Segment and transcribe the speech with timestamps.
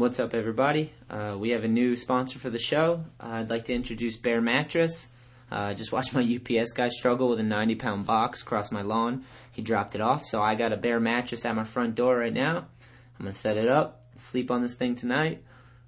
[0.00, 0.94] What's up, everybody?
[1.10, 3.04] Uh, we have a new sponsor for the show.
[3.22, 5.10] Uh, I'd like to introduce Bear Mattress.
[5.52, 6.22] Uh, just watched my
[6.58, 9.26] UPS guy struggle with a 90 pound box across my lawn.
[9.52, 12.32] He dropped it off, so I got a Bear Mattress at my front door right
[12.32, 12.66] now.
[13.18, 15.42] I'm gonna set it up, sleep on this thing tonight.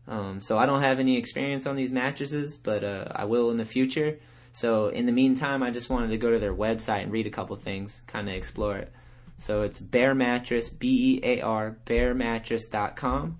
[0.07, 3.57] Um, so I don't have any experience on these mattresses, but uh, I will in
[3.57, 4.19] the future.
[4.51, 7.31] So in the meantime, I just wanted to go to their website and read a
[7.31, 8.93] couple things, kind of explore it.
[9.39, 13.39] So it's Bear Mattress, B E A R, bearmattress.com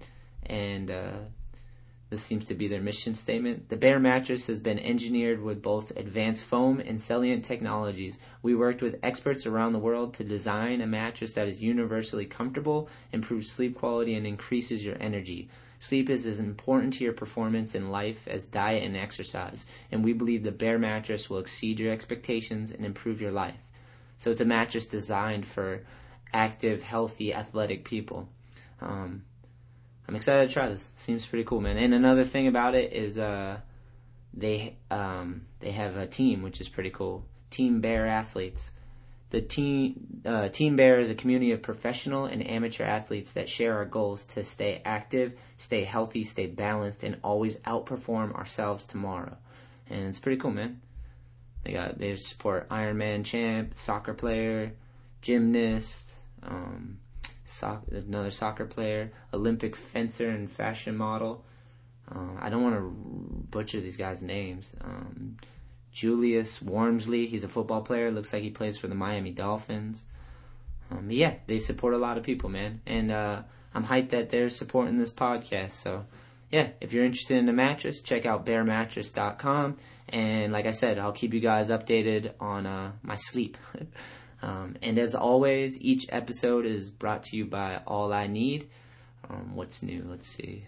[0.53, 1.13] and uh,
[2.11, 3.71] this seems to be their mission statement.
[3.71, 8.19] The Bear mattress has been engineered with both advanced foam and Celliant technologies.
[8.43, 12.91] We worked with experts around the world to design a mattress that is universally comfortable,
[13.13, 15.49] improves sleep quality, and increases your energy.
[15.79, 20.13] Sleep is as important to your performance in life as diet and exercise, and we
[20.13, 23.71] believe the Bear mattress will exceed your expectations and improve your life.
[24.19, 25.81] So it's a mattress designed for
[26.35, 28.29] active, healthy, athletic people.
[28.83, 29.23] Um,
[30.13, 30.91] I'm excited to try this.
[30.95, 31.79] Seems pretty cool, man.
[31.79, 33.61] And another thing about it is uh,
[34.35, 37.25] they um, they have a team, which is pretty cool.
[37.49, 38.73] Team Bear athletes.
[39.31, 43.75] The team uh, Team Bear is a community of professional and amateur athletes that share
[43.75, 49.39] our goals to stay active, stay healthy, stay balanced, and always outperform ourselves tomorrow.
[49.89, 50.83] And it's pretty cool, man.
[51.65, 54.75] They got they support Ironman champ, soccer player,
[55.23, 56.19] gymnast.
[56.43, 56.99] Um,
[57.53, 61.45] soccer, another soccer player, Olympic fencer and fashion model.
[62.11, 62.91] Uh, I don't want to
[63.51, 64.75] butcher these guys' names.
[64.81, 65.37] Um,
[65.93, 68.11] Julius Warmsley, he's a football player.
[68.11, 70.05] Looks like he plays for the Miami Dolphins.
[70.91, 72.81] Um, yeah, they support a lot of people, man.
[72.87, 73.43] And uh,
[73.75, 75.73] I'm hyped that they're supporting this podcast.
[75.73, 76.07] So,
[76.51, 79.77] yeah, if you're interested in a mattress, check out bearmattress.com.
[80.09, 83.57] And like I said, I'll keep you guys updated on uh, my sleep.
[84.43, 88.69] Um, and as always, each episode is brought to you by All I Need.
[89.31, 90.05] Um, what's new?
[90.09, 90.67] Let's see.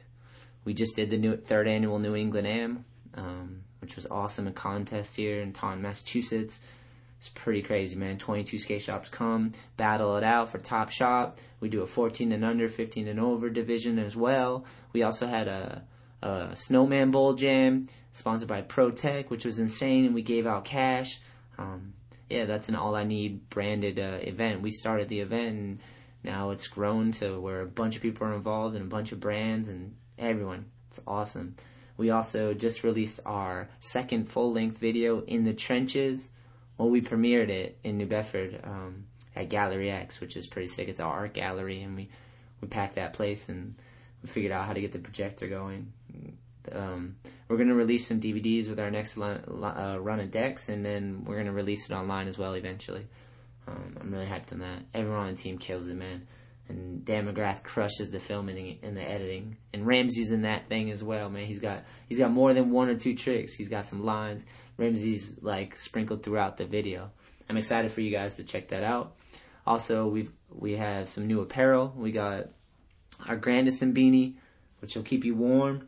[0.64, 4.46] We just did the new third annual New England Am, um, which was awesome.
[4.46, 6.60] A contest here in Taunton, Massachusetts.
[7.18, 8.18] It's pretty crazy, man.
[8.18, 11.38] 22 skate shops come, battle it out for top shop.
[11.58, 14.66] We do a 14 and under, 15 and over division as well.
[14.92, 15.84] We also had a,
[16.22, 21.18] a snowman bowl jam sponsored by Pro-Tec, which was insane, and we gave out cash.
[21.56, 21.93] Um,
[22.28, 24.62] yeah, that's an all I need branded uh, event.
[24.62, 25.80] We started the event and
[26.22, 29.20] now it's grown to where a bunch of people are involved and a bunch of
[29.20, 30.66] brands and everyone.
[30.88, 31.56] It's awesome.
[31.96, 36.28] We also just released our second full length video in the trenches.
[36.78, 40.88] Well, we premiered it in New Bedford um, at Gallery X, which is pretty sick.
[40.88, 42.08] It's our art gallery, and we
[42.60, 43.74] we packed that place and
[44.22, 45.92] we figured out how to get the projector going.
[46.72, 47.16] Um,
[47.48, 51.24] we're going to release some DVDs with our next uh, run of decks, and then
[51.24, 53.06] we're going to release it online as well eventually.
[53.66, 54.82] Um, I'm really hyped on that.
[54.94, 56.26] Everyone on the team kills it, man.
[56.68, 59.58] And Dan McGrath crushes the filming and the editing.
[59.72, 61.46] And Ramsey's in that thing as well, man.
[61.46, 63.54] He's got he's got more than one or two tricks.
[63.54, 64.42] He's got some lines.
[64.78, 67.10] Ramsey's like sprinkled throughout the video.
[67.50, 69.14] I'm excited for you guys to check that out.
[69.66, 71.92] Also, we've we have some new apparel.
[71.94, 72.48] We got
[73.28, 74.36] our Grandison beanie,
[74.80, 75.86] which will keep you warm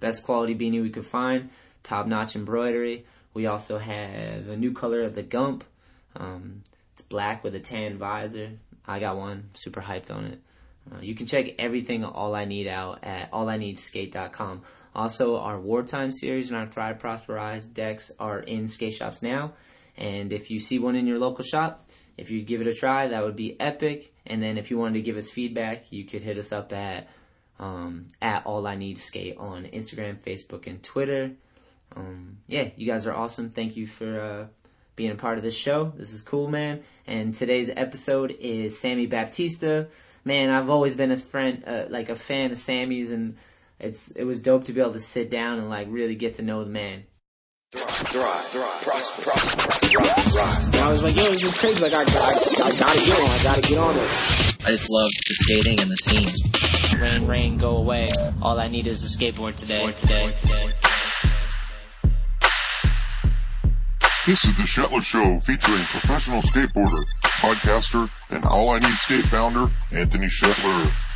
[0.00, 1.50] best quality beanie we could find,
[1.82, 3.06] top notch embroidery.
[3.34, 5.64] We also have a new color of the Gump.
[6.14, 6.62] Um,
[6.92, 8.52] it's black with a tan visor.
[8.86, 10.40] I got one, super hyped on it.
[10.90, 14.62] Uh, you can check everything All I Need out at allineedskate.com.
[14.94, 19.52] Also, our Wartime series and our Thrive Prosperize decks are in skate shops now.
[19.96, 23.08] And if you see one in your local shop, if you give it a try,
[23.08, 24.14] that would be epic.
[24.26, 27.08] And then if you wanted to give us feedback, you could hit us up at
[27.58, 31.32] um, at All I Need Skate on Instagram, Facebook, and Twitter.
[31.94, 33.50] Um, yeah, you guys are awesome.
[33.50, 34.46] Thank you for uh,
[34.96, 35.92] being a part of this show.
[35.96, 36.82] This is cool, man.
[37.06, 39.88] And today's episode is Sammy Baptista.
[40.24, 43.36] Man, I've always been a friend, uh, like a fan of Sammy's, and
[43.78, 46.42] it's it was dope to be able to sit down and like really get to
[46.42, 47.04] know the man.
[50.78, 51.82] I was like, yo, this is crazy.
[51.82, 53.30] Like, I, I, I gotta get on.
[53.30, 54.10] I gotta get on it.
[54.64, 56.65] I just love the skating and the scene.
[57.00, 58.06] Rain, rain, go away.
[58.40, 59.92] All I need is a skateboard today.
[59.92, 60.34] today.
[60.40, 60.72] today.
[64.26, 69.70] This is the Shetler Show featuring professional skateboarder, podcaster, and All I Need Skate founder,
[69.92, 71.15] Anthony Shetler.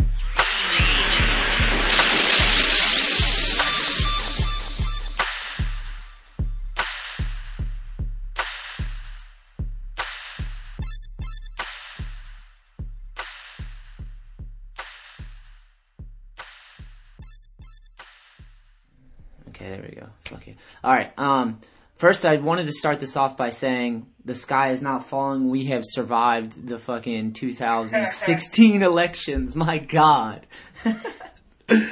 [22.01, 25.51] First, I wanted to start this off by saying the sky is not falling.
[25.51, 29.55] We have survived the fucking 2016 elections.
[29.55, 30.47] My God.
[30.83, 31.85] Hey, for real,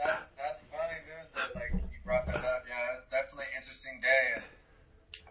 [0.00, 1.54] that's that's funny, dude.
[1.54, 2.64] Like you brought that up.
[2.66, 4.40] Yeah, it's definitely an interesting day,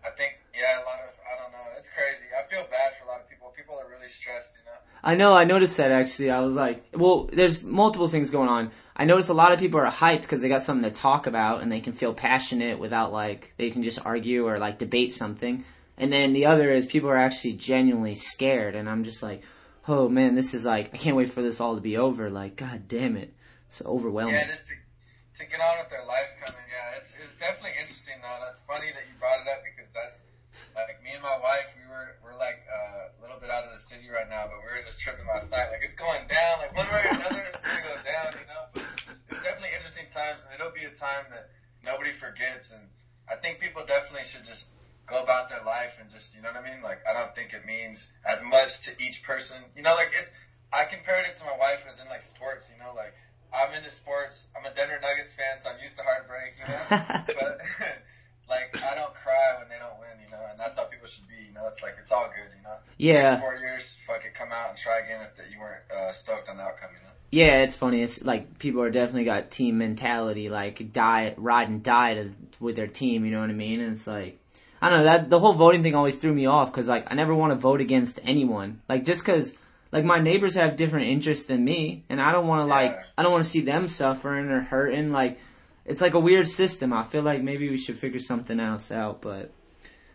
[0.05, 2.25] I think yeah, a lot of I don't know, it's crazy.
[2.37, 3.51] I feel bad for a lot of people.
[3.57, 4.77] People are really stressed, you know.
[5.03, 5.33] I know.
[5.33, 6.29] I noticed that actually.
[6.29, 8.71] I was like, well, there's multiple things going on.
[8.95, 11.61] I notice a lot of people are hyped because they got something to talk about
[11.61, 15.65] and they can feel passionate without like they can just argue or like debate something.
[15.97, 19.43] And then the other is people are actually genuinely scared, and I'm just like,
[19.87, 22.29] oh man, this is like I can't wait for this all to be over.
[22.29, 23.33] Like, god damn it,
[23.65, 24.35] it's overwhelming.
[24.35, 24.73] Yeah, just to
[25.39, 26.63] to get on with their lives coming.
[26.71, 28.39] Yeah, it's it's definitely interesting though.
[28.45, 30.24] That's funny that you brought it up because that's
[30.83, 31.71] like me and my wife.
[31.79, 34.59] We were we're like uh, a little bit out of the city right now, but
[34.59, 35.71] we were just tripping last night.
[35.71, 36.59] Like it's going down.
[36.59, 38.35] Like one way or another, it's gonna go down.
[38.35, 41.49] You know, but it's definitely interesting times, and it'll be a time that
[41.79, 42.69] nobody forgets.
[42.69, 42.83] And
[43.31, 44.67] I think people definitely should just
[45.07, 46.83] go about their life and just you know what I mean.
[46.83, 49.57] Like I don't think it means as much to each person.
[49.75, 50.29] You know, like it's.
[50.73, 52.67] I compared it to my wife as in like sports.
[52.67, 53.15] You know, like
[53.53, 54.47] I'm into sports.
[54.55, 56.83] I'm a Denver Nuggets fan, so I'm used to heartbreak, you know.
[57.39, 57.61] but
[58.49, 61.27] like I don't cry when they don't win, you know, and that's how people should
[61.27, 61.67] be, you know.
[61.67, 62.75] It's like it's all good, you know.
[62.97, 63.31] Yeah.
[63.31, 66.11] Next four years, fuck it, come out and try again if that you weren't uh,
[66.11, 67.13] stoked on the outcome, you know.
[67.31, 68.01] Yeah, it's funny.
[68.01, 72.75] It's like people are definitely got team mentality, like die, ride and die to, with
[72.75, 73.25] their team.
[73.25, 73.81] You know what I mean?
[73.81, 74.39] And it's like,
[74.81, 77.15] I don't know that the whole voting thing always threw me off because like I
[77.15, 78.81] never want to vote against anyone.
[78.87, 79.55] Like just because
[79.91, 83.03] like my neighbors have different interests than me, and I don't want to like Yeah.
[83.17, 85.11] I don't want to see them suffering or hurting.
[85.11, 85.39] Like
[85.85, 86.93] it's like a weird system.
[86.93, 89.51] I feel like maybe we should figure something else out, but.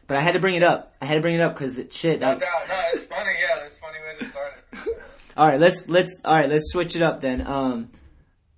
[0.06, 0.90] But I had to bring it up.
[1.00, 2.18] I had to bring it up because shit.
[2.18, 5.02] No I- doubt, no, it's funny, yeah, it's funny way to start it.
[5.36, 7.46] all right, let's let's all right, let's switch it up then.
[7.46, 7.90] Um,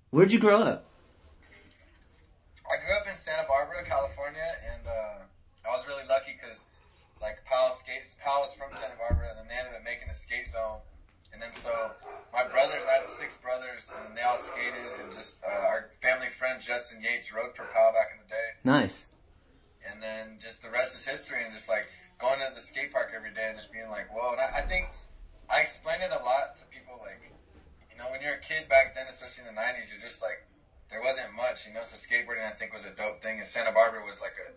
[0.09, 0.89] where'd you grow up?
[2.65, 6.57] I grew up in Santa Barbara, California, and uh, I was really lucky because
[7.21, 10.17] like Powell skates, Powell was from Santa Barbara, and then they ended up making a
[10.17, 10.81] skate zone.
[11.33, 11.69] And then so
[12.33, 14.89] my brothers, I had six brothers, and they all skated,
[16.53, 18.47] friend Justin Yates rode for Powell back in the day.
[18.63, 19.07] Nice.
[19.89, 21.89] and then just the rest is history and just like
[22.21, 24.31] going to the skate park every day and just being like, whoa.
[24.31, 24.87] And I, I think
[25.49, 27.19] I explain it a lot to people like,
[27.91, 30.45] you know, when you're a kid back then, especially in the 90s, you're just like,
[30.93, 33.73] there wasn't much, you know, so skateboarding I think was a dope thing and Santa
[33.73, 34.53] Barbara was like a,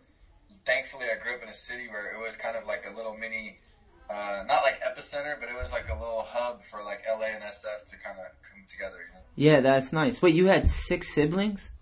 [0.69, 3.16] thankfully I grew up in a city where it was kind of like a little
[3.16, 3.58] mini,
[4.06, 7.43] uh, not like epicenter, but it was like a little hub for like LA and
[7.43, 9.25] SF to kind of come together, you know.
[9.34, 10.22] Yeah, that's nice.
[10.22, 11.72] Wait, you had six siblings?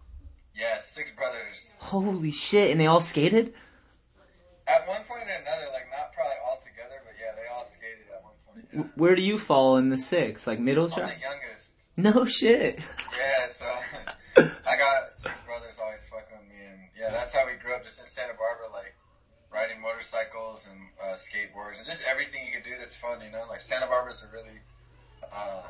[0.54, 1.70] Yeah, six brothers.
[1.78, 2.70] Holy shit!
[2.70, 3.54] And they all skated?
[4.66, 8.06] At one point or another, like not probably all together, but yeah, they all skated
[8.14, 8.66] at one point.
[8.72, 8.92] Yeah.
[8.94, 10.46] Where do you fall in the six?
[10.46, 11.70] Like middle I'm the youngest.
[11.96, 12.80] No shit.
[13.16, 13.66] Yeah, so
[14.66, 17.84] I got six brothers always fucking with me, and yeah, that's how we grew up,
[17.84, 18.94] just in Santa Barbara, like
[19.52, 23.44] riding motorcycles and uh, skateboards and just everything you could do that's fun, you know.
[23.48, 24.58] Like Santa Barbara's a really,
[25.32, 25.62] uh,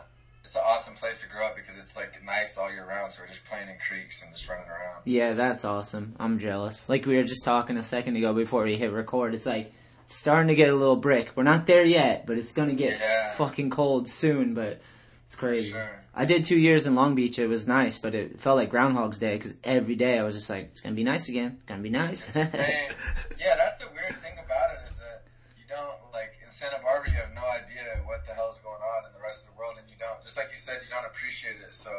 [0.54, 3.12] it's an awesome place to grow up because it's like nice all year round.
[3.12, 5.02] So we're just playing in creeks and just running around.
[5.04, 6.14] Yeah, that's awesome.
[6.20, 6.88] I'm jealous.
[6.88, 9.34] Like we were just talking a second ago before we hit record.
[9.34, 9.72] It's like
[10.06, 11.32] starting to get a little brick.
[11.34, 13.32] We're not there yet, but it's gonna get Yeah.
[13.34, 14.54] fucking cold soon.
[14.54, 14.80] But
[15.26, 15.72] it's crazy.
[15.72, 15.90] sure.
[16.14, 17.40] I did two years in Long Beach.
[17.40, 20.48] It was nice, but it felt like Groundhog's Day because every day I was just
[20.48, 21.56] like, it's gonna be nice again.
[21.58, 22.30] It's Gonna be nice.
[22.36, 25.26] Yeah, that's the weird thing about it is that
[25.58, 29.04] you don't like in Santa Barbara you have no idea what the hell's going on
[29.10, 30.20] in the rest of the world, and you don't.
[30.24, 31.72] Just like you said, you don't appreciate it.
[31.72, 31.90] So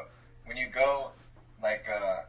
[0.45, 1.11] when you go,
[1.61, 2.21] like, uh,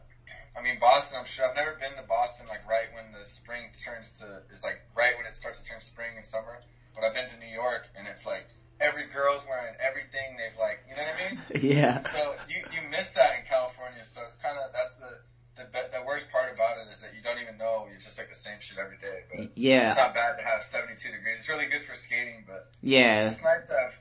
[0.57, 3.69] I mean Boston, I'm sure I've never been to Boston like right when the spring
[3.85, 6.57] turns to is like right when it starts to turn spring and summer.
[6.95, 8.49] But I've been to New York, and it's like
[8.81, 10.33] every girl's wearing everything.
[10.33, 11.37] They've like, you know what I mean?
[11.77, 12.01] yeah.
[12.09, 14.01] So you you miss that in California.
[14.09, 15.21] So it's kind of that's the
[15.61, 18.29] the the worst part about it is that you don't even know you're just like
[18.29, 19.29] the same shit every day.
[19.29, 19.93] But Yeah.
[19.93, 21.37] it's not bad to have 72 degrees.
[21.37, 23.29] It's really good for skating, but Yeah.
[23.29, 23.93] it's nice to have.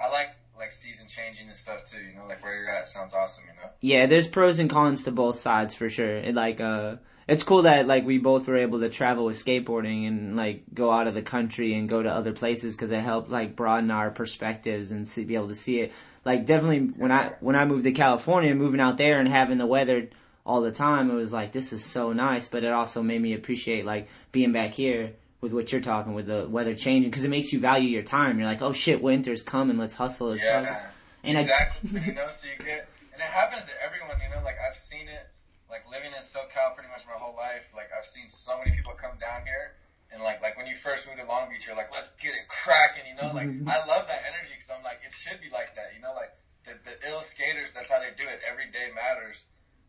[0.00, 1.98] I like like season changing and stuff too.
[1.98, 3.44] You know, like where you're at sounds awesome.
[3.48, 3.70] You know.
[3.80, 6.18] Yeah, there's pros and cons to both sides for sure.
[6.18, 10.06] It like uh it's cool that like we both were able to travel with skateboarding
[10.06, 13.30] and like go out of the country and go to other places because it helped
[13.30, 15.92] like broaden our perspectives and see, be able to see it.
[16.24, 19.66] Like definitely when I when I moved to California, moving out there and having the
[19.66, 20.10] weather
[20.44, 22.48] all the time, it was like this is so nice.
[22.48, 26.26] But it also made me appreciate like being back here with what you're talking with
[26.26, 28.38] the weather changing because it makes you value your time.
[28.38, 30.28] You're like, oh shit, winter's coming, let's hustle.
[30.28, 30.76] Let's Yeah, hustle.
[31.24, 32.00] And I- exactly.
[32.06, 34.16] you know, so you get, and it happens to everyone.
[34.20, 35.28] You know, like I've seen it,
[35.68, 37.64] like living in SoCal pretty much my whole life.
[37.74, 39.76] Like I've seen so many people come down here,
[40.12, 42.48] and like like when you first moved to Long Beach, you're like, let's get it
[42.48, 43.04] cracking.
[43.08, 45.92] You know, like I love that energy because I'm like, it should be like that.
[45.96, 46.32] You know, like
[46.68, 48.40] the the ill skaters, that's how they do it.
[48.44, 49.40] Every day matters.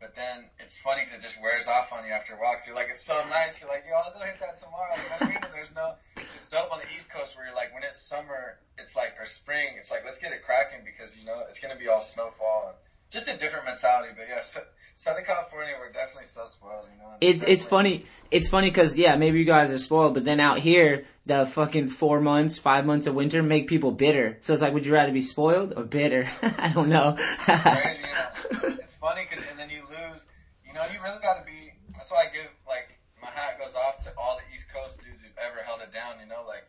[0.02, 2.56] But then it's funny because it just wears off on you after a while.
[2.58, 3.62] 'cause you're like, it's so nice.
[3.62, 4.92] You're like, yo, I'll go hit that tomorrow.
[4.98, 5.38] You know what I mean?
[5.46, 8.58] And there's no, it's dope on the East Coast where you're like, when it's summer,
[8.80, 11.72] it's like, or spring, it's like, let's get it cracking because, you know, it's going
[11.74, 12.78] to be all snowfall and
[13.14, 14.10] just a different mentality.
[14.18, 14.62] But yeah, so,
[14.96, 17.14] Southern California, we're definitely so spoiled, you know.
[17.22, 18.06] It's it's funny.
[18.32, 21.90] It's funny because yeah, maybe you guys are spoiled, but then out here, the fucking
[21.90, 24.38] four months, five months of winter make people bitter.
[24.42, 26.28] So it's like, would you rather be spoiled or bitter?
[26.42, 27.16] I don't know.
[29.02, 29.18] crazy.
[29.18, 29.42] You know?
[29.42, 30.26] It's funny because and then you lose.
[30.66, 31.74] You know, you really got to be.
[31.98, 35.22] That's why I give like my hat goes off to all the East Coast dudes
[35.22, 36.22] who've ever held it down.
[36.22, 36.64] You know, like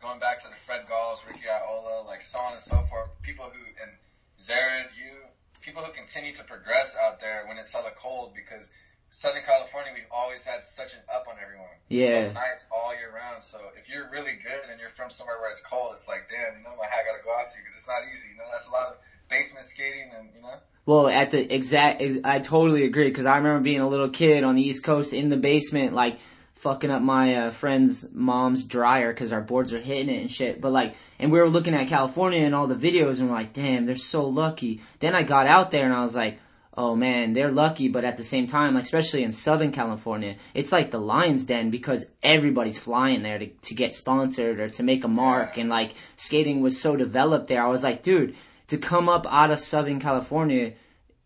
[0.00, 3.12] going back to the Fred Galls, Ricky Oyola, like so on and so forth.
[3.22, 3.92] People who and
[4.40, 5.14] Zered, you,
[5.62, 8.68] people who continue to progress out there when it's hella cold because
[9.14, 11.70] Southern California, we've always had such an up on everyone.
[11.86, 12.28] Yeah.
[12.28, 13.46] So nice all year round.
[13.46, 16.58] So if you're really good and you're from somewhere where it's cold, it's like, damn,
[16.58, 18.34] you know, my hat got to go off to you because it's not easy.
[18.34, 18.98] You know, that's a lot of
[19.38, 20.54] basement skating and, you know.
[20.86, 24.44] Well, at the exact, ex- I totally agree because I remember being a little kid
[24.44, 26.18] on the East Coast in the basement, like
[26.56, 30.60] fucking up my uh, friend's mom's dryer because our boards are hitting it and shit.
[30.60, 33.52] But like, and we were looking at California and all the videos and we're like,
[33.52, 34.80] damn, they're so lucky.
[34.98, 36.38] Then I got out there and I was like,
[36.76, 40.72] oh man, they're lucky, but at the same time, like especially in Southern California, it's
[40.72, 45.04] like the lion's den because everybody's flying there to, to get sponsored or to make
[45.04, 47.64] a mark and like skating was so developed there.
[47.64, 48.34] I was like, dude,
[48.68, 50.72] to come up out of Southern California,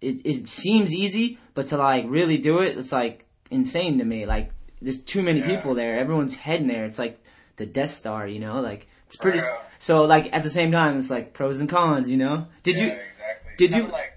[0.00, 4.26] it, it seems easy, but to like really do it, it's like insane to me.
[4.26, 5.47] Like there's too many Yeah.
[5.57, 5.97] people there.
[5.99, 6.85] Everyone's heading there.
[6.85, 7.23] It's like
[7.57, 8.61] the Death Star, you know?
[8.61, 9.38] Like it's pretty.
[9.38, 9.59] Yeah.
[9.78, 12.47] So like at the same time, it's like pros and cons, you know?
[12.62, 12.90] Did yeah, you?
[12.92, 13.52] exactly.
[13.57, 14.12] did Kinda you- Like,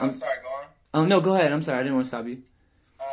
[0.00, 0.64] I'm Um, sorry, go on.
[0.94, 1.52] Oh no, go ahead.
[1.52, 1.78] I'm sorry.
[1.78, 2.42] I didn't want to stop you.
[2.98, 3.04] Uh,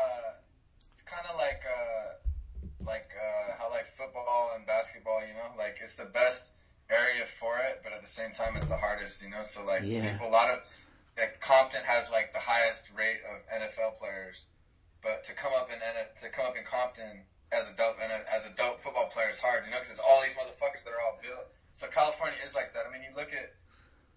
[0.94, 5.78] it's kind of like uh, like uh, how like football and basketball, you know, like
[5.84, 6.46] it's the best
[6.90, 9.44] area for it, but at the same time, it's the hardest, you know.
[9.44, 10.12] So like Yeah.
[10.12, 10.60] people, a lot of
[11.18, 14.46] like Compton has like the highest rate of NFL players,
[15.02, 18.46] but to come up in to come up in Compton as a dope and as
[18.46, 21.02] a dope football player is hard, you know, because it's all these motherfuckers that are
[21.02, 21.46] all built.
[21.74, 22.86] So California is like that.
[22.88, 23.52] I mean, you look at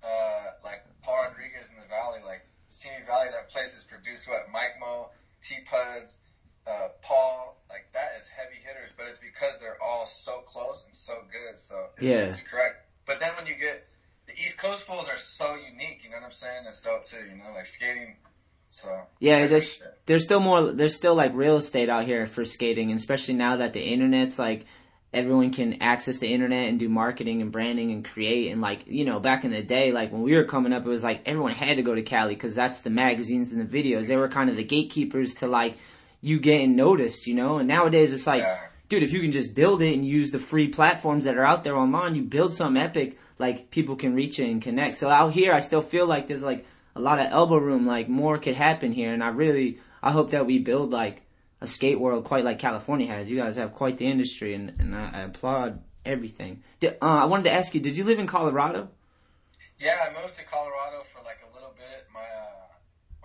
[0.03, 4.51] uh, like Paul Rodriguez in the Valley, like Simi Valley, that place has produced what
[4.51, 5.09] Mike Mo,
[5.43, 6.13] T Puds,
[6.67, 10.95] uh, Paul, like that is heavy hitters, but it's because they're all so close and
[10.95, 11.59] so good.
[11.59, 12.27] So it's, Yeah.
[12.27, 12.85] it's correct.
[13.07, 13.82] But then when you get
[14.73, 16.64] Coast fools are so unique, you know what I'm saying?
[16.67, 18.17] It's dope too, you know, like skating.
[18.71, 18.88] So
[19.21, 20.73] Yeah, there's there's still more.
[20.73, 24.38] There's still like real estate out here for skating, and especially now that the internet's
[24.38, 24.64] like
[25.12, 28.50] everyone can access the internet and do marketing and branding and create.
[28.50, 30.88] And like you know, back in the day, like when we were coming up, it
[30.88, 34.07] was like everyone had to go to Cali because that's the magazines and the videos.
[34.07, 35.76] They were kind of the gatekeepers to like
[36.23, 37.59] you getting noticed, you know.
[37.59, 38.59] And nowadays, it's like, Yeah.
[38.88, 41.62] dude, if you can just build it and use the free platforms that are out
[41.62, 43.19] there online, you build something epic.
[43.43, 44.95] Like people can reach it and connect.
[44.95, 47.85] So out here, I still feel like there's like a lot of elbow room.
[47.89, 51.23] Like more could happen here, and I really, I hope that we build like
[51.61, 53.29] a skate world quite like California has.
[53.29, 56.63] You guys have quite the industry, and, and I, I applaud everything.
[56.79, 58.91] Did, uh, I wanted to ask you, did you live in Colorado?
[59.81, 62.07] Yeah, I moved to Colorado for like a little bit.
[62.15, 62.71] My uh,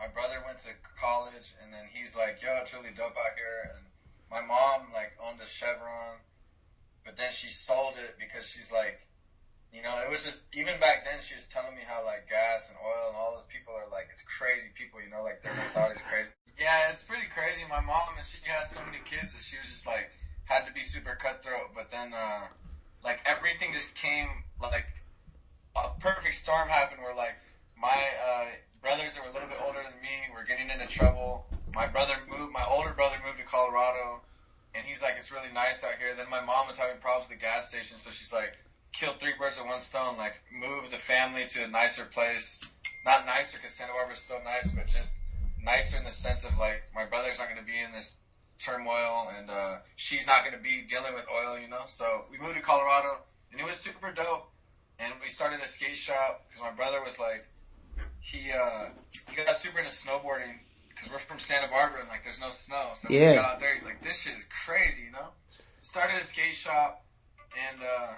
[0.01, 3.69] my brother went to college, and then he's like, "Yo, it's really dope out here."
[3.69, 3.85] And
[4.31, 6.17] my mom like owned a Chevron,
[7.05, 9.06] but then she sold it because she's like,
[9.73, 12.67] you know, it was just even back then she was telling me how like gas
[12.69, 15.53] and oil and all those people are like it's crazy people, you know, like their
[15.53, 16.29] mentality is crazy.
[16.57, 17.63] Yeah, it's pretty crazy.
[17.67, 20.09] My mom and she had so many kids that she was just like
[20.45, 22.47] had to be super cutthroat, but then uh,
[23.03, 24.87] like everything just came like
[25.75, 27.35] a perfect storm happened where like
[27.75, 28.45] my uh,
[28.81, 31.45] brothers that were a little bit older than me were getting into trouble.
[31.75, 34.21] My brother moved, my older brother moved to Colorado,
[34.73, 36.15] and he's like, it's really nice out here.
[36.15, 38.57] Then my mom was having problems with the gas station, so she's like,
[38.93, 42.59] kill three birds with one stone, like move the family to a nicer place.
[43.05, 45.13] Not nicer because Santa Barbara's so nice, but just
[45.63, 48.15] nicer in the sense of like my brother's not going to be in this
[48.59, 51.83] turmoil and uh, she's not going to be dealing with oil, you know.
[51.87, 53.17] So we moved to Colorado,
[53.51, 54.49] and it was super dope
[54.99, 57.45] and we started a skate shop because my brother was like,
[58.19, 58.89] he uh,
[59.29, 60.57] he got super into snowboarding
[60.89, 62.89] because we're from Santa Barbara and like there's no snow.
[62.95, 63.29] So Yeah.
[63.29, 65.27] we got out there, he's like, this shit is crazy, you know.
[65.81, 67.05] Started a skate shop
[67.69, 68.13] and uh,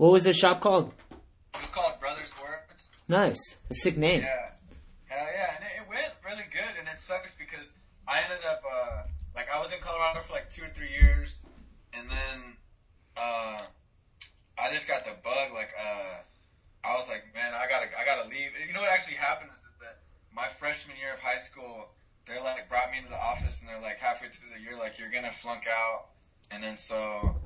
[0.00, 0.94] What was the shop called?
[1.52, 2.88] it was called Brothers Works.
[3.06, 4.22] Nice, a sick name.
[4.22, 4.48] Yeah,
[5.12, 7.68] Hell yeah, and it, it went really good, and it sucks because
[8.08, 9.02] I ended up uh,
[9.36, 11.40] like I was in Colorado for like two or three years,
[11.92, 12.56] and then
[13.14, 13.60] uh,
[14.56, 15.52] I just got the bug.
[15.52, 16.24] Like uh,
[16.82, 18.56] I was like, man, I gotta I gotta leave.
[18.56, 20.00] And you know what actually happened is that
[20.34, 21.92] my freshman year of high school,
[22.26, 24.98] they like brought me into the office, and they're like halfway through the year, like
[24.98, 26.16] you're gonna flunk out,
[26.50, 27.36] and then so.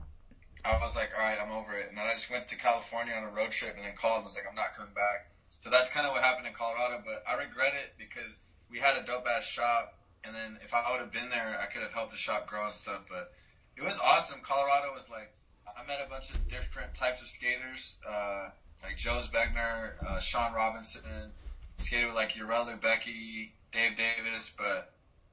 [0.65, 1.89] I was like, all right, I'm over it.
[1.89, 4.25] And then I just went to California on a road trip and then called and
[4.25, 5.29] was like, I'm not coming back.
[5.51, 8.37] So that's kind of what happened in Colorado, but I regret it because
[8.71, 9.95] we had a dope ass shop,
[10.25, 12.65] and then if I would have been there, I could have helped the shop grow
[12.65, 13.03] and stuff.
[13.09, 13.33] But
[13.77, 14.41] it was awesome.
[14.43, 15.31] Colorado was like,
[15.69, 18.49] I met a bunch of different types of skaters, uh,
[18.83, 21.31] like Joe Spegner, uh, Sean Robinson,
[21.79, 24.93] skated with like Urelu Becky, Dave Davis, but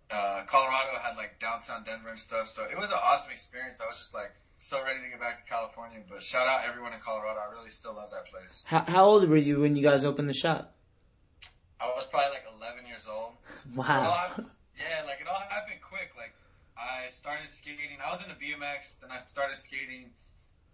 [0.09, 2.47] uh, Colorado had like downtown Denver and stuff.
[2.47, 3.79] So it was an awesome experience.
[3.81, 5.99] I was just like so ready to get back to California.
[6.07, 7.39] But shout out everyone in Colorado.
[7.39, 8.63] I really still love that place.
[8.65, 10.75] How, how old were you when you guys opened the shop?
[11.79, 13.33] I was probably like 11 years old.
[13.75, 14.11] Wow.
[14.11, 16.11] happened, yeah, like it all happened quick.
[16.15, 16.33] Like
[16.77, 17.97] I started skating.
[18.05, 20.11] I was into BMX, then I started skating.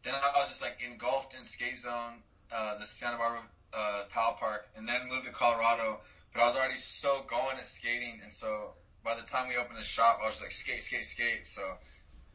[0.03, 3.41] Then I was just like engulfed in skate zone, uh, the Santa Barbara
[3.74, 6.00] uh, Pal Park, and then moved to Colorado.
[6.34, 9.79] But I was already so going at skating, and so by the time we opened
[9.79, 11.48] the shop, I was like skate, skate, skate.
[11.48, 11.62] So,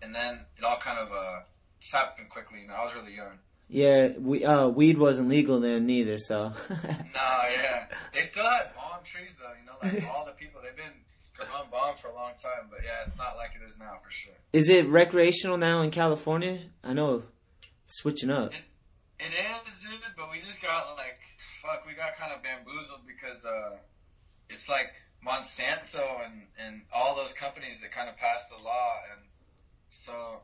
[0.03, 1.41] and then it all kind of uh,
[1.81, 2.61] just happened quickly.
[2.61, 3.39] You know, I was really young.
[3.69, 7.87] Yeah, we uh weed wasn't legal then neither, so No, yeah.
[8.13, 10.93] They still had palm trees though, you know, like all the people they've been
[11.35, 14.11] growing bomb for a long time, but yeah, it's not like it is now for
[14.11, 14.35] sure.
[14.53, 16.59] Is it recreational now in California?
[16.85, 17.23] I know
[17.87, 18.53] switching up.
[19.19, 21.19] It is, dude, but we just got like
[21.63, 23.79] fuck, we got kind of bamboozled because uh
[24.51, 24.93] it's like
[25.27, 29.21] Monsanto and and all those companies that kind of passed the law and
[29.93, 30.41] so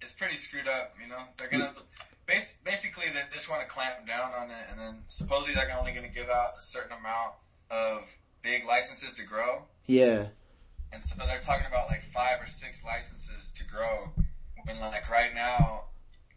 [0.00, 1.22] it's pretty screwed up, you know.
[1.36, 1.74] They're gonna
[2.26, 5.92] bas- basically they just want to clamp down on it, and then supposedly they're only
[5.92, 7.32] going to give out a certain amount
[7.70, 8.02] of
[8.42, 10.26] big licenses to grow, Yeah.
[10.92, 14.10] and so they're talking about like five or six licenses to grow.
[14.64, 15.84] When like right now,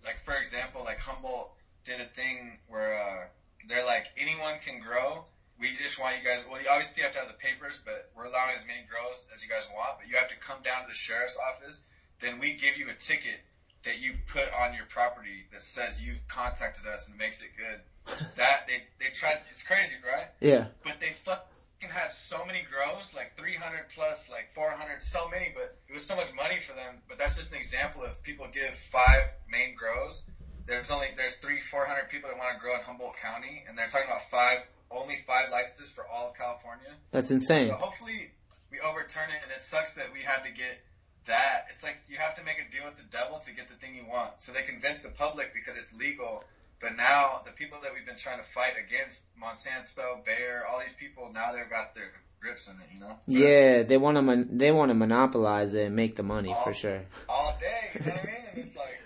[0.05, 1.51] like for example, like Humboldt
[1.85, 3.25] did a thing where uh,
[3.67, 5.25] they're like anyone can grow.
[5.59, 6.43] We just want you guys.
[6.49, 9.43] Well, you obviously have to have the papers, but we're allowing as many grows as
[9.43, 9.99] you guys want.
[9.99, 11.81] But you have to come down to the sheriff's office.
[12.21, 13.39] Then we give you a ticket
[13.83, 17.81] that you put on your property that says you've contacted us and makes it good.
[18.35, 19.39] That they they tried.
[19.53, 20.27] It's crazy, right?
[20.39, 20.67] Yeah.
[20.83, 25.53] But they fucking had so many grows, like 300 plus, like 400, so many.
[25.53, 26.97] But it was so much money for them.
[27.07, 30.23] But that's just an example of people give five main grows.
[30.65, 33.87] There's only there's three, 400 people that want to grow in Humboldt County, and they're
[33.87, 36.89] talking about five, only five licenses for all of California.
[37.11, 37.67] That's insane.
[37.69, 38.31] So hopefully
[38.71, 40.81] we overturn it, and it sucks that we had to get
[41.27, 41.67] that.
[41.73, 43.95] It's like you have to make a deal with the devil to get the thing
[43.95, 44.41] you want.
[44.41, 46.43] So they convince the public because it's legal.
[46.79, 50.93] But now the people that we've been trying to fight against, Monsanto, Bayer, all these
[50.93, 53.15] people, now they've got their grips on it, you know?
[53.27, 56.73] Yeah, they want to mon- they want to monopolize it and make the money for
[56.73, 57.01] sure.
[57.29, 58.35] All day, you know what I mean?
[58.51, 58.99] And it's like,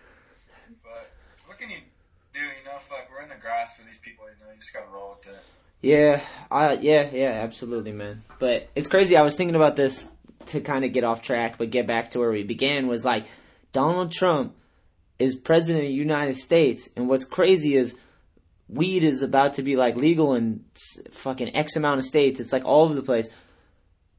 [0.83, 1.11] but
[1.47, 1.79] what can you
[2.33, 2.79] do, you know?
[2.87, 4.51] Fuck, we're in the grass for these people, you know?
[4.53, 5.41] You just gotta roll with it.
[5.81, 8.23] Yeah, I yeah, yeah, absolutely, man.
[8.39, 9.17] But it's crazy.
[9.17, 10.07] I was thinking about this
[10.47, 12.87] to kind of get off track, but get back to where we began.
[12.87, 13.25] Was like
[13.71, 14.55] Donald Trump
[15.19, 17.95] is president of the United States, and what's crazy is
[18.67, 20.65] weed is about to be like legal in
[21.11, 22.39] fucking X amount of states.
[22.39, 23.29] It's like all over the place.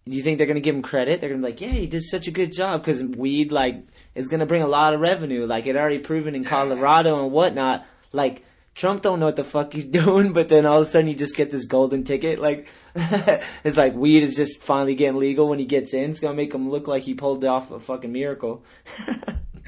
[0.09, 1.21] Do you think they're gonna give him credit?
[1.21, 3.83] They're gonna be like, "Yeah, he did such a good job," because weed like
[4.15, 5.47] is gonna bring a lot of revenue.
[5.47, 7.85] Like it already proven in Colorado and whatnot.
[8.13, 8.45] Like
[8.77, 11.17] Trump don't know what the fuck he's doing, but then all of a sudden you
[11.17, 12.39] just get this golden ticket.
[12.39, 16.11] Like it's like weed is just finally getting legal when he gets in.
[16.11, 18.65] It's gonna make him look like he pulled off a fucking miracle.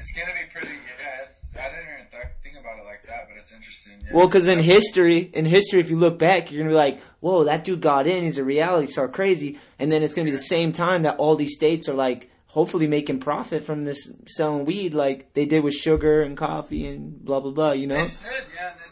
[0.01, 3.27] It's gonna be pretty, yeah, it's, I didn't even th- think about it like that,
[3.27, 3.95] but it's interesting.
[4.05, 4.13] Yeah.
[4.13, 7.43] Well, because in history, in history, if you look back, you're gonna be like, "Whoa,
[7.43, 8.23] that dude got in.
[8.23, 11.35] He's a reality star, crazy." And then it's gonna be the same time that all
[11.35, 15.73] these states are like, hopefully making profit from this selling weed, like they did with
[15.73, 17.71] sugar and coffee and blah blah blah.
[17.73, 17.97] You know?
[17.97, 18.88] They should, yeah, and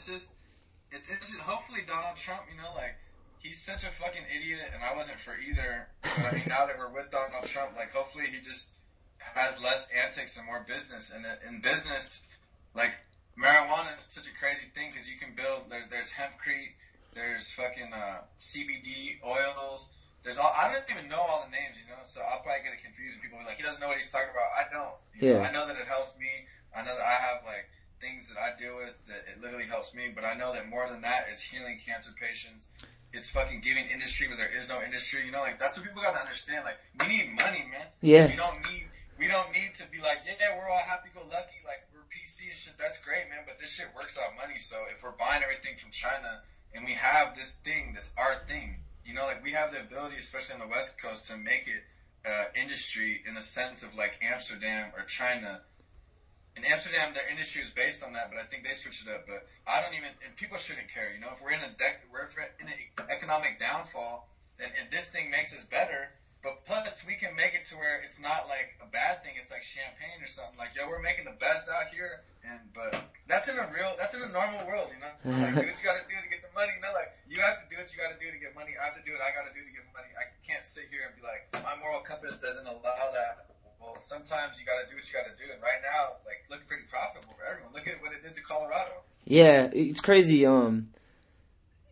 [1.12, 1.40] it's just.
[1.40, 2.96] Hopefully Donald Trump, you know, like,
[3.40, 5.88] he's such a fucking idiot, and I wasn't for either.
[6.04, 8.68] But I mean, now that we're with Donald Trump, like, hopefully he just
[9.20, 11.12] has less antics and more business.
[11.14, 12.22] And in business,
[12.76, 12.92] like,
[13.38, 16.74] marijuana is such a crazy thing because you can build, there, there's hempcrete,
[17.14, 19.88] there's fucking uh, CBD oils.
[20.24, 22.74] There's all, I don't even know all the names, you know, so I'll probably get
[22.76, 24.52] it confused and people will be like, he doesn't know what he's talking about.
[24.52, 24.96] I don't.
[25.16, 25.48] You know, Yeah.
[25.48, 26.28] I know that it helps me.
[26.76, 27.64] I know that I have like
[28.00, 30.90] things that I deal with that it literally helps me, but I know that more
[30.90, 32.68] than that, it's healing cancer patients.
[33.14, 35.26] It's fucking giving industry where there is no industry.
[35.26, 36.66] You know, like that's what people gotta understand.
[36.66, 37.88] Like we need money, man.
[38.02, 38.28] Yeah.
[38.28, 41.58] We don't need we don't need to be like, yeah, we're all happy go lucky,
[41.66, 42.74] like we're PC and shit.
[42.78, 43.42] That's great, man.
[43.46, 44.60] But this shit works out money.
[44.60, 46.42] So if we're buying everything from China
[46.74, 50.18] and we have this thing that's our thing, you know, like we have the ability,
[50.20, 51.82] especially on the West Coast, to make it
[52.28, 55.62] uh, industry in the sense of like Amsterdam or China.
[56.58, 59.30] In Amsterdam, their industry is based on that, but I think they switched it up.
[59.30, 61.14] But I don't even, and people shouldn't care.
[61.14, 62.26] You know, if we're in a dec- we're
[62.58, 62.74] in an
[63.14, 64.26] economic downfall,
[64.58, 66.10] then and this thing makes us better.
[66.42, 69.38] But plus, we can make it to where it's not like a bad thing.
[69.38, 70.58] It's like champagne or something.
[70.58, 72.94] Like, yo, we're making the best out here, and but
[73.30, 75.14] that's in a real, that's in a normal world, you know.
[75.26, 75.44] Mm-hmm.
[75.46, 76.74] Like, do what you got to do to get the money.
[76.74, 78.74] You know, like you have to do what you got to do to get money.
[78.78, 80.10] I have to do what I got to do to get money.
[80.18, 82.97] I can't sit here and be like, my moral compass doesn't allow
[84.08, 86.66] sometimes you got to do what you got to do, and right now, like, looking
[86.68, 87.74] pretty profitable for everyone.
[87.74, 89.04] Look at what it did to Colorado.
[89.26, 90.46] Yeah, it's crazy.
[90.46, 90.90] Um,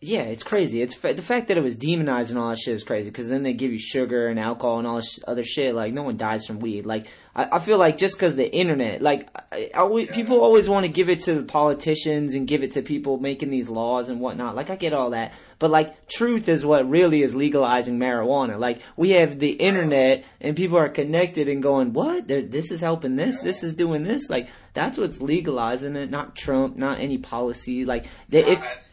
[0.05, 0.81] yeah, it's crazy.
[0.81, 3.09] It's fa- the fact that it was demonized and all that shit is crazy.
[3.09, 5.73] Because then they give you sugar and alcohol and all this other shit.
[5.73, 6.85] Like no one dies from weed.
[6.85, 10.69] Like I, I feel like just because the internet, like I, I always, people always
[10.69, 14.09] want to give it to the politicians and give it to people making these laws
[14.09, 14.55] and whatnot.
[14.55, 18.59] Like I get all that, but like truth is what really is legalizing marijuana.
[18.59, 22.27] Like we have the internet and people are connected and going, what?
[22.27, 23.39] They're, this is helping this.
[23.41, 24.29] This is doing this.
[24.29, 26.11] Like that's what's legalizing it.
[26.11, 26.75] Not Trump.
[26.77, 27.85] Not any policy.
[27.85, 28.91] Like they, if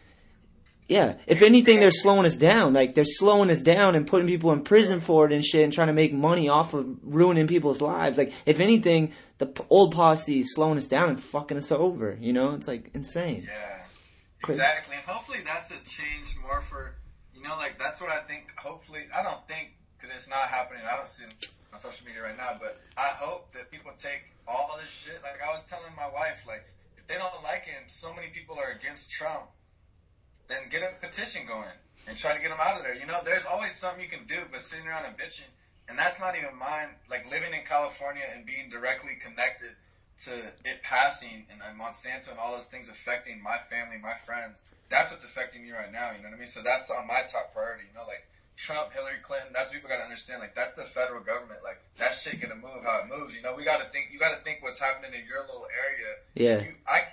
[0.92, 2.74] yeah, if anything, they're slowing us down.
[2.74, 5.72] Like they're slowing us down and putting people in prison for it and shit, and
[5.72, 8.18] trying to make money off of ruining people's lives.
[8.18, 12.16] Like if anything, the p- old posse is slowing us down and fucking us over.
[12.20, 13.48] You know, it's like insane.
[13.48, 13.78] Yeah,
[14.48, 14.96] exactly.
[14.96, 16.94] And hopefully that's a change more for,
[17.35, 18.48] you know, like that's what I think.
[18.59, 20.83] Hopefully, I don't think because it's not happening.
[20.85, 24.28] I don't see it on social media right now, but I hope that people take
[24.46, 25.22] all this shit.
[25.22, 26.64] Like I was telling my wife, like
[26.98, 29.48] if they don't like him, so many people are against Trump.
[30.52, 31.72] Then get a petition going
[32.06, 32.92] and try to get them out of there.
[32.92, 35.48] You know, there's always something you can do, but sitting around and bitching,
[35.88, 36.92] and that's not even mine.
[37.08, 39.72] Like living in California and being directly connected
[40.28, 40.36] to
[40.68, 44.60] it passing and, and Monsanto and all those things affecting my family, my friends.
[44.90, 46.12] That's what's affecting me right now.
[46.12, 46.52] You know what I mean?
[46.52, 47.88] So that's on my top priority.
[47.88, 48.20] You know, like
[48.60, 49.56] Trump, Hillary Clinton.
[49.56, 50.44] That's what people got to understand.
[50.44, 51.64] Like that's the federal government.
[51.64, 53.32] Like that shit gonna move how it moves.
[53.34, 54.12] You know, we got to think.
[54.12, 56.12] You got to think what's happening in your little area.
[56.36, 56.68] Yeah.
[56.68, 57.08] You, I,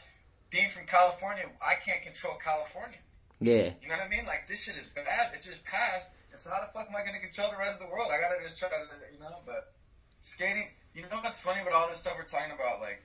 [0.52, 3.00] being from California, I can't control California.
[3.40, 3.72] Yeah.
[3.82, 4.26] You know what I mean?
[4.26, 5.32] Like this shit is bad.
[5.34, 6.12] It just passed.
[6.32, 8.12] And so how the fuck am I gonna control the rest of the world?
[8.12, 8.76] I gotta just try to,
[9.12, 9.40] you know.
[9.46, 9.74] But
[10.22, 12.80] skating, you know what's funny about all this stuff we're talking about?
[12.80, 13.02] Like,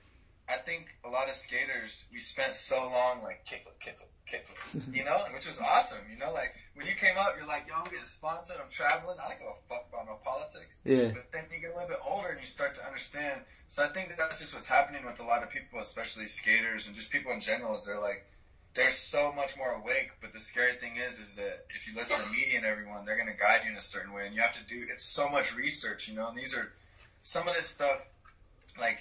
[0.47, 4.11] I think a lot of skaters we spent so long like kick it, kick it,
[4.27, 6.03] kick it, you know, which was awesome.
[6.11, 8.57] You know, like when you came up, you're like, yo, I'm getting sponsored.
[8.59, 9.17] I'm traveling.
[9.17, 10.75] I don't give a fuck about no politics.
[10.83, 11.15] Yeah.
[11.15, 13.39] But then you get a little bit older and you start to understand.
[13.71, 16.87] So I think that that's just what's happening with a lot of people, especially skaters
[16.87, 17.73] and just people in general.
[17.75, 18.27] Is they're like
[18.75, 20.11] they're so much more awake.
[20.21, 23.17] But the scary thing is, is that if you listen to media and everyone, they're
[23.17, 24.85] going to guide you in a certain way, and you have to do.
[24.91, 26.27] It's so much research, you know.
[26.27, 26.71] And these are
[27.23, 28.05] some of this stuff,
[28.79, 28.99] like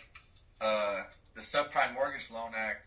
[0.61, 1.03] uh,
[1.35, 2.83] the subprime mortgage loan act.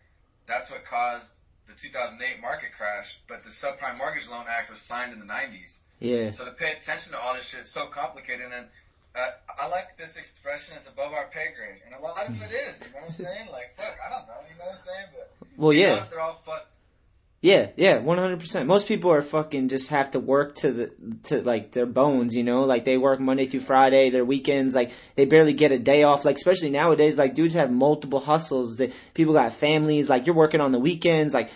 [0.46, 1.28] That's what caused
[1.66, 3.18] the 2008 market crash.
[3.28, 5.78] But the subprime mortgage loan act was signed in the 90s.
[6.00, 6.30] Yeah.
[6.30, 8.66] So to pay attention to all this shit is so complicated, and
[9.14, 9.28] uh,
[9.60, 10.74] I like this expression.
[10.78, 12.86] It's above our pay grade, and a lot of it is.
[12.86, 13.48] You know what I'm saying?
[13.52, 14.34] Like, fuck, I don't know.
[14.48, 15.06] You know what I'm saying?
[15.12, 15.86] But Well, yeah.
[15.88, 16.02] know yeah.
[16.04, 16.68] if they're all fucked.
[17.40, 18.66] Yeah, yeah, one hundred percent.
[18.66, 20.92] Most people are fucking just have to work to the
[21.24, 22.62] to like their bones, you know.
[22.62, 26.24] Like they work Monday through Friday, their weekends, like they barely get a day off.
[26.24, 28.78] Like especially nowadays, like dudes have multiple hustles.
[28.78, 30.08] That people got families.
[30.08, 31.32] Like you're working on the weekends.
[31.32, 31.50] Like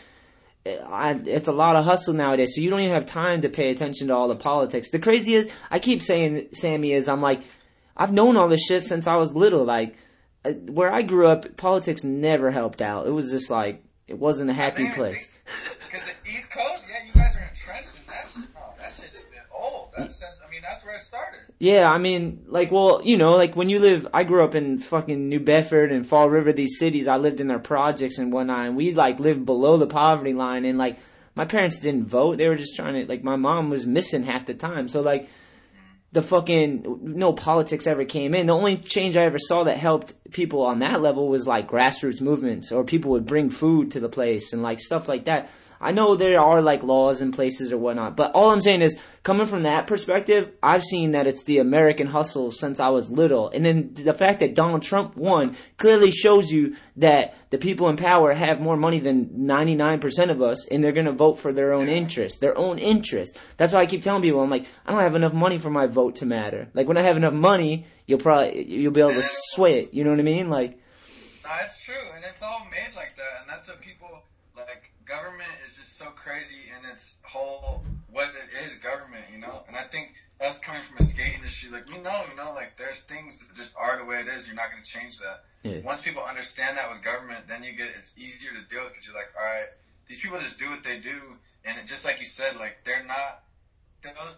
[0.65, 2.55] I, it's a lot of hustle nowadays.
[2.55, 4.91] So you don't even have time to pay attention to all the politics.
[4.91, 7.43] The crazy is, I keep saying, Sammy, is I'm like,
[7.97, 9.65] I've known all this shit since I was little.
[9.65, 9.97] Like
[10.45, 13.09] uh, where I grew up, politics never helped out.
[13.09, 15.29] It was just like it wasn't a happy Man, place.
[15.91, 18.51] Because the East Coast, yeah, you guys are entrenched in that shit.
[18.57, 19.91] Oh, that shit has been old.
[19.97, 21.41] That's since, I mean, that's where it started.
[21.59, 24.79] Yeah, I mean, like, well, you know, like when you live, I grew up in
[24.79, 27.07] fucking New Bedford and Fall River, these cities.
[27.07, 30.65] I lived in their projects and whatnot, and we like lived below the poverty line.
[30.65, 30.99] And like,
[31.35, 33.09] my parents didn't vote; they were just trying to.
[33.09, 35.29] Like, my mom was missing half the time, so like,
[36.13, 38.47] the fucking no politics ever came in.
[38.47, 42.21] The only change I ever saw that helped people on that level was like grassroots
[42.21, 45.51] movements, or people would bring food to the place and like stuff like that.
[45.83, 48.97] I know there are like laws in places or whatnot, but all I'm saying is
[49.25, 53.51] coming from that perspective, I've seen that it's the American hustle since I was little.
[53.51, 57.97] And then the fact that Donald Trump won clearly shows you that the people in
[57.97, 61.73] power have more money than 99% of us and they're going to vote for their
[61.73, 63.37] own interest, their own interest.
[63.57, 65.87] That's why I keep telling people, I'm like, I don't have enough money for my
[65.87, 66.69] vote to matter.
[66.75, 69.95] Like when I have enough money, you'll probably, you'll be able to sway it.
[69.95, 70.49] You know what I mean?
[70.49, 70.79] Like,
[71.45, 74.23] that's true, and it's all made like that, and that's what people
[74.57, 74.91] like.
[75.05, 75.42] Government is just so
[76.25, 79.63] crazy in its whole what it is government, you know.
[79.67, 82.77] And I think us coming from a skate industry, like we know, you know, like
[82.77, 84.47] there's things that just are the way it is.
[84.47, 85.45] You're not going to change that.
[85.63, 85.81] Yeah.
[85.81, 89.07] Once people understand that with government, then you get it's easier to deal with because
[89.07, 89.69] you're like, all right,
[90.09, 91.19] these people just do what they do,
[91.65, 93.43] and it, just like you said, like they're not
[94.03, 94.37] those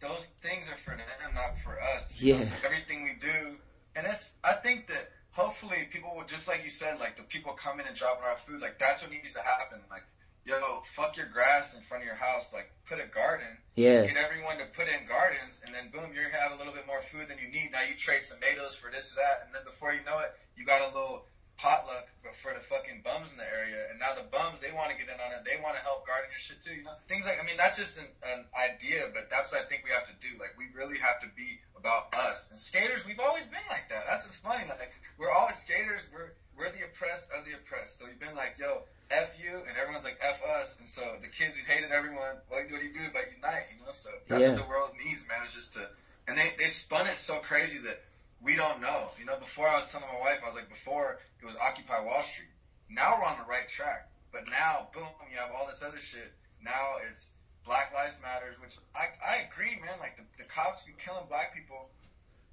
[0.00, 2.20] those things are for them, not for us.
[2.20, 2.44] Yeah.
[2.44, 3.56] So everything we do,
[3.96, 7.52] and it's I think that hopefully people will just like you said, like the people
[7.52, 9.80] coming and dropping off food, like that's what needs to happen.
[9.90, 10.04] Like,
[10.44, 13.46] yo, fuck your grass in front of your house, like put a garden.
[13.76, 14.06] Yeah.
[14.06, 17.00] Get everyone to put in gardens, and then boom, you're have a little bit more
[17.00, 17.70] food than you need.
[17.72, 20.64] Now you trade tomatoes for this or that, and then before you know it, you
[20.64, 21.24] got a little
[21.56, 23.86] potluck, but for the fucking bums in the area.
[23.90, 25.46] And now the bums, they want to get in on it.
[25.46, 26.74] They want to help garden your shit too.
[26.74, 29.64] You know, things like I mean, that's just an, an idea, but that's what I
[29.70, 30.34] think we have to do.
[30.42, 32.50] Like we really have to be about us.
[32.50, 34.04] And skaters, we've always been like that.
[34.10, 34.66] That's what's funny.
[34.66, 36.02] Like we're always skaters.
[36.10, 37.98] We're we're the oppressed of the oppressed.
[37.98, 40.76] So we've been like, yo, f you, and everyone's like f us.
[40.80, 43.64] And so the kids who hated everyone, what do you do but unite?
[43.78, 44.48] You know, so that's Yeah.
[44.52, 45.38] what the world needs, man.
[45.44, 45.88] It's just to,
[46.28, 48.02] and they they spun it so crazy that
[48.40, 49.10] we don't know.
[49.18, 52.00] You know, before I was telling my wife, I was like, before it was Occupy
[52.00, 52.48] Wall Street.
[52.90, 54.08] Now we're on the right track.
[54.32, 56.32] But now, boom, you have all this other shit.
[56.64, 57.28] Now it's
[57.64, 59.98] Black Lives Matters, which I, I agree, man.
[60.00, 61.90] Like the, the cops be killing black people,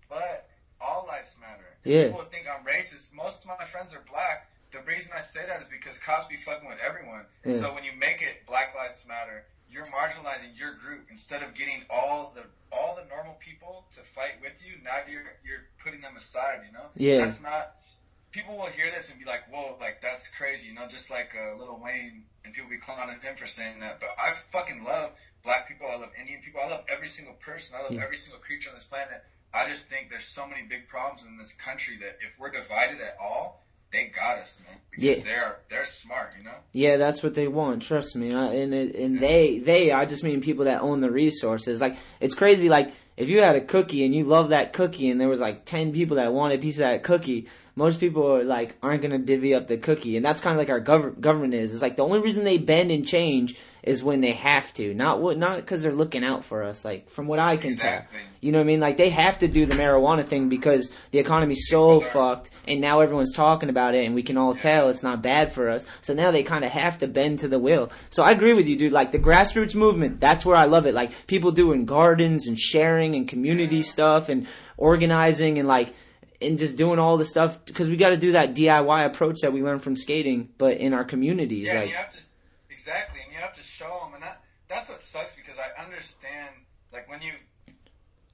[0.10, 0.50] but
[0.82, 1.65] all lives matter.
[1.84, 2.08] Yeah.
[2.08, 3.13] People think I'm racist.
[3.13, 4.50] Most of my friends are black.
[4.71, 7.25] The reason I say that is because cops be fucking with everyone.
[7.45, 7.58] Yeah.
[7.60, 11.84] so when you make it Black Lives Matter, you're marginalizing your group instead of getting
[11.89, 14.73] all the all the normal people to fight with you.
[14.84, 16.62] Now you're you're putting them aside.
[16.67, 16.86] You know.
[16.95, 17.25] Yeah.
[17.25, 17.75] That's not.
[18.32, 21.29] People will hear this and be like, "Whoa, like that's crazy," you know, just like
[21.34, 23.99] uh, Lil Wayne, and people be clowning him for saying that.
[23.99, 25.12] But I fucking love
[25.43, 25.88] black people.
[25.89, 26.62] I love Indian people.
[26.62, 27.75] I love every single person.
[27.79, 28.03] I love Yeah.
[28.03, 29.23] every single creature on this planet.
[29.51, 33.01] I just think there's so many big problems in this country that if we're divided
[33.01, 34.78] at all, they got us, man.
[34.91, 35.23] Because Yeah.
[35.23, 36.52] they're they're smart, you know.
[36.73, 37.82] Yeah, that's what they want.
[37.84, 38.34] Trust me.
[38.34, 41.80] I, and it, and they they I just mean people that own the resources.
[41.82, 42.69] Like it's crazy.
[42.69, 45.65] Like if you had a cookie and you love that cookie, and there was like
[45.65, 47.47] ten people that wanted a piece of that cookie,
[47.80, 50.70] most people are like aren't gonna divvy up the cookie, and that's kind of like
[50.70, 51.72] our gov- government is.
[51.74, 55.22] It's like the only reason they bend and change is when they have to, not
[55.22, 56.84] what not because they're looking out for us.
[56.84, 58.20] Like from what I can Exactly.
[58.20, 58.82] tell, you know what I mean?
[58.82, 63.00] Like they have to do the marijuana thing because the economy's so fucked, and now
[63.00, 65.86] everyone's talking about it, and we can all tell it's not bad for us.
[66.02, 67.89] So now they kind of have to bend to the will.
[68.10, 68.92] So I agree with you, dude.
[68.92, 70.94] Like the grassroots movement, that's where I love it.
[70.94, 75.94] Like people doing gardens and sharing and community stuff and organizing and like
[76.41, 79.54] and just doing all the stuff because we got to do that DIY approach that
[79.54, 81.67] we learned from skating, but in our communities.
[81.67, 82.19] Yeah, like you have to
[82.69, 86.56] exactly, and you have to show them, and that that's what sucks because I understand,
[86.93, 87.34] like when you,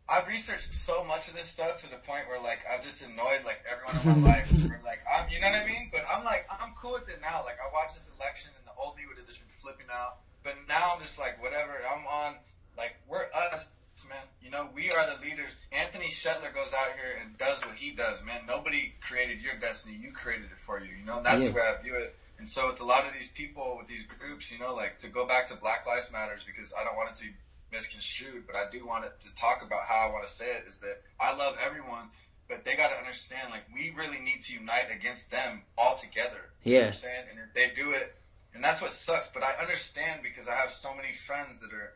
[0.07, 3.41] I've researched so much of this stuff to the point where like I've just annoyed
[3.45, 4.51] like everyone in my life.
[4.51, 5.89] Where, like I'm, you know what I mean?
[5.91, 7.41] But I'm like I'm cool with it now.
[7.43, 10.21] Like I watched this election, and the old me would have just been flipping out,
[10.43, 11.73] but now I'm just like whatever.
[11.89, 12.35] I'm on,
[12.77, 13.67] like we're us.
[14.09, 15.51] Man, you know, we are the leaders.
[15.71, 18.41] Anthony Shetler goes out here and does what he does, man.
[18.47, 19.95] Nobody created your destiny.
[19.95, 21.17] You created it for you, you know?
[21.17, 21.49] And that's Yeah.
[21.49, 22.15] the way I view it.
[22.37, 25.07] And so with a lot of these people, with these groups, you know, like to
[25.07, 27.33] go back to Black Lives Matters because I don't want it to be
[27.71, 30.67] misconstrued, but I do want it to talk about how I want to say it
[30.67, 32.09] is that I love everyone,
[32.47, 36.51] but they got to understand like we really need to unite against them all together.
[36.63, 36.87] You know Yeah.
[36.87, 37.25] I'm saying?
[37.31, 38.15] And if they do it,
[38.53, 41.93] and that's what sucks, but I understand because I have so many friends that are,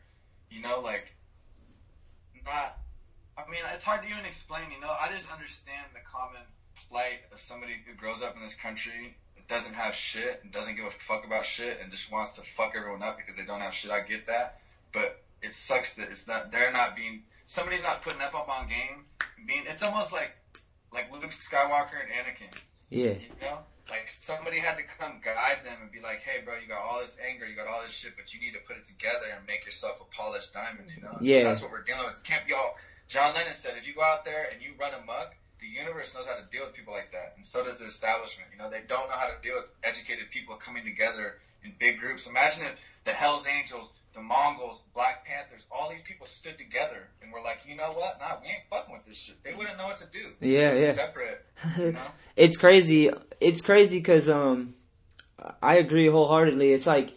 [0.50, 1.06] you know, like
[2.44, 2.78] not.
[3.36, 4.70] I mean, it's hard to even explain.
[4.74, 6.42] You know, I just understand the common
[6.88, 9.16] plight of somebody who grows up in this country
[9.48, 12.74] doesn't have shit and doesn't give a fuck about shit and just wants to fuck
[12.76, 13.90] everyone up because they don't have shit.
[13.90, 14.60] I get that,
[14.92, 16.52] but it sucks that it's not.
[16.52, 17.24] They're not being.
[17.46, 19.04] Somebody's not putting up on game.
[19.46, 19.64] Being.
[19.66, 20.30] It's almost like
[20.92, 22.60] like Luke Skywalker and Anakin.
[22.90, 26.56] Yeah, You know, like somebody had to come guide them and be like, "Hey, bro,
[26.56, 28.76] you got all this anger, you got all this shit, but you need to put
[28.76, 31.42] it together and make yourself a polished diamond." You know, So Yeah.
[31.44, 32.18] that's what we're dealing with.
[32.18, 32.76] It can't be all.
[33.08, 36.26] John Lennon said, "If you go out there and you run amok, the universe knows
[36.26, 38.50] how to deal with people like that, and so does the establishment.
[38.52, 41.98] You know, they don't know how to deal with educated people coming together in big
[41.98, 42.26] groups.
[42.26, 42.74] Imagine if
[43.04, 47.60] the Hell's Angels." The Mongols, Black Panthers, all these people stood together and were like,
[47.66, 48.18] you know what?
[48.18, 49.42] Nah, we ain't fucking with this shit.
[49.44, 50.30] They wouldn't know what to do.
[50.40, 51.04] Yeah, It's yeah.
[51.06, 51.44] Separate.
[51.78, 52.00] You know?
[52.36, 53.10] it's crazy.
[53.40, 54.74] It's crazy because um,
[55.62, 56.72] I agree wholeheartedly.
[56.72, 57.12] It's like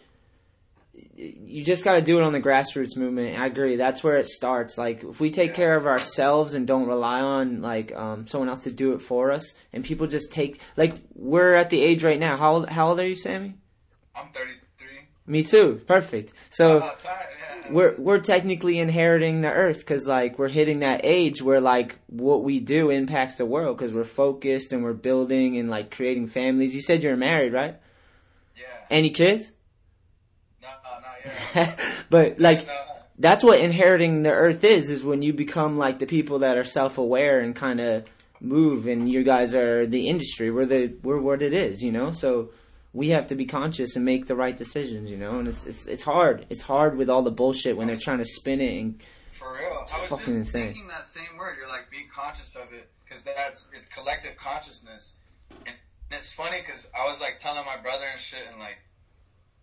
[1.16, 3.38] you just got to do it on the grassroots movement.
[3.38, 3.76] I agree.
[3.76, 4.78] That's where it starts.
[4.78, 8.64] Like if we take care of ourselves and don't rely on like um, someone else
[8.64, 12.18] to do it for us, and people just take like we're at the age right
[12.18, 12.36] now.
[12.36, 13.54] How old, how old are you, Sammy?
[14.14, 14.60] I'm 33.
[15.26, 15.80] Me too.
[15.86, 16.32] Perfect.
[16.50, 17.72] So Uh, yeah.
[17.72, 22.44] we're we're technically inheriting the earth because like we're hitting that age where like what
[22.44, 26.74] we do impacts the world because we're focused and we're building and like creating families.
[26.74, 27.76] You said you're married, right?
[28.56, 28.64] Yeah.
[28.90, 29.50] Any kids?
[30.62, 31.80] No, no, not yet.
[32.10, 32.74] but like No.
[33.18, 36.64] that's what inheriting the earth is is when you become like the people that are
[36.64, 38.04] self-aware and kind of
[38.40, 42.10] move and you guys are the industry we're the we're what it is you know
[42.10, 42.50] so
[42.94, 45.84] we have to be conscious and make the right decisions you know and it's it's,
[45.86, 49.02] it's hard it's hard with all the bullshit when they're trying to spin it and
[49.32, 50.66] For real, I was fucking just insane.
[50.72, 51.56] thinking that same word.
[51.58, 55.12] You're like being conscious of it because that's it's collective consciousness.
[55.66, 55.74] And
[56.10, 58.78] it's funny because I was like telling my brother and shit, and like,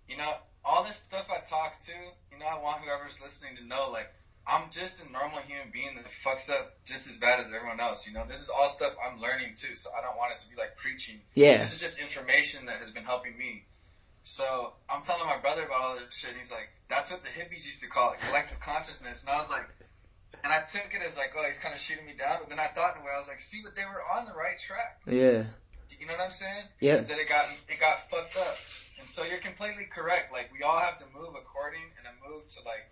[0.08, 1.94] you know, all this stuff I talk to,
[2.32, 4.12] you know, I want whoever's listening to know, like,
[4.48, 8.08] I'm just a normal human being that fucks up just as bad as everyone else.
[8.08, 10.50] You know, this is all stuff I'm learning too, so I don't want it to
[10.50, 11.22] be like preaching.
[11.36, 11.58] Yeah.
[11.58, 13.66] This is just information that has been helping me.
[14.24, 16.32] So I'm telling my brother about all this shit.
[16.32, 19.38] And he's like, "That's what the hippies used to call it, collective consciousness." And I
[19.38, 19.68] was like,
[20.44, 22.60] and I took it as like, "Oh, he's kind of shooting me down." But then
[22.60, 24.58] I thought in a way, I was like, "See, but they were on the right
[24.60, 25.46] track." Yeah.
[26.00, 26.66] You know what I'm saying?
[26.80, 26.98] Yeah.
[26.98, 28.58] That it got it got fucked up.
[29.00, 30.32] And so you're completely correct.
[30.34, 32.90] Like we all have to move according and a move to like,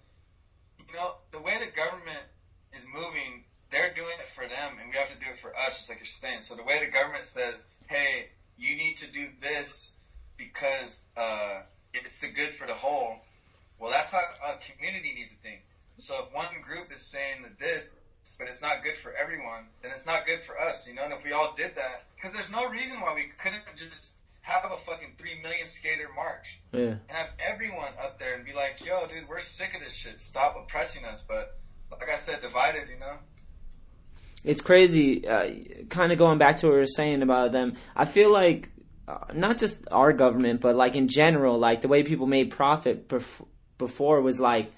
[0.90, 2.26] you know, the way the government
[2.74, 5.78] is moving, they're doing it for them, and we have to do it for us,
[5.78, 6.42] just like you're saying.
[6.42, 9.92] So the way the government says, "Hey, you need to do this
[10.38, 11.62] because uh,
[11.94, 13.18] it's the good for the whole."
[13.80, 15.62] Well, that's how a community needs to think.
[15.98, 17.88] So if one group is saying that this,
[18.38, 21.04] but it's not good for everyone, then it's not good for us, you know.
[21.04, 24.72] And if we all did that, because there's no reason why we couldn't just have
[24.72, 26.80] a fucking three million skater march Yeah.
[26.82, 30.20] and have everyone up there and be like, "Yo, dude, we're sick of this shit.
[30.20, 31.58] Stop oppressing us." But
[31.92, 33.18] like I said, divided, you know.
[34.44, 35.28] it's crazy.
[35.28, 35.50] Uh,
[35.90, 37.76] kind of going back to what we were saying about them.
[37.96, 38.70] I feel like
[39.08, 43.08] uh, not just our government, but like in general, like the way people made profit
[43.10, 43.46] bef-
[43.78, 44.72] before was like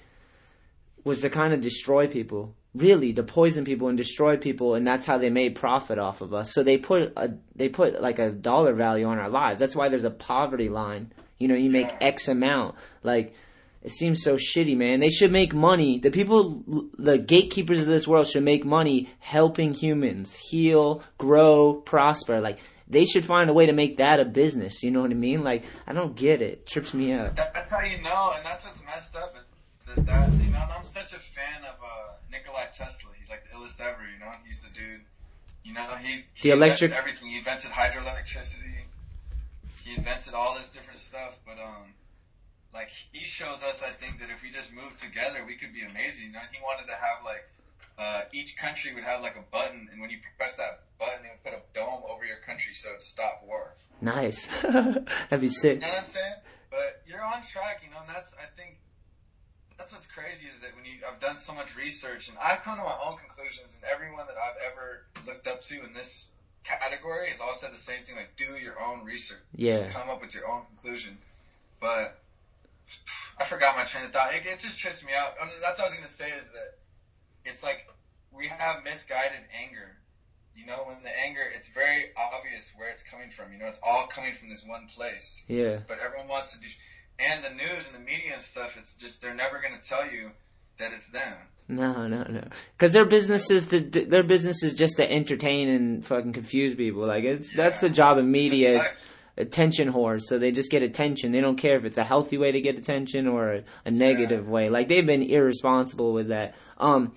[1.04, 2.54] was to kind of destroy people.
[2.74, 6.32] Really, to poison people and destroy people, and that's how they made profit off of
[6.32, 6.54] us.
[6.54, 9.60] So they put a they put like a dollar value on our lives.
[9.60, 11.12] That's why there's a poverty line.
[11.38, 12.76] You know, you make X amount.
[13.02, 13.34] Like
[13.82, 15.00] it seems so shitty, man.
[15.00, 15.98] They should make money.
[15.98, 16.62] The people,
[16.96, 22.40] the gatekeepers of this world should make money helping humans heal, grow, prosper.
[22.40, 24.84] Like, they should find a way to make that a business.
[24.84, 25.42] You know what I mean?
[25.42, 26.66] Like, I don't get it.
[26.66, 27.34] Trips me out.
[27.34, 29.34] That's how you know, and that's what's messed up.
[29.94, 33.10] That, that you know, I'm such a fan of uh, Nikolai Tesla.
[33.18, 34.02] He's like the illest ever.
[34.12, 35.00] You know, he's the dude.
[35.64, 37.28] You know, he, he The electric- invented everything.
[37.30, 38.82] He invented hydroelectricity.
[39.84, 41.94] He invented all this different stuff, but um,
[42.74, 45.82] like he shows us, I think that if we just move together, we could be
[45.82, 46.26] amazing.
[46.26, 47.44] You know, he wanted to have like
[47.98, 51.30] uh, each country would have like a button, and when you press that button, it
[51.34, 53.74] would put a dome over your country so it'd stop war.
[54.00, 54.46] Nice.
[54.62, 55.74] That'd be sick.
[55.76, 56.34] You know what I'm saying?
[56.70, 58.78] But you're on track, you know, and that's I think
[59.78, 62.76] that's what's crazy is that when you I've done so much research and I've come
[62.76, 66.28] to my own conclusions and everyone that I've ever looked up to in this
[66.64, 69.42] category has all said the same thing, like do your own research.
[69.54, 69.88] Yeah.
[69.90, 71.18] Come up with your own conclusion.
[71.80, 72.18] But
[73.38, 74.34] I forgot my train of thought.
[74.34, 75.34] It, it just trips me out.
[75.40, 76.78] I mean, that's what I was gonna say is that
[77.44, 77.88] it's like
[78.30, 79.96] we have misguided anger.
[80.54, 83.52] You know, when the anger, it's very obvious where it's coming from.
[83.52, 85.42] You know, it's all coming from this one place.
[85.48, 85.78] Yeah.
[85.88, 86.66] But everyone wants to do,
[87.30, 88.76] and the news and the media and stuff.
[88.78, 90.30] It's just they're never gonna tell you
[90.78, 91.34] that it's them.
[91.68, 92.44] No, no, no.
[92.76, 97.06] Because their business is to their business is just to entertain and fucking confuse people.
[97.06, 98.88] Like it's that's the job of media is
[99.36, 100.22] attention whores.
[100.22, 101.32] So they just get attention.
[101.32, 104.48] They don't care if it's a healthy way to get attention or a, a negative
[104.48, 104.68] way.
[104.68, 106.54] Like they've been irresponsible with that.
[106.78, 107.14] Um,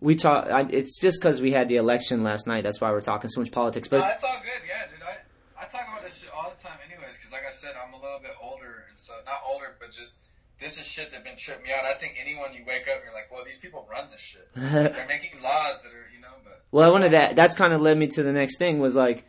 [0.00, 0.48] we talk.
[0.48, 2.62] I, it's just because we had the election last night.
[2.62, 3.90] That's why we're talking so much politics.
[3.90, 4.62] no, But that's all good.
[4.68, 5.02] Yeah, dude.
[5.02, 7.16] I I talk about this shit all the time, anyways.
[7.16, 10.16] Because like I said, I'm a little bit older, and so not older, but just.
[10.60, 11.84] This is shit that been tripping me out.
[11.84, 14.48] I think anyone you wake up, you're like, well, these people run this shit.
[14.56, 17.36] They're making laws that are, you know, but Well, I wanted that.
[17.36, 18.80] That's kind of led me to the next thing.
[18.80, 19.24] Was like,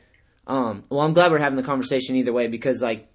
[0.48, 3.08] um, well, I'm glad we're having the conversation either way because like,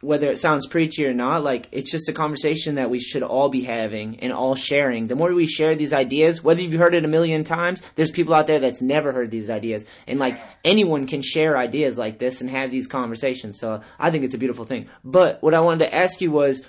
[0.00, 3.48] whether it sounds preachy or not, like it's just a conversation that we should all
[3.48, 5.06] be having and all sharing.
[5.06, 8.34] The more we share these ideas, whether you've heard it a million times, there's people
[8.34, 12.40] out there that's never heard these ideas, and like anyone can share ideas like this
[12.42, 13.58] and have these conversations.
[13.58, 14.88] So I think it's a beautiful thing.
[15.02, 16.62] But what I wanted to ask you was.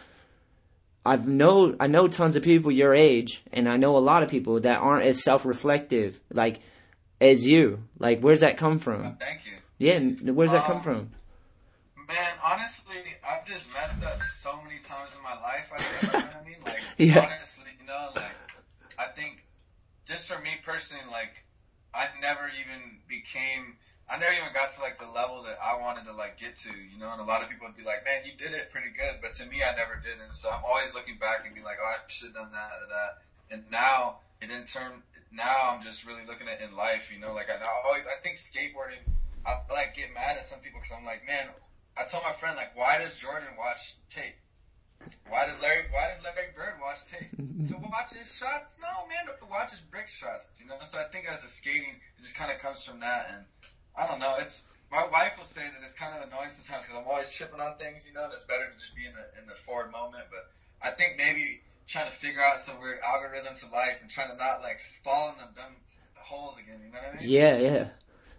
[1.08, 4.30] I've know I know tons of people your age, and I know a lot of
[4.30, 6.62] people that aren't as self-reflective, like
[7.22, 7.84] as you.
[8.00, 9.16] Like, where's that come from?
[9.20, 9.52] thank you.
[9.78, 10.00] Yeah,
[10.32, 11.10] where's that come Um, from?
[12.16, 15.68] Man, honestly, I've just messed up so many times in my life.
[15.76, 16.64] I think, you know what I mean?
[16.64, 17.20] Like, Yeah.
[17.20, 18.32] honestly, you know, like,
[18.98, 19.44] I think,
[20.08, 21.44] just for me personally, like,
[21.94, 23.76] I never even became,
[24.08, 26.72] I never even got to like the level that I wanted to like get to,
[26.72, 27.12] you know.
[27.12, 29.34] And a lot of people would be like, "Man, you did it pretty good," but
[29.36, 30.20] to me, I never did.
[30.24, 32.80] And so I'm always looking back and be like, "Oh, I should have done that
[32.84, 37.10] or that." And now, it in turn, now I'm just really looking at in life,
[37.12, 37.34] you know.
[37.34, 39.04] Like I, I always, I think skateboarding,
[39.46, 41.48] I like get mad at some people because I'm like, man,
[41.98, 44.36] I told my friend like, why does Jordan watch tape?
[45.30, 47.32] Why does Larry Why does Larry Bird watch tape?
[47.70, 48.76] to watch his shots?
[48.82, 50.46] No, man, to watch his brick shots.
[50.60, 53.30] You know, so I think as a skating, it just kind of comes from that.
[53.34, 53.46] And
[53.96, 54.36] I don't know.
[54.40, 57.60] It's my wife will say that it's kind of annoying sometimes because I'm always chipping
[57.60, 58.08] on things.
[58.08, 60.26] You know, and it's better to just be in the in the forward moment.
[60.32, 64.32] But I think maybe trying to figure out some weird algorithms of life and trying
[64.32, 65.76] to not like fall in them dumb
[66.16, 66.80] holes again.
[66.84, 67.30] You know what I mean?
[67.30, 67.88] Yeah, yeah.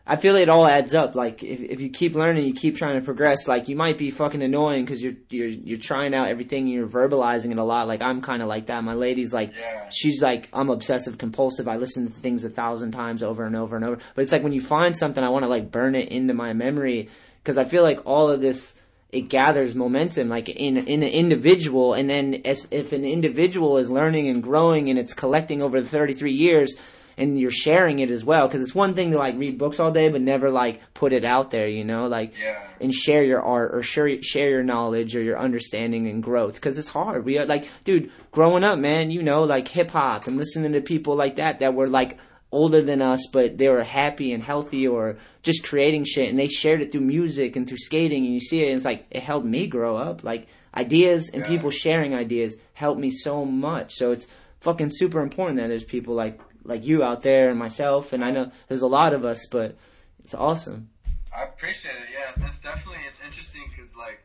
[0.08, 1.16] I feel it all adds up.
[1.16, 3.48] Like if if you keep learning, you keep trying to progress.
[3.48, 6.64] Like you might be fucking annoying because you're you're you're trying out everything.
[6.64, 7.88] and You're verbalizing it a lot.
[7.88, 8.84] Like I'm kind of like that.
[8.84, 9.88] My lady's like, Yeah.
[9.90, 11.66] she's like, I'm obsessive compulsive.
[11.66, 13.98] I listen to things a thousand times over and over and over.
[14.14, 16.52] But it's like when you find something, I want to like burn it into my
[16.52, 17.08] memory
[17.42, 18.74] because I feel like all of this
[19.10, 23.88] it gathers momentum like in in an individual and then as if an individual is
[23.90, 26.74] learning and growing and it's collecting over the 33 years
[27.18, 29.90] and you're sharing it as well because it's one thing to like read books all
[29.90, 32.58] day but never like put it out there you know like Yeah.
[32.80, 36.76] and share your art or share share your knowledge or your understanding and growth because
[36.78, 40.36] it's hard we are like dude growing up man you know like hip hop and
[40.36, 42.18] listening to people like that that were like
[42.52, 46.46] older than us but they were happy and healthy or just creating shit and they
[46.48, 49.22] shared it through music and through skating and you see it and it's like it
[49.22, 51.48] helped me grow up like ideas and Yeah.
[51.48, 54.26] people sharing ideas helped me so much so it's
[54.60, 58.30] fucking super important that there's people like like you out there and myself and I
[58.30, 59.76] know there's a lot of us but
[60.22, 60.90] it's awesome
[61.36, 62.08] I appreciate it.
[62.16, 64.24] Yeah, it's definitely it's interesting because like,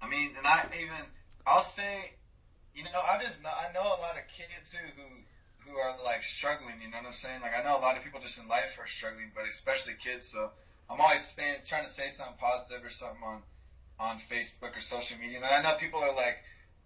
[0.00, 1.04] I mean, and I even
[1.46, 2.12] I'll say,
[2.74, 5.04] you know, I just know, I know a lot of kids too who
[5.70, 6.80] who are like struggling.
[6.80, 7.42] You know what I'm saying?
[7.42, 10.26] Like I know a lot of people just in life are struggling, but especially kids.
[10.26, 10.48] So
[10.88, 13.42] I'm always saying, trying to say something positive or something on
[14.00, 15.36] on Facebook or social media.
[15.36, 16.38] And I know people are like,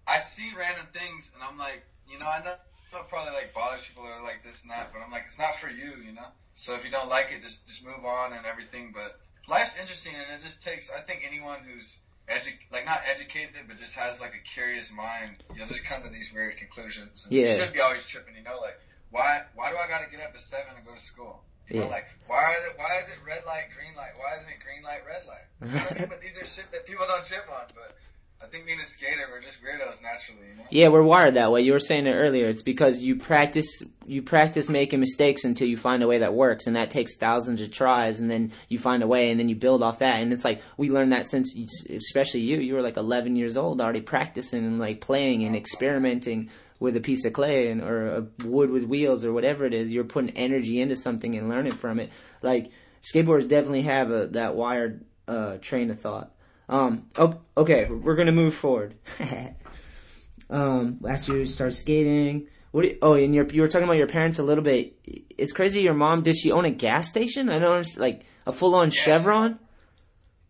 [0.08, 2.56] I see random things, and I'm like, you know, I know.
[2.92, 5.38] It probably like bothers people that are like this and that, but I'm like, it's
[5.38, 6.26] not for you, you know.
[6.54, 8.92] So if you don't like it, just just move on and everything.
[8.94, 10.90] But life's interesting, and it just takes.
[10.90, 15.42] I think anyone who's edu- like not educated, but just has like a curious mind,
[15.54, 17.26] you'll just come to these weird conclusions.
[17.26, 17.52] And Yeah.
[17.52, 18.78] You should be always tripping, you know, like
[19.10, 21.42] why why do I got to get up at seven and go to school?
[21.68, 21.90] You know, Yeah.
[21.90, 24.12] like why is it why is it red light, green light?
[24.16, 25.46] Why isn't it green light, red light?
[25.60, 26.08] You know I mean?
[26.08, 27.66] But these are shit that people don't trip on.
[27.74, 27.96] But
[28.42, 30.62] I think being a skater, we're just weirdos naturally, you know.
[30.70, 31.62] Yeah, we're wired that way.
[31.62, 32.46] You were saying it earlier.
[32.46, 36.66] It's because you practice you practice making mistakes until you find a way that works,
[36.66, 39.56] and that takes thousands of tries, and then you find a way, and then you
[39.56, 40.20] build off that.
[40.22, 41.56] And it's like we learned that since,
[41.88, 46.50] especially you, you were like 11 years old, already practicing and like playing and experimenting
[46.78, 49.90] with a piece of clay and or a wood with wheels or whatever it is.
[49.90, 52.10] You're putting energy into something and learning from it.
[52.42, 52.70] Like
[53.02, 56.32] skateboarders definitely have a that wired uh, train of thought.
[56.68, 58.94] Um, o- okay, we're gonna move forward.
[60.50, 62.48] um, last year you started skating.
[62.72, 62.84] What?
[62.84, 64.98] You, oh, and you're, you were talking about your parents a little bit.
[65.04, 65.80] It's crazy.
[65.82, 67.48] Your mom did she own a gas station?
[67.48, 68.00] I don't understand.
[68.00, 69.58] Like a full on Chevron.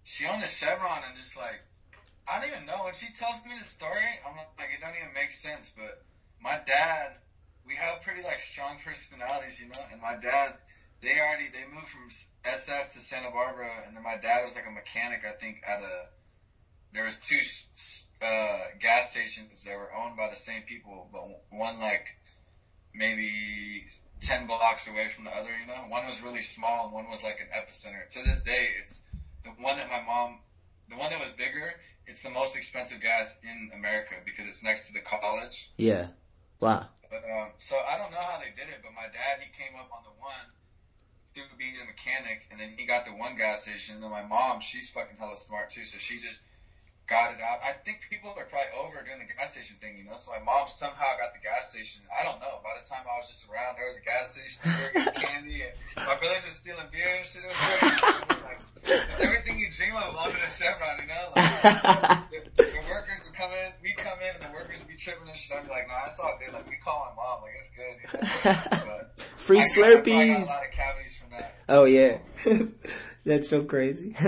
[0.05, 1.61] she owned a Chevron and just like
[2.29, 4.03] I don't even know when she tells me the story.
[4.27, 5.71] I'm like it don't even make sense.
[5.77, 6.03] But
[6.43, 7.13] my dad,
[7.67, 9.81] we have pretty like strong personalities, you know.
[9.93, 10.55] And my dad,
[11.03, 12.09] they already they moved from
[12.45, 15.23] SF to Santa Barbara, and then my dad was like a mechanic.
[15.27, 16.07] I think at a
[16.93, 17.41] there was two
[18.23, 22.07] uh, gas stations that were owned by the same people, but one like
[22.95, 23.85] maybe
[24.23, 25.85] 10 blocks away from the other, you know?
[25.89, 28.09] One was really small and one was like an epicenter.
[28.11, 29.03] To this day, it's
[29.45, 30.39] the one that my mom,
[30.89, 31.75] the one that was bigger,
[32.07, 35.71] it's the most expensive gas in America because it's next to the college.
[35.77, 36.07] Yeah.
[36.61, 36.87] Wow.
[37.11, 39.77] But, um, so I don't know how they did it, but my dad, he came
[39.77, 40.49] up on the one
[41.45, 44.25] through being a mechanic and then he got the one gas station and then my
[44.25, 46.41] mom, she's fucking hella smart too, so she just
[47.07, 47.61] got it out.
[47.63, 50.17] I think people are probably over doing the gas station thing, you know.
[50.19, 52.03] So my mom somehow got the gas station.
[52.11, 52.59] I don't know.
[52.67, 54.59] By the time I was just around, there was a gas station.
[54.67, 55.71] We were getting candy, and
[56.03, 57.47] my brothers were stealing beer and shit.
[57.47, 58.43] It was.
[58.43, 58.59] Like
[58.91, 61.31] it's everything you dream of under the Chevron, you know.
[61.39, 62.27] Like,
[62.59, 65.31] the, the workers would come in, we come in, and the workers would be tripping
[65.31, 65.55] and shit.
[65.57, 66.51] I'd be like, nah, it's all good.
[66.55, 68.03] Like we call my mom, like it's good.
[68.03, 68.83] You know?
[68.83, 70.35] But Free I got- I probably Slurpees.
[70.35, 71.55] got a lot of cavities from that.
[71.77, 72.21] Oh yeah,
[73.27, 74.17] that's so crazy.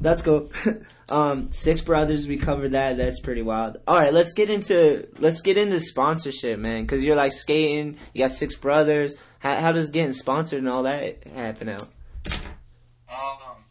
[0.00, 0.50] That's cool.
[1.08, 2.96] Um, Six Brothers, we covered that.
[2.96, 3.76] That's pretty wild.
[3.86, 6.82] All right, let's get into let's get into sponsorship, man.
[6.82, 7.96] Because you're like skating.
[8.12, 9.14] You got Six Brothers.
[9.38, 11.86] How, how does getting sponsored and all that happen out?
[13.08, 13.62] Um,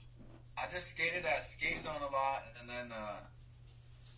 [0.57, 3.19] I just skated at Skate Zone a lot, and then uh,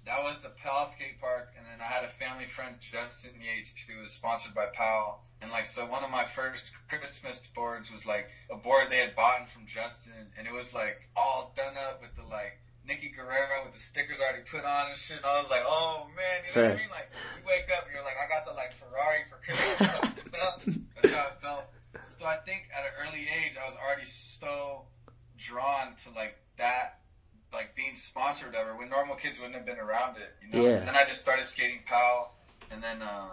[0.05, 1.53] that was the Powell Skate Park.
[1.57, 5.23] And then I had a family friend, Justin Yates, who was sponsored by Powell.
[5.41, 9.15] And like, so one of my first Christmas boards was like a board they had
[9.15, 13.65] bought from Justin, and it was like all done up with the like Nicky Guerrero
[13.65, 15.17] with the stickers already put on and shit.
[15.17, 16.89] And I was like, oh man, you know what I mean?
[16.89, 20.77] Like, you wake up and you're like, I got the like Ferrari for Christmas.
[20.95, 21.65] That's how it felt.
[22.19, 24.85] So I think at an early age, I was already so
[25.38, 26.99] drawn to like that,
[27.53, 30.67] like being sponsored ever when normal kids wouldn't have been around it, you know?
[30.67, 30.79] Yeah.
[30.79, 32.33] Then I just started skating Powell
[32.71, 33.29] and then, uh,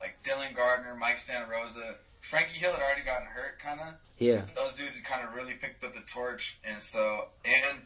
[0.00, 3.98] like Dylan Gardner, Mike Santarossa, Frankie Hill had already gotten hurt kinda.
[4.18, 4.42] Yeah.
[4.54, 7.78] Those dudes had kind of really picked up the torch and so, and,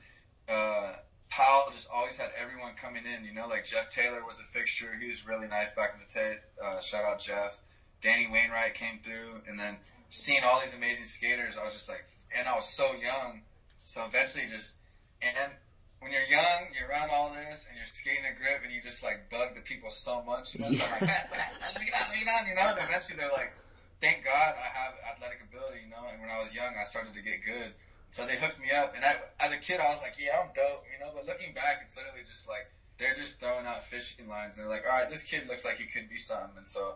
[0.48, 0.94] uh,
[1.28, 4.96] Powell just always had everyone coming in, you know, like Jeff Taylor was a fixture.
[5.00, 6.38] He was really nice back in the day.
[6.62, 7.56] Uh, shout out Jeff.
[8.02, 9.76] Danny Wainwright came through and then
[10.08, 12.04] seeing all these amazing skaters, I was just like,
[12.36, 13.42] and I was so young.
[13.84, 14.74] So eventually just,
[15.22, 15.52] and
[16.00, 19.02] when you're young, you're around all this and you're skating a grip and you just
[19.02, 20.54] like bug the people so much.
[20.54, 21.00] You know, so like,
[21.76, 23.52] look it out, look it out, you know, and eventually they're like,
[24.00, 27.14] thank God I have athletic ability, you know, and when I was young, I started
[27.14, 27.72] to get good.
[28.10, 30.50] So they hooked me up, and I, as a kid, I was like, yeah, I'm
[30.54, 31.12] dope, you know.
[31.14, 32.66] But looking back, it's literally just like
[32.98, 34.56] they're just throwing out fishing lines.
[34.56, 36.58] And they're like, all right, this kid looks like he could be something.
[36.58, 36.94] And so,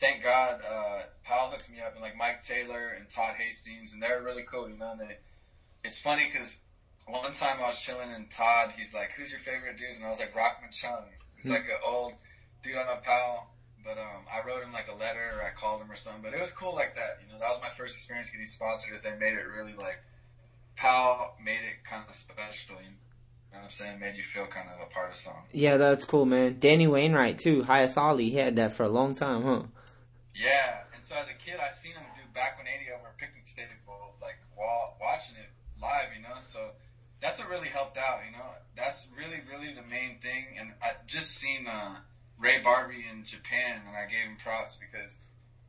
[0.00, 4.02] thank God, uh, Powell hooked me up, and like Mike Taylor and Todd Hastings, and
[4.02, 4.92] they're really cool, you know.
[4.98, 5.16] And they,
[5.84, 6.56] it's funny because
[7.08, 9.96] one time I was chilling, and Todd, he's like, who's your favorite dude?
[9.96, 11.04] And I was like, Rockman Chung.
[11.36, 12.12] He's like an old
[12.62, 13.46] dude on a Powell.
[13.84, 16.20] But um, I wrote him like a letter, or I called him or something.
[16.22, 17.38] But it was cool like that, you know.
[17.38, 18.92] That was my first experience getting sponsored.
[18.94, 20.00] Is they made it really like
[20.76, 22.76] Powell made it kind of special.
[22.76, 22.90] You
[23.52, 23.98] know what I'm saying?
[23.98, 25.42] Made you feel kind of a part of something.
[25.52, 26.58] Yeah, that's cool, man.
[26.60, 27.62] Danny Wainwright too.
[27.62, 29.62] Highest Ollie, he had that for a long time, huh?
[30.34, 33.46] Yeah, and so as a kid, I seen him do back 180 over a picnic
[33.56, 35.50] table, like while watching it
[35.80, 36.36] live, you know.
[36.40, 36.60] So
[37.20, 38.46] that's what really helped out, you know.
[38.76, 40.56] That's really, really the main thing.
[40.58, 41.96] And I just seen uh,
[42.38, 45.16] Ray Barbee in Japan, and I gave him props because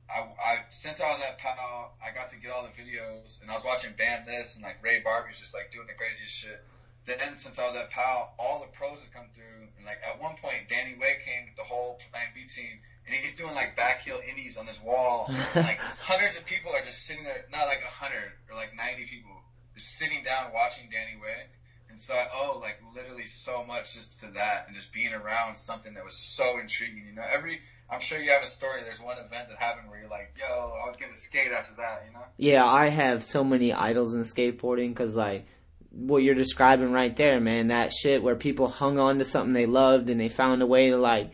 [0.09, 3.49] I, I since I was at Powell, I got to get all the videos, and
[3.49, 6.63] I was watching Ban This, and like Ray Barbee's just like doing the craziest shit.
[7.05, 10.21] Then since I was at Powell, all the pros had come through, and like at
[10.21, 13.75] one point, Danny Way came with the whole Plan B team, and he's doing like
[13.75, 15.25] back heel indies on this wall.
[15.29, 18.75] and, like hundreds of people are just sitting there, not like a hundred or like
[18.75, 19.41] ninety people,
[19.80, 21.47] just sitting down watching Danny Way.
[21.89, 25.55] And so I owe like literally so much just to that, and just being around
[25.55, 27.05] something that was so intriguing.
[27.07, 27.59] You know, every
[27.89, 28.84] I'm sure you have a story.
[28.84, 32.03] There's one event that happened where you're like, "Yo, I was gonna skate after that,"
[32.05, 32.25] you know?
[32.38, 35.47] Yeah, I have so many idols in skateboarding because like
[35.91, 37.69] what you're describing right there, man.
[37.69, 40.91] That shit where people hung on to something they loved and they found a way
[40.91, 41.32] to like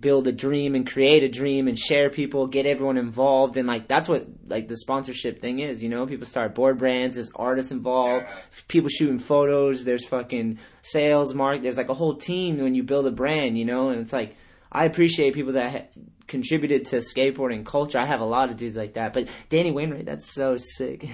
[0.00, 3.88] build a dream and create a dream and share people, get everyone involved, and like
[3.88, 5.82] that's what like the sponsorship thing is.
[5.82, 7.16] You know, people start board brands.
[7.16, 8.26] There's artists involved.
[8.28, 8.36] Yeah.
[8.68, 9.84] People shooting photos.
[9.84, 11.62] There's fucking sales, mark.
[11.62, 13.58] There's like a whole team when you build a brand.
[13.58, 14.36] You know, and it's like
[14.70, 17.98] I appreciate people that ha- contributed to skateboarding culture.
[17.98, 21.08] I have a lot of dudes like that, but Danny Wainwright, that's so sick.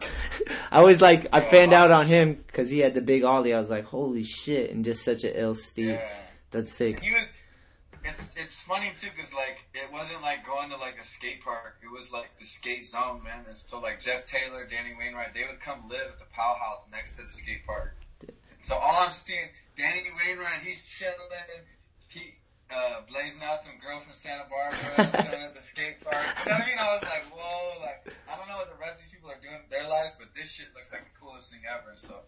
[0.70, 3.54] I was like, I fanned out on him because he had the big ollie.
[3.54, 5.90] I was like, holy shit, and just such a ill Steve.
[5.90, 6.10] Yeah.
[6.50, 7.00] That's sick.
[7.00, 7.22] He was.
[8.08, 11.76] It's it's funny too because like it wasn't like going to like a skate park.
[11.82, 13.44] It was like the skate zone, man.
[13.46, 16.86] And so like Jeff Taylor, Danny Wainwright, they would come live at the Powell House
[16.90, 17.96] next to the skate park.
[18.62, 21.14] So all I'm seeing, Danny Wainwright, he's chilling.
[22.08, 22.38] He
[22.70, 26.24] uh, blazing out some girl from Santa Barbara, chilling at the skate park.
[26.44, 26.78] You know what I mean?
[26.78, 29.40] I was like, whoa, like I don't know what the rest of these people are
[29.40, 31.92] doing in their lives, but this shit looks like the coolest thing ever.
[31.96, 32.24] So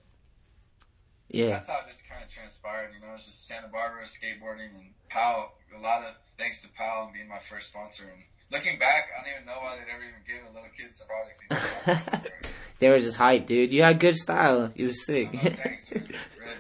[1.31, 1.51] Yeah.
[1.51, 2.91] that's how it just kind of transpired.
[2.95, 5.53] You know, it's just Santa Barbara skateboarding and Powell.
[5.77, 8.03] A lot of thanks to Powell and being my first sponsor.
[8.03, 10.91] And looking back, I don't even know why they'd ever even give a little kid
[10.95, 11.41] some products.
[11.87, 12.51] You know?
[12.81, 13.73] they were just hype, dude.
[13.73, 14.71] You had good style.
[14.75, 15.29] You was sick.
[15.33, 16.15] Oh, thanks, dude.
[16.39, 16.55] Really.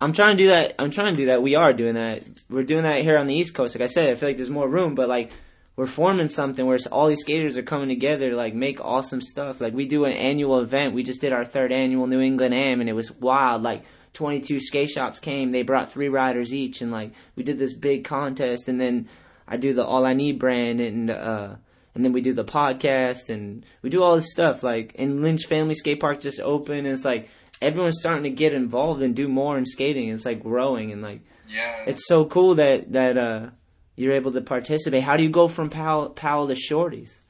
[0.00, 0.74] I'm trying to do that.
[0.80, 1.42] I'm trying to do that.
[1.42, 2.24] We are doing that.
[2.50, 3.76] We're doing that here on the East Coast.
[3.76, 5.30] Like I said, I feel like there's more room, but like
[5.76, 9.60] we're forming something where all these skaters are coming together to like make awesome stuff.
[9.60, 10.94] Like we do an annual event.
[10.94, 13.62] We just did our third annual New England Am, and it was wild.
[13.62, 15.50] Like 22 skate shops came.
[15.52, 18.68] They brought three riders each, and like we did this big contest.
[18.68, 19.08] And then
[19.48, 21.54] I do the All I Need brand, and uh,
[21.94, 24.62] and then we do the podcast, and we do all this stuff.
[24.62, 27.30] Like and Lynch Family Skate Park just opened, and it's like
[27.62, 30.10] everyone's starting to get involved and do more in skating.
[30.10, 31.84] It's like growing, and like Yeah.
[31.86, 33.50] it's so cool that that uh
[33.96, 35.02] you're able to participate.
[35.02, 37.22] How do you go from Powell, Powell to Shorty's?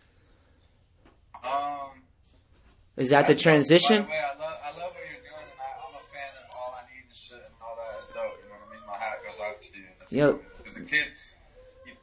[1.45, 1.91] um.
[2.97, 4.03] Is that the transition?
[4.03, 6.33] By the way, I love I love what you're doing, and I, I'm a fan
[6.45, 8.09] of all I need and shit and all that.
[8.09, 8.87] You know what I mean?
[8.87, 9.87] My hat goes out to you.
[9.99, 10.43] That's Yep.
[10.59, 11.11] Because the kids,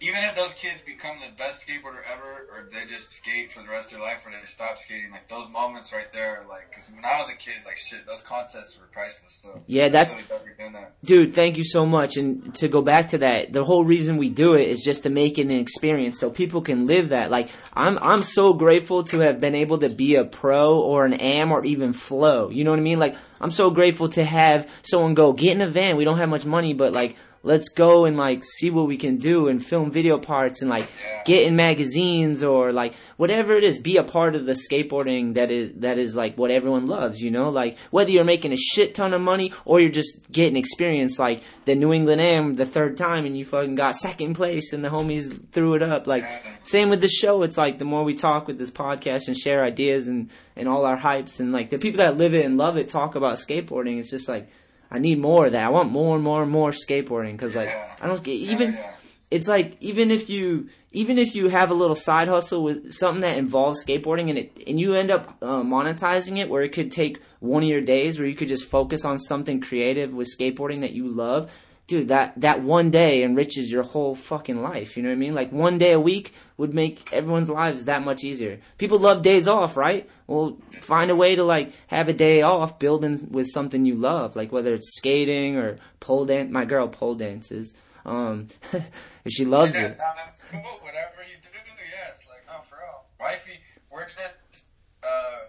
[0.01, 3.67] even if those kids become the best skateboarder ever, or they just skate for the
[3.67, 6.89] rest of their life, or they stop skating, like those moments right there, like, because
[6.89, 9.33] when I was a kid, like shit, those contests were priceless.
[9.41, 10.93] So Yeah, that's- really that.
[11.03, 12.17] Dude, thank you so much.
[12.17, 15.09] And to go back to that, the whole reason we do it is just to
[15.09, 17.31] make it an experience so people can live that.
[17.31, 21.13] Like, I'm, I'm so grateful to have been able to be a pro or an
[21.13, 22.49] am or even flow.
[22.49, 22.99] You know what I mean?
[22.99, 25.97] Like, I'm so grateful to have someone go, get in a van.
[25.97, 29.15] We don't have much money, but like, let's go and like see what we can
[29.17, 31.23] do and film video parts and like Yeah.
[31.25, 33.79] get in magazines or like whatever it is.
[33.79, 37.31] Be a part of the skateboarding that is that is like what everyone loves you
[37.31, 37.49] know?
[37.49, 41.41] Like whether you're making a shit ton of money or you're just getting experience like
[41.65, 44.89] the New England Am the third time and you fucking got second place and the
[44.89, 46.07] homies threw it up.
[46.07, 46.39] Like Yeah.
[46.63, 47.43] same with the show.
[47.43, 50.85] It's like the more we talk with this podcast and share ideas and and all
[50.85, 53.97] our hypes and like the people that live it and love it talk about skateboarding.
[53.97, 54.49] It's just like
[54.91, 55.63] I need more of that.
[55.63, 57.95] I want more and more and more skateboarding because like Yeah.
[58.01, 58.73] I don't get Yeah, even.
[58.73, 58.91] yeah.
[59.31, 63.21] It's like even if you even if you have a little side hustle with something
[63.21, 66.91] that involves skateboarding and it and you end up uh, monetizing it where it could
[66.91, 70.81] take one of your days where you could just focus on something creative with skateboarding
[70.81, 71.51] that you love
[71.89, 75.35] dude that that one day enriches your whole fucking life you know what i mean?
[75.35, 78.59] Like one day a week would make everyone's lives that much easier.
[78.77, 80.09] People love days off right?
[80.27, 84.35] Well find a way to like have a day off building with something you love
[84.35, 87.73] like whether it's skating or pole dance my girl pole dances
[88.05, 88.47] um
[89.27, 89.97] she loves yeah, it.
[89.97, 90.61] no, that's cool.
[90.81, 91.49] Whatever you do,
[91.91, 93.03] yeah, it's like, no, for real.
[93.19, 93.59] Wifey,
[93.91, 94.65] we're just,
[95.03, 95.45] uh,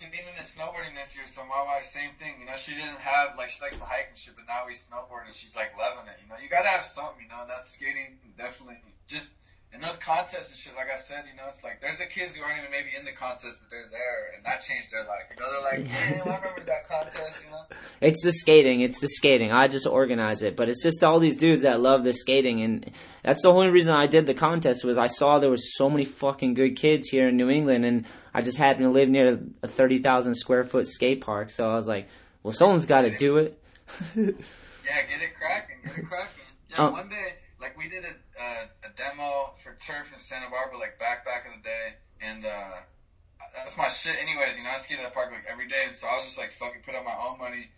[0.00, 2.36] getting into snowboarding this year, so my wife, same thing.
[2.38, 4.74] You know, she didn't have, like, she likes to hike and shit, but now we
[4.76, 6.20] snowboard and she's, like, loving it.
[6.20, 8.76] You know, you gotta have something, you know, and that's skating, definitely.
[9.08, 9.30] Just,
[9.72, 12.34] in those contests and shit, like I said, you know, it's like, there's the kids
[12.34, 15.22] who aren't even maybe in the contest, but they're there, and that changed their life.
[15.30, 15.86] You know, they're like,
[16.24, 17.62] damn, I remember that contest, you know?
[18.00, 18.80] It's the skating.
[18.80, 19.52] It's the skating.
[19.52, 22.90] I just organize it, but it's just all these dudes that love the skating, and
[23.22, 26.04] that's the only reason I did the contest was I saw there was so many
[26.04, 29.68] fucking good kids here in New England, and I just happened to live near a
[29.68, 32.08] thirty thousand square foot skate park, so I was like,
[32.42, 33.56] well, someone's got to do it.
[34.16, 36.34] Yeah, get it cracking, get it cracking.
[36.70, 36.90] Yeah, Oh.
[36.92, 40.98] one day, like we did a, uh, a demo for Turf in Santa Barbara, like
[40.98, 41.86] back back in the day,
[42.20, 42.76] and uh,
[43.56, 44.16] that's my shit.
[44.20, 46.26] Anyways, you know, I skated at the park like every day, and so I was
[46.26, 47.70] just like fucking put up my own money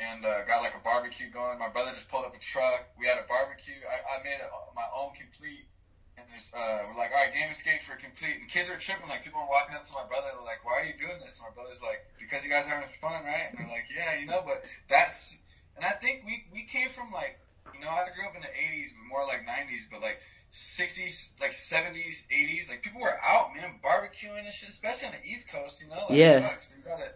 [0.00, 1.58] and uh, got like a barbecue going.
[1.58, 2.90] My brother just pulled up a truck.
[2.98, 3.78] We had a barbecue.
[3.86, 5.66] I, I made it my own complete.
[6.14, 8.38] And just, uh, we're like, all right, game escape for complete.
[8.38, 9.10] And kids are tripping.
[9.10, 10.30] Like, people are walking up to my brother.
[10.30, 11.42] They're like, why are you doing this?
[11.42, 13.50] And my brother's like, because you guys are having fun, right?
[13.50, 15.34] And they're like, yeah, you know, but that's,
[15.74, 17.38] and I think we, we came from like,
[17.74, 20.22] you know, I grew up in the 80s, but more like 90s, but like
[20.54, 22.68] 60s, like 70s, 80s.
[22.68, 25.96] Like, people were out, man, barbecuing and shit, especially on the East Coast, you know?
[26.08, 26.48] Like, Yeah.
[26.48, 27.10] fuck, so you gotta,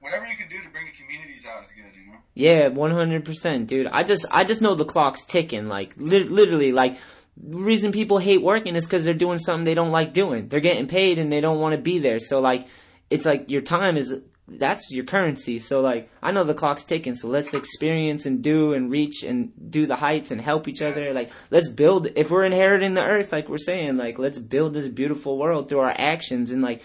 [0.00, 2.18] whatever you can do to bring the communities out is good, you know?
[2.34, 3.86] Yeah, one hundred percent, dude.
[3.86, 5.68] I just I just know the clock's ticking.
[5.68, 6.96] Like li- literally, like
[7.36, 10.48] the reason people hate working is because they're doing something they don't like doing.
[10.48, 12.18] They're getting paid and they don't want to be there.
[12.18, 12.66] So like,
[13.10, 14.14] it's like your time is
[14.58, 15.58] that's your currency.
[15.58, 17.14] So like, I know the clock's ticking.
[17.14, 21.12] So let's experience and do and reach and do the heights and help each other.
[21.12, 22.08] Like let's build.
[22.16, 25.80] If we're inheriting the earth, like we're saying, like let's build this beautiful world through
[25.80, 26.82] our actions and like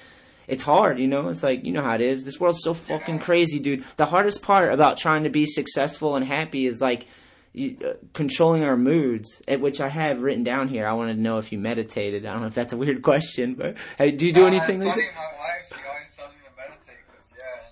[0.48, 1.30] it's hard, you know.
[1.30, 2.24] It's like you know how it is.
[2.24, 3.84] This world's so fucking crazy, dude.
[3.98, 7.08] The hardest part about trying to be successful and happy is like
[7.52, 10.86] you, uh, controlling our moods, at which I have written down here.
[10.86, 12.26] I wanted to know if you meditated.
[12.28, 14.76] I don't know if that's a weird question, but hey, do you do Uh, anything
[14.78, 15.16] it's like that?
[15.16, 17.64] my wife, she always tells me to meditate, 'cause, yeah,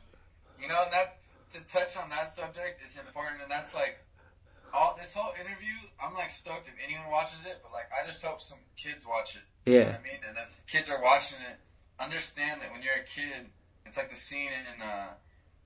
[0.56, 1.14] and, you know, and that's,
[1.54, 4.02] to touch on that subject is important, and that's like,
[4.74, 8.26] all, this whole interview, I'm like stoked if anyone watches it, but like, I just
[8.26, 9.46] hope some kids watch it.
[9.70, 9.86] You know Yeah.
[9.94, 10.22] what I mean?
[10.28, 11.58] And if kids are watching it,
[12.02, 13.46] understand that when you're a kid,
[13.86, 15.14] it's like the scene in, uh,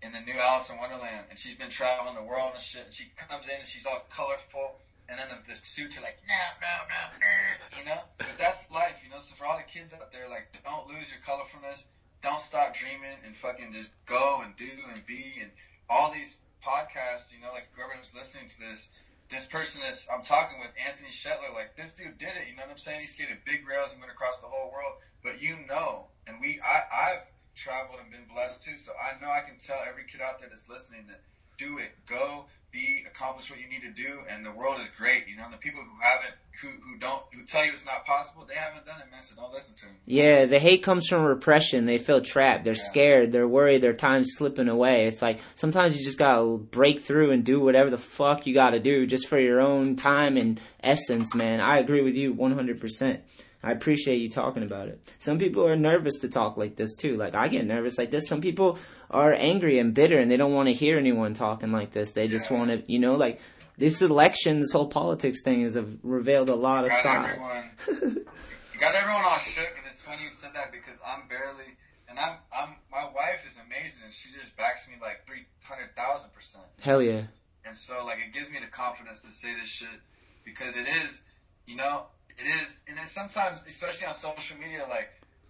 [0.04, 2.94] in the new Alice in Wonderland, and she's been traveling the world and shit, and
[2.94, 4.76] she comes in and she's all colorful,
[5.08, 8.04] and then the, the suits are like, no, no, no, you know?
[8.20, 9.24] But that's life, you know?
[9.24, 11.88] So for all the kids out there, like, don't lose your colorfulness,
[12.24, 15.52] don't stop dreaming, and fucking just go and do and be, and
[15.90, 18.88] all these podcasts, you know, like whoever's listening to this,
[19.30, 22.64] this person is, I'm talking with Anthony Shetler, like, this dude did it, you know
[22.64, 23.02] what I'm saying?
[23.02, 24.94] He skated big rails and went across the whole world,
[25.24, 29.32] but you know, and we, I, I've traveled and been blessed too, so I know
[29.32, 31.22] I can tell every kid out there that's listening that
[31.58, 35.28] do it, go, be, accomplish what you need to do, and the world is great,
[35.28, 38.06] you know, and the people who haven't, who, who don't, who tell you it's not
[38.06, 39.96] possible, they haven't done it, man, so don't listen to them.
[40.06, 41.86] Yeah, the hate comes from repression.
[41.86, 42.64] They feel trapped.
[42.64, 43.32] They're scared.
[43.32, 43.84] They're worried.
[43.84, 45.06] Their time's slipping away.
[45.06, 48.80] It's like sometimes you just gotta break through and do whatever the fuck you gotta
[48.80, 51.60] do just for your own time and essence, man.
[51.62, 53.22] I agree with you 100%.
[53.64, 55.04] I appreciate you talking about it.
[55.18, 57.18] Some people are nervous to talk like this too.
[57.18, 58.28] Like I get nervous like this.
[58.28, 58.78] Some people
[59.10, 62.12] are angry and bitter and they don't want to hear anyone talking like this.
[62.12, 63.42] They just want to, you know, like
[63.78, 67.40] this election, this whole politics thing has revealed a lot of sides.
[67.88, 68.26] everyone,
[68.74, 71.70] you got everyone all shook, and it's funny you said that because I'm barely,
[72.10, 75.96] and I'm, I'm, my wife is amazing, and she just backs me like three hundred
[75.96, 77.24] thousand percent, Hell yeah.
[77.66, 80.02] and so like it gives me the confidence to say this shit
[80.44, 81.22] because it is,
[81.68, 85.10] you know, it is, and then sometimes, especially on social media, like.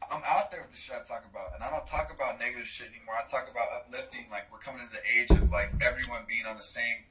[0.09, 2.67] I'm out there with the shit I talk about, and I don't talk about negative
[2.67, 3.15] shit anymore.
[3.19, 6.55] I talk about uplifting, like we're coming into the age of like everyone being on
[6.55, 7.03] the same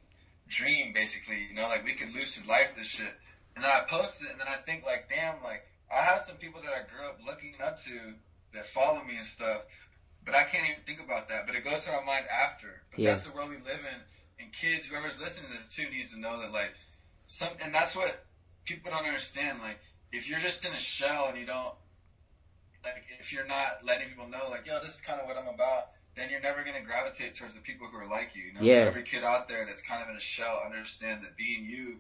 [0.49, 1.47] dream, basically.
[1.49, 3.13] You know, like we can lucid life this shit.
[3.55, 6.37] And then I post it, and then I think like, damn, like I have some
[6.37, 8.15] people that I grew up looking up to
[8.53, 9.63] that follow me and stuff,
[10.25, 11.47] but I can't even think about that.
[11.47, 12.83] But it goes through my mind after.
[12.91, 13.15] But Yeah.
[13.15, 16.19] that's the world we live in, and kids, whoever's listening to this too, needs to
[16.19, 16.75] know that like
[17.27, 18.25] some, and that's what
[18.65, 19.61] people don't understand.
[19.61, 19.79] Like
[20.13, 21.75] if you're just in a shell and you don't,
[22.85, 25.49] like if you're not letting people know, like, yo, this is kind of what I'm
[25.49, 25.89] about.
[26.17, 28.43] Then you're never gonna gravitate towards the people who are like you.
[28.45, 28.61] you know?
[28.61, 28.87] Yeah.
[28.87, 31.97] Every kid out there that's kind of in a shell, understand that being you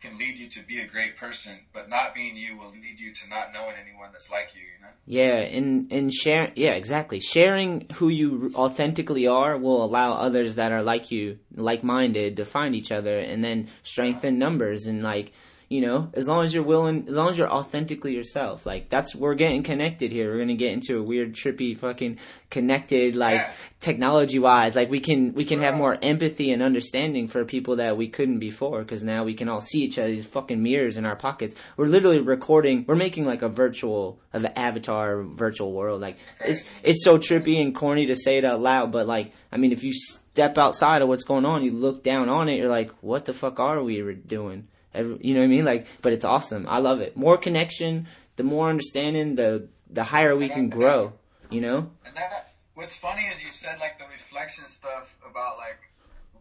[0.00, 3.14] can lead you to be a great person, but not being you will lead you
[3.14, 4.62] to not knowing anyone that's like you.
[4.62, 4.92] You know.
[5.06, 7.20] Yeah, and and share yeah, exactly.
[7.20, 12.74] Sharing who you authentically are will allow others that are like you, like-minded to find
[12.74, 15.32] each other and then strengthen numbers and like,
[15.72, 18.66] you know, as long as you're willing, as long as you're authentically yourself.
[18.66, 20.28] Like that's we're getting connected here.
[20.30, 22.18] We're going to get into a weird trippy fucking
[22.50, 23.50] connected like Yeah.
[23.80, 24.76] technology-wise.
[24.76, 28.38] Like we can we can have more empathy and understanding for people that we couldn't
[28.38, 31.54] before cuz now we can all see each other's fucking mirrors in our pockets.
[31.78, 36.02] We're literally recording, we're making like a virtual of an avatar virtual world.
[36.02, 39.56] Like it's it's so trippy and corny to say it out loud, but like I
[39.56, 42.68] mean if you step outside of what's going on, you look down on it, you're
[42.80, 43.94] like, what the fuck are we
[44.26, 44.68] doing?
[44.94, 45.64] Every, you know what I mean?
[45.64, 46.66] Like, but it's awesome.
[46.68, 47.16] I love it.
[47.16, 51.12] More connection, the more understanding, the the higher we can grow.
[51.50, 51.90] You know?
[52.06, 55.80] And that, what's funny is you said like the reflection stuff about like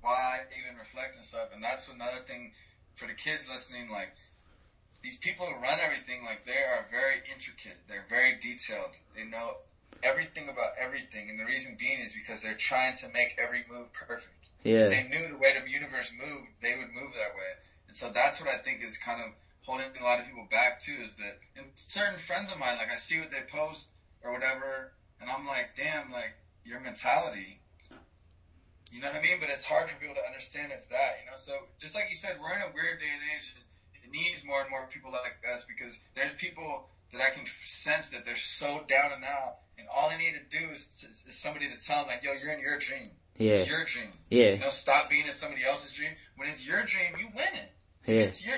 [0.01, 2.51] why even reflect and stuff, and that's another thing
[2.95, 3.89] for the kids listening.
[3.89, 4.13] Like
[5.03, 7.77] these people who run everything, like they are very intricate.
[7.87, 8.91] They're very detailed.
[9.15, 9.57] They know
[10.03, 13.91] everything about everything, and the reason being is because they're trying to make every move
[13.93, 14.33] perfect.
[14.63, 14.89] If Yeah.
[14.89, 17.53] they knew the way the universe moved, they would move that way.
[17.91, 19.35] And so that's what I think is kind of
[19.67, 22.87] holding a lot of people back too, is that and certain friends of mine, like
[22.87, 23.83] I see what they post
[24.23, 26.31] or whatever, and I'm like, damn, like
[26.63, 27.59] your mentality.
[28.95, 29.43] You know what I mean?
[29.43, 31.35] But it's hard for people to understand it's that, you know?
[31.35, 31.51] So
[31.83, 33.55] just like you said, we're in a weird day and age.
[33.59, 37.43] and It needs more and more people like us because there's people that I can
[37.67, 41.27] sense that they're so down and out, and all they need to do is, is,
[41.27, 43.11] is somebody to tell them like, yo, you're in your dream.
[43.35, 43.67] Yeah.
[43.67, 44.15] It's your dream.
[44.29, 44.55] Yeah.
[44.55, 46.11] You know, stop being in somebody else's dream.
[46.39, 47.71] When it's your dream, you win it.
[48.05, 48.31] Yeah.
[48.39, 48.57] Your.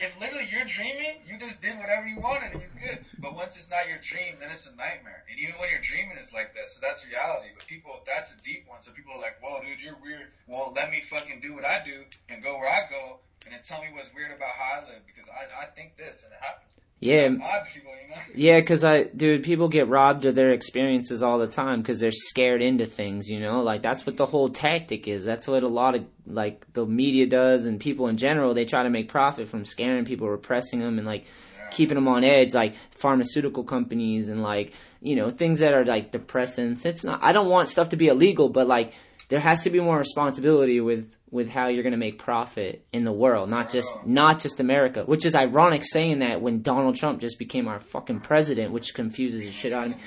[0.00, 3.02] If literally you're dreaming, you just did whatever you wanted and you're good.
[3.18, 5.26] But once it's not your dream, then it's a nightmare.
[5.26, 6.70] And even when you're dreaming, it's like that.
[6.70, 7.50] So that's reality.
[7.50, 8.80] But people, that's a deep one.
[8.80, 11.82] So people are like, "Whoa, dude, you're weird." Well, let me fucking do what I
[11.84, 14.86] do and go where I go, and then tell me what's weird about how I
[14.86, 16.77] live because I I think this and it happens.
[17.00, 17.28] Yeah.
[17.28, 18.22] That's people, you know.
[18.34, 22.10] Yeah, because I, dude, people get robbed of their experiences all the time because they're
[22.10, 23.62] scared into things, you know?
[23.62, 25.24] Like, that's what the whole tactic is.
[25.24, 28.54] That's what a lot of, like, the media does and people in general.
[28.54, 31.24] They try to make profit from scaring people, repressing them, and, like,
[31.70, 36.10] keeping them on edge, like, pharmaceutical companies and, like, you know, things that are, like,
[36.10, 36.84] depressants.
[36.84, 38.92] It's not, I don't want stuff to be illegal, but, like,
[39.28, 43.04] there has to be more responsibility with, with how you're going to make profit in
[43.04, 45.02] the world, not just not just America.
[45.04, 49.42] Which is ironic saying that when Donald Trump just became our fucking president, which confuses
[49.42, 49.98] the shit out of me.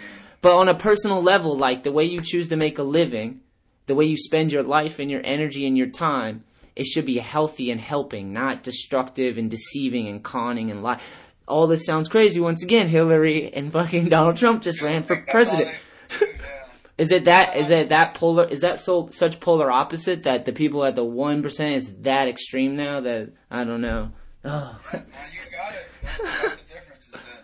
[0.42, 3.42] But on a personal level, like the way you choose to make a living,
[3.86, 6.44] the way you spend your life and your energy and your time,
[6.76, 11.00] it should be healthy and helping, not destructive and deceiving and conning and lie.
[11.48, 12.40] All this sounds crazy.
[12.40, 15.76] Once again, Hillary and fucking Donald Trump just ran for president.
[17.02, 17.58] Is it that?
[17.58, 18.46] Is it that polar?
[18.46, 22.28] Is that so such polar opposite that the people at the one percent is that
[22.28, 24.12] extreme now that I don't know.
[24.46, 24.78] Oh.
[24.94, 25.90] Now you got it.
[26.04, 27.06] Know, that's the difference.
[27.10, 27.42] Is that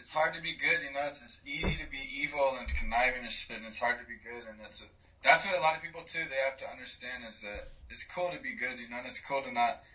[0.00, 0.82] it's hard to be good.
[0.82, 4.00] You know, it's, it's easy to be evil and conniving and shit, and it's hard
[4.00, 4.50] to be good.
[4.50, 4.86] And that's a,
[5.22, 6.26] that's what a lot of people too.
[6.26, 8.82] They have to understand is that it's cool to be good.
[8.82, 9.86] You know, and it's cool to not.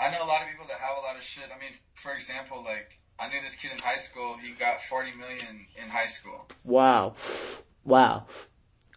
[0.00, 1.46] I know a lot of people that have a lot of shit.
[1.46, 4.34] I mean, for example, like I knew this kid in high school.
[4.34, 6.50] He got 40 million in high school.
[6.64, 7.14] Wow.
[7.86, 8.26] Wow.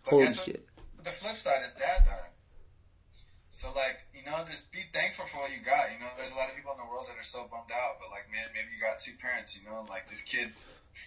[0.03, 0.65] But Holy shit.
[1.03, 2.33] The flip side is dad died.
[3.51, 5.91] So like, you know, just be thankful for what you got.
[5.93, 7.99] You know, there's a lot of people in the world that are so bummed out,
[8.01, 9.55] but like, man, maybe you got two parents.
[9.55, 10.49] You know, like this kid,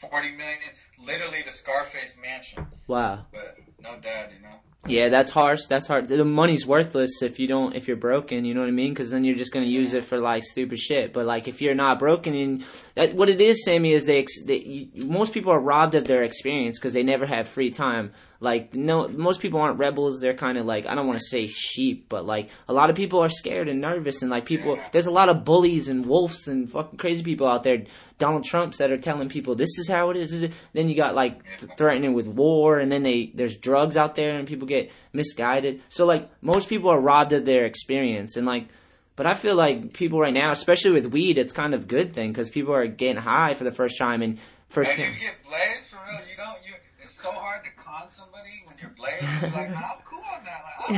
[0.00, 0.58] 40 million,
[1.02, 3.26] literally the Scarface mansion, Wow.
[3.32, 4.30] but no dad.
[4.36, 4.56] You know.
[4.86, 5.66] Yeah, that's harsh.
[5.68, 6.08] That's hard.
[6.08, 8.44] The money's worthless if you don't, if you're broken.
[8.44, 8.92] You know what I mean?
[8.92, 11.12] Because then you're just gonna use it for like stupid shit.
[11.12, 12.64] But like, if you're not broken, and
[12.96, 16.24] that what it is, Sammy, is they, they you, most people are robbed of their
[16.24, 18.10] experience because they never have free time.
[18.40, 20.20] Like, no, most people aren't rebels.
[20.20, 22.96] They're kind of like I don't want to say sheep, but like a lot of
[22.96, 26.48] people are scared and nervous, and like people, there's a lot of bullies and wolves
[26.48, 27.84] and fucking crazy people out there.
[28.18, 30.44] Donald Trumps that are telling people this is how it is.
[30.72, 34.36] Then you got like th- threatening with war, and then they there's drugs out there,
[34.36, 35.82] and people get misguided.
[35.88, 38.68] So like most people are robbed of their experience, and like,
[39.14, 42.14] but I feel like people right now, especially with weed, it's kind of a good
[42.14, 44.38] thing because people are getting high for the first time and
[44.70, 44.90] first.
[44.90, 46.20] And you get blazed for real.
[46.30, 46.58] You don't.
[46.64, 46.74] You.
[47.02, 49.26] It's so hard to con somebody when you're blazed.
[49.42, 50.62] You're like, nah, I'm cool on that.
[50.64, 50.96] Like,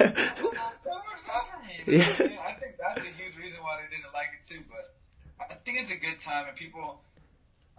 [0.00, 0.52] I'm cool.
[0.52, 1.76] That works out for me.
[1.86, 2.04] Yeah.
[2.42, 4.62] I think that's a huge reason why they didn't like it too.
[4.68, 4.84] But
[5.38, 7.00] I think it's a good time, and people.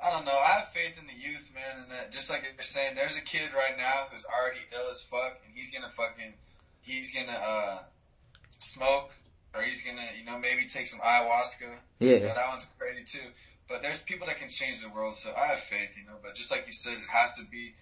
[0.01, 0.37] I don't know.
[0.37, 3.21] I have faith in the youth, man, and that just like you're saying, there's a
[3.21, 6.33] kid right now who's already ill as fuck, and he's gonna fucking,
[6.81, 7.79] he's gonna uh,
[8.59, 9.11] smoke,
[9.53, 11.71] or he's gonna, you know, maybe take some ayahuasca.
[11.99, 12.09] Yeah.
[12.09, 13.27] You know, that one's crazy too.
[13.67, 16.17] But there's people that can change the world, so I have faith, you know.
[16.21, 17.73] But just like you said, it has to be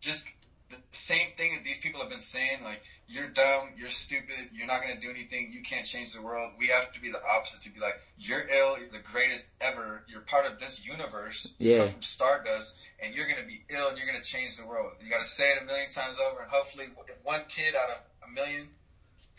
[0.00, 0.26] just
[0.72, 4.66] the same thing that these people have been saying, like, you're dumb, you're stupid, you're
[4.66, 6.52] not going to do anything, you can't change the world.
[6.58, 10.04] We have to be the opposite to be like, you're ill, you're the greatest ever,
[10.08, 11.78] you're part of this universe, you Yeah.
[11.78, 14.66] come from Stardust, and you're going to be ill and you're going to change the
[14.66, 14.92] world.
[15.02, 17.90] You got to say it a million times over, and hopefully, if one kid out
[17.90, 17.98] of
[18.28, 18.68] a million,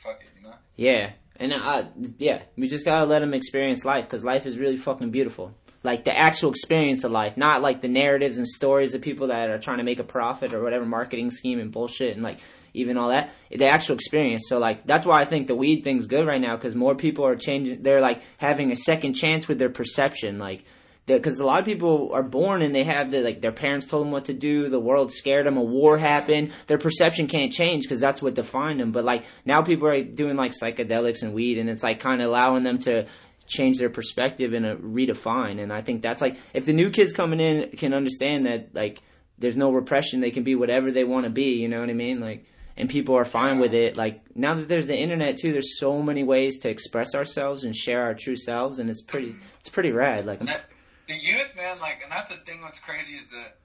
[0.03, 0.55] fuck it, you know?
[0.75, 4.77] Yeah, and I, yeah, we just gotta let them experience life because life is really
[4.77, 5.55] fucking beautiful.
[5.83, 9.49] Like the actual experience of life, not like the narratives and stories of people that
[9.49, 12.39] are trying to make a profit or whatever marketing scheme and bullshit and like
[12.73, 13.31] even all that.
[13.51, 14.45] The actual experience.
[14.47, 17.25] So like that's why I think the weed thing's good right now because more people
[17.25, 17.83] are changing.
[17.83, 20.39] They're like having a second chance with their perception.
[20.39, 20.63] Like
[21.05, 24.05] because a lot of people are born and they have the like their parents told
[24.05, 27.83] them what to do the world scared them a war happened their perception can't change
[27.83, 31.57] because that's what defined them but like now people are doing like psychedelics and weed
[31.57, 33.05] and it's like kind of allowing them to
[33.47, 37.11] change their perspective and uh, redefine and i think that's like if the new kids
[37.13, 39.01] coming in can understand that like
[39.37, 41.93] there's no repression they can be whatever they want to be you know what i
[41.93, 42.45] mean like
[42.77, 46.01] and people are fine with it like now that there's the internet too there's so
[46.01, 49.91] many ways to express ourselves and share our true selves and it's pretty it's pretty
[49.91, 50.65] rad like That-
[51.05, 52.61] the youth, man, like, and that's the thing.
[52.61, 53.57] What's crazy is that,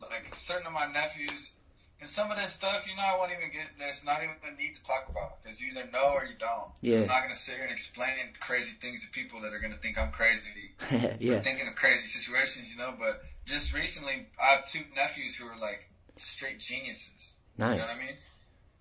[0.00, 1.52] like, certain of my nephews,
[2.00, 3.66] and some of this stuff, you know, I won't even get.
[3.78, 6.70] There's not even a need to talk about because you either know or you don't.
[6.82, 7.00] Yeah.
[7.00, 9.96] I'm not gonna sit here and explain crazy things to people that are gonna think
[9.96, 10.72] I'm crazy
[11.20, 12.94] yeah for thinking of crazy situations, you know.
[12.98, 17.32] But just recently, I have two nephews who are like straight geniuses.
[17.56, 17.76] Nice.
[17.76, 18.16] You know what I mean?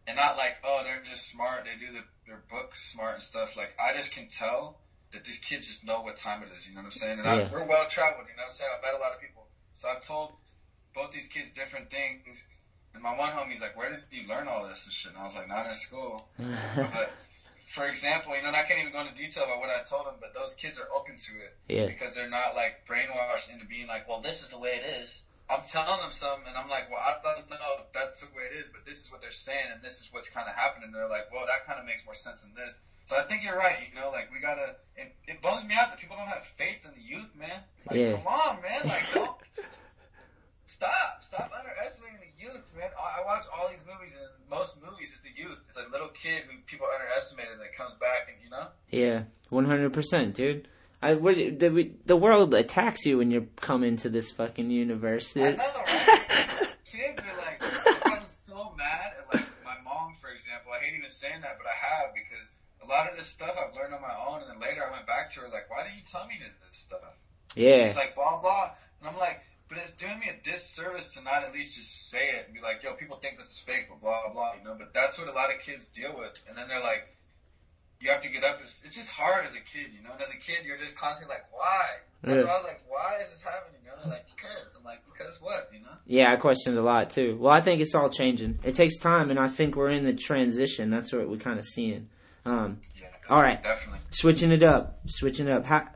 [0.08, 1.66] And not like, oh, they're just smart.
[1.66, 3.56] They do the, their book smart and stuff.
[3.56, 4.78] Like, I just can tell
[5.12, 6.68] that these kids just know what time it is.
[6.68, 7.20] You know what I'm saying?
[7.20, 7.50] And Yeah.
[7.50, 8.28] I, we're well traveled.
[8.30, 8.70] You know what I'm saying?
[8.76, 9.48] I've met a lot of people.
[9.76, 10.34] So I've told
[10.94, 12.44] both these kids different things.
[12.96, 15.12] And my one homie's like, where did you learn all this and shit?
[15.12, 16.28] And I was like, not in school.
[16.76, 17.12] But
[17.68, 20.06] for example, you know, and I can't even go into detail about what I told
[20.08, 23.66] them, but those kids are open to it yeah because they're not like brainwashed into
[23.66, 25.24] being like, well, this is the way it is.
[25.50, 28.50] I'm telling them something, and I'm like, well, I don't know if that's the way
[28.50, 30.90] it is, but this is what they're saying, and this is what's kind of happening.
[30.92, 32.80] They're like, well, that kind of makes more sense than this.
[33.06, 33.78] So I think you're right.
[33.86, 34.74] You know, like we gotta.
[34.96, 37.62] It, it bums me out that people don't have faith in the youth, man.
[37.86, 38.18] Like, Yeah.
[38.18, 38.82] come on, man.
[38.88, 39.36] Like, don't
[40.76, 42.90] stop, stop underestimating the youth, man.
[43.00, 45.58] I, I watch all these movies, and most movies is the youth.
[45.70, 48.68] It's a little kid who people underestimate, and that comes back, and you know.
[48.92, 50.68] Yeah, one hundred percent, dude.
[51.02, 55.52] I what, the the world attacks you when you come into this fucking universe, I
[55.52, 55.58] dude.
[55.58, 56.76] know, right?
[56.92, 57.60] Kids are like,
[58.04, 60.72] gotten so mad at like my mom, for example.
[60.72, 62.46] I hate even saying that, but I have because
[62.84, 65.06] a lot of this stuff I've learned on my own, and then later I went
[65.08, 67.00] back to her like, why didn't you tell me this stuff?
[67.56, 68.72] Yeah, She's like, blah blah,
[69.02, 72.30] and I'm like, but it's doing me a disservice to not at least just say
[72.30, 74.76] it and be like, yo, people think this is fake, but blah blah, you know.
[74.78, 77.08] But that's what a lot of kids deal with, and then they're like.
[78.02, 78.60] You have to get up.
[78.62, 80.12] It's, it's just hard as a kid, you know.
[80.12, 81.86] And as a kid, you're just constantly like, "Why?"
[82.28, 82.42] Yeah.
[82.44, 85.00] So I was like, "Why is this happening?" You know, they're like, "Because." I'm like,
[85.12, 85.92] "Because what?" You know.
[86.06, 87.38] yeah, I questioned a lot too.
[87.40, 88.60] Well, I think it's all changing.
[88.64, 90.90] It takes time, and I think we're in the transition.
[90.92, 92.10] That's what we're kind of seeing.
[92.46, 93.08] Um, Yeah.
[93.30, 93.64] All right.
[93.64, 94.02] Definitely.
[94.12, 95.66] switching it up, switching it up.
[95.66, 95.88] How,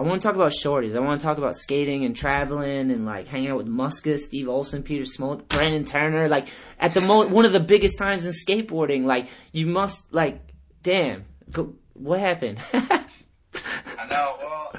[0.00, 0.96] I want to talk about Shorty's.
[0.96, 4.48] I want to talk about skating and traveling and like hanging out with Muska, Steve
[4.48, 6.26] Olson, Peter Smolik, Brandon Turner.
[6.26, 6.48] Like
[6.78, 9.04] at the mo one of the biggest times in skateboarding.
[9.04, 10.40] Like you must like,
[10.82, 12.58] damn, go, what happened?
[12.72, 14.36] I know.
[14.40, 14.72] Well,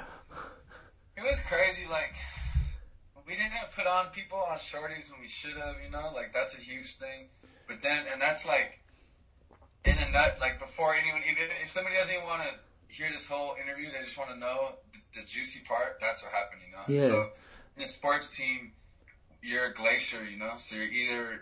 [1.15, 1.83] it was crazy.
[1.87, 2.15] Like
[3.27, 5.75] we didn't put on people on Shorty's when we should have.
[5.85, 7.27] You know, like that's a huge thing.
[7.67, 8.79] But then, and that's like
[9.85, 10.37] in a nut.
[10.41, 12.55] Like before anyone, even if somebody doesn't even want to
[12.91, 15.97] hear this whole interview, they just want to know the, the juicy part.
[15.99, 16.61] That's what happened.
[16.65, 17.01] You know.
[17.01, 17.07] Yeah.
[17.07, 17.29] So
[17.77, 18.71] in a sports team,
[19.41, 20.23] you're a glacier.
[20.23, 20.53] You know.
[20.57, 21.41] So you're either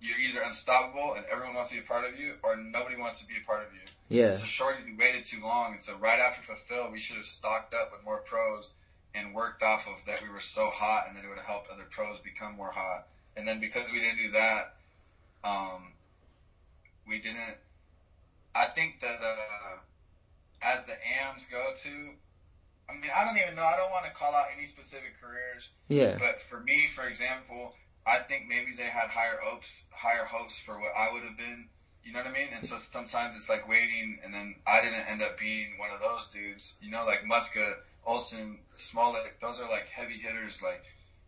[0.00, 3.20] you're either unstoppable and everyone wants to be a part of you, or nobody wants
[3.20, 4.20] to be a part of you.
[4.20, 7.26] yeah, So Shorty's, we waited too long, and so right after fulfill, we should have
[7.26, 8.70] stocked up with more pros
[9.14, 10.22] and worked off of that.
[10.22, 13.06] We were so hot, and then it would have helped other pros become more hot.
[13.36, 14.76] And then because we didn't do that,
[15.42, 15.92] um,
[17.08, 17.38] we didn't.
[18.54, 19.78] I think that uh,
[20.64, 21.90] as the AMs go to,
[22.88, 23.64] I mean, I don't even know.
[23.64, 27.74] I don't want to call out any specific careers, yeah, but for me, for example,
[28.06, 31.68] I think maybe they had higher hopes, higher hopes for what I would have been.
[32.04, 32.48] You know what I mean?
[32.54, 36.00] And so sometimes it's like waiting, and then I didn't end up being one of
[36.00, 36.74] those dudes.
[36.82, 39.40] You know, like Muska, Olson, Smolik.
[39.40, 40.84] Those are like heavy hitters, like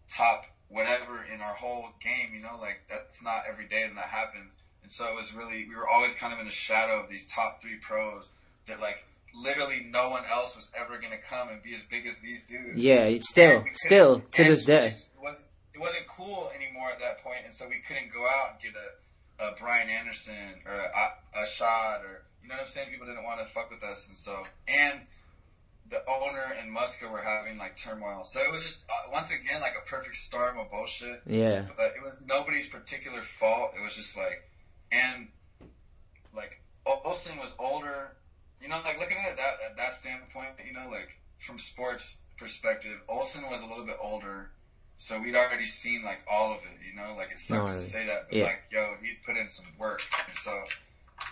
[0.09, 2.35] top whatever in our whole game.
[2.35, 4.53] You know, like that's not every day that that happens.
[4.83, 7.27] And so it was really we were always kind of in the shadow of these
[7.27, 8.29] top three pros
[8.67, 9.03] that like
[9.35, 12.77] literally no one else was ever gonna come and be as big as these dudes.
[12.77, 13.05] yeah.
[13.05, 14.89] It's still, And we couldn't- still to this day.
[14.89, 18.53] It wasn't, it wasn't cool anymore at that point, and so we couldn't go out
[18.53, 22.69] and get a, a Brian Anderson or a, a shot or you know what I'm
[22.69, 22.91] saying.
[22.91, 25.01] People didn't want to fuck with us, and so and
[25.91, 28.25] the owner and Muska were having like turmoil.
[28.25, 31.23] So it was just uh, once again like a perfect storm of bullshit.
[31.27, 31.67] Yeah.
[31.77, 33.73] But it was nobody's particular fault.
[33.77, 34.49] It was just like,
[34.93, 35.29] and
[36.35, 38.13] like Olson was older.
[38.63, 42.17] You know, like looking at it that at that standpoint, you know, like from sports
[42.39, 44.51] perspective, Olson was a little bit older,
[44.97, 46.79] so we'd already seen like all of it.
[46.89, 48.45] You know, like it sucks No, to say that, but yeah.
[48.45, 50.01] like yo, he'd put in some work.
[50.29, 50.53] And so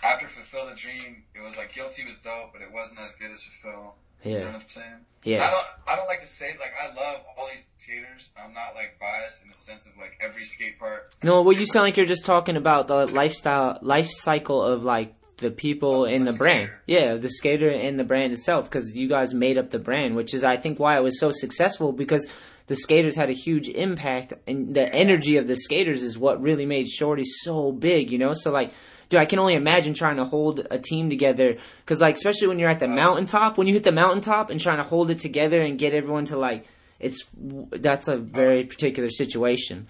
[0.03, 3.31] after Fulfill the Dream, it was like Guilty was dope, but it wasn't as good
[3.31, 3.95] as Fulfill.
[4.23, 4.31] Yeah.
[4.31, 4.87] You know what I'm saying?
[5.23, 5.47] Yeah.
[5.47, 5.65] I don't.
[5.87, 8.29] I don't like to say like I love all these skaters.
[8.41, 11.13] I'm not like biased in the sense of like every skate park.
[11.23, 15.13] No, well, you sound like you're just talking about the lifestyle, life cycle of like
[15.37, 16.71] the people in the the brand.
[16.87, 20.33] Yeah, the skater and the brand itself, because you guys made up the brand, which
[20.33, 22.27] is I think why it was so successful because
[22.67, 26.65] the skaters had a huge impact, and the energy of the skaters is what really
[26.65, 28.11] made Shorty so big.
[28.11, 28.73] You know, so like.
[29.07, 32.57] Dude, I can only imagine trying to hold a team together, because like, especially when
[32.57, 32.89] you're at the oh.
[32.89, 36.25] mountaintop, when you hit the mountaintop and trying to hold it together and get everyone
[36.25, 36.65] to like,
[36.99, 39.87] it's that's a very oh, particular situation.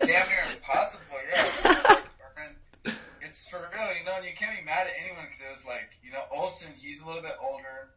[0.00, 1.00] damn near impossible.
[1.32, 2.00] Yeah,
[2.84, 4.26] and it's for real, you know.
[4.26, 7.06] You can't be mad at anyone because it was like, you know, Olson, he's a
[7.06, 7.90] little bit older,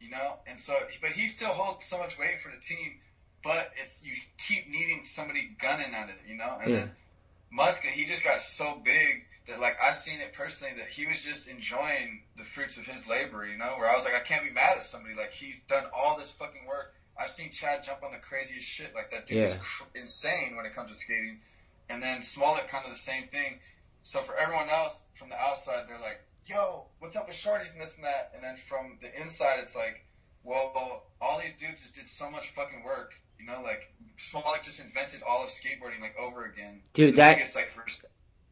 [0.00, 2.98] you know, and so, but he still holds so much weight for the team.
[3.44, 6.58] But it's you keep needing somebody gunning at it, you know.
[6.62, 6.78] And Yeah.
[6.78, 6.90] then
[7.58, 11.22] Muska, he just got so big that like I've seen it personally that he was
[11.22, 13.76] just enjoying the fruits of his labor, you know.
[13.78, 16.30] Where I was like, I can't be mad at somebody like he's done all this
[16.30, 16.94] fucking work.
[17.18, 18.94] I've seen Chad jump on the craziest shit.
[18.94, 21.40] Like that dude is cr- insane when it comes to skating.
[21.88, 23.58] And then Smolik kind of the same thing.
[24.02, 27.80] So for everyone else from the outside, they're like, "Yo, what's up with Shorty's and
[27.82, 30.04] this and that?" And then from the inside, it's like,
[30.42, 34.80] "Well, all these dudes just did so much fucking work." You know, like Smolik just
[34.80, 36.80] invented all of skateboarding like over again.
[36.92, 38.04] Dude, that- like, res-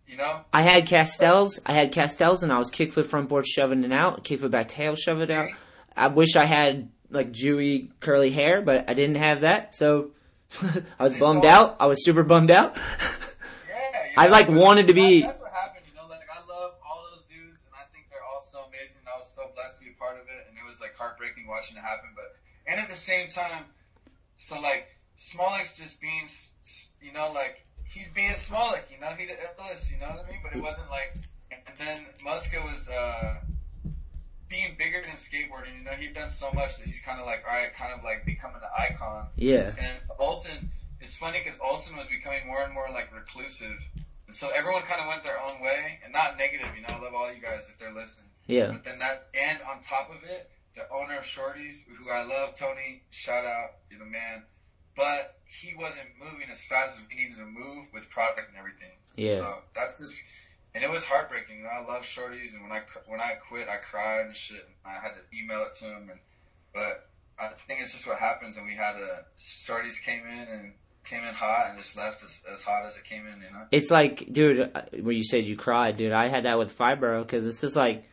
[0.07, 1.61] you know, I had Kastels.
[1.65, 4.95] I had Kastels, and I was kickflip front board shoving it out, kickflip back tail
[4.97, 5.51] shove it out.
[5.97, 10.13] I wish I had like Jewy curly hair, but I didn't have that, so
[10.99, 11.77] I was bummed out.
[11.81, 12.77] I was super bummed out.
[13.69, 16.07] Yeah, I, like, wanted to be- That's what happened, you know.
[16.09, 18.99] Like I love all those dudes, and I think they're all so amazing.
[18.99, 20.97] And I was so blessed to be a part of it, and it was like
[20.99, 22.11] heartbreaking watching it happen.
[22.15, 22.37] But
[22.67, 23.65] and at the same time,
[24.39, 24.87] so like
[25.19, 26.27] Smolik's just being,
[27.03, 30.41] you know, like he's being Smolik, you know, he illest, you know what I mean?
[30.43, 31.15] But it wasn't like.
[31.51, 33.41] And then Muska was uh
[34.49, 35.79] being bigger than skateboarding.
[35.79, 38.03] You know, he'd done so much that he's kind of like, all right, kind of
[38.05, 39.27] like becoming an icon.
[39.37, 40.71] yeah, And Olson,
[41.01, 43.77] it's funny because Olson was becoming more and more like reclusive.
[44.27, 46.95] And so everyone kind of went their own way, and not negative, you know.
[46.95, 48.27] I love all you guys if they're listening.
[48.47, 52.23] yeah, But then that's, and on top of it, the owner of Shorty's, who I
[52.25, 54.45] love, Tony, shout out, you're the man.
[54.97, 58.93] But he wasn't moving as fast as we needed to move with product and everything.
[59.16, 59.39] yeah.
[59.39, 60.21] So that's just,
[60.75, 61.59] and it was heartbreaking.
[61.59, 64.64] You know, I love Shorty's, and when I when I quit, I cried and shit.
[64.64, 66.21] And I had to email it to him, and
[66.73, 67.09] but
[67.39, 68.57] I think it's just what happens.
[68.57, 70.73] And we had a Shorty's came in and
[71.05, 73.41] came in hot and just left as, as hot as it came in.
[73.41, 73.66] You know.
[73.73, 76.12] It's like, dude, uh, where you said you cried, dude.
[76.12, 78.05] I had that with Fibro because it's just like,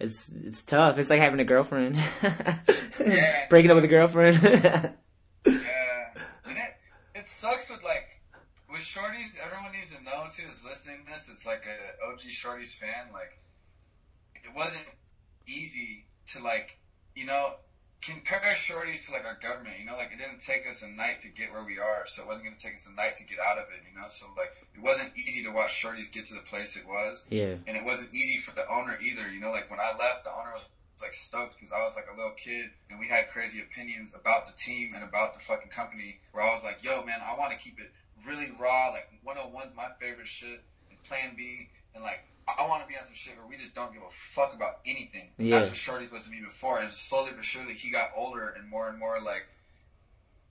[0.00, 0.98] it's it's tough.
[0.98, 1.96] It's like having a girlfriend,
[3.00, 3.46] Yeah.
[3.50, 4.40] breaking up with a girlfriend.
[5.46, 6.10] Yeah,
[6.44, 6.74] and it
[7.14, 8.06] it sucks with like
[8.70, 9.30] with Shorty's.
[9.42, 11.28] Everyone needs to know too is listening to this.
[11.32, 13.08] It's like a OG Shorty's fan.
[13.12, 13.38] Like
[14.34, 14.84] it wasn't
[15.46, 16.76] easy to like
[17.14, 17.54] you know
[18.02, 19.76] compare Shorty's to like our government.
[19.78, 22.22] You know, like it didn't take us a night to get where we are, so
[22.22, 23.80] it wasn't going to take us a night to get out of it.
[23.84, 26.86] You know, so like it wasn't easy to watch Shorty's get to the place it
[26.86, 29.28] was yeah, and it wasn't easy for the owner either.
[29.28, 31.94] You know, like when I left, the owner was, was like stoked because I was
[31.94, 35.40] like a little kid and we had crazy opinions about the team and about the
[35.40, 36.18] fucking company.
[36.32, 37.92] Where I was like, "Yo, man, I want to keep it
[38.26, 38.90] really raw.
[38.90, 42.24] Like 101's my favorite shit, and Plan B, and like
[42.58, 44.80] I want to be on some shit where we just don't give a fuck about
[44.86, 45.30] anything.
[45.38, 45.58] Yeah.
[45.58, 48.68] That's what Shorty's was to me before, and slowly but surely he got older and
[48.68, 49.46] more and more like.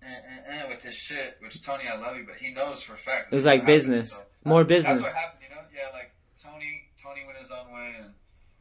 [0.01, 2.93] Eh, eh, eh, with his shit, which Tony, I love you, but he knows for
[2.93, 3.33] a fact.
[3.33, 4.11] It was like business.
[4.11, 5.01] so- More business.
[5.01, 5.61] That's what happened, you know.
[5.75, 8.13] Yeah, like Tony, Tony went his own way, and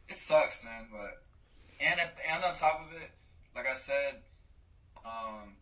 [0.08, 0.88] it sucks, man.
[0.90, 1.22] But
[1.80, 3.10] and at, and on top of it,
[3.54, 4.16] like I said,
[5.04, 5.54] um,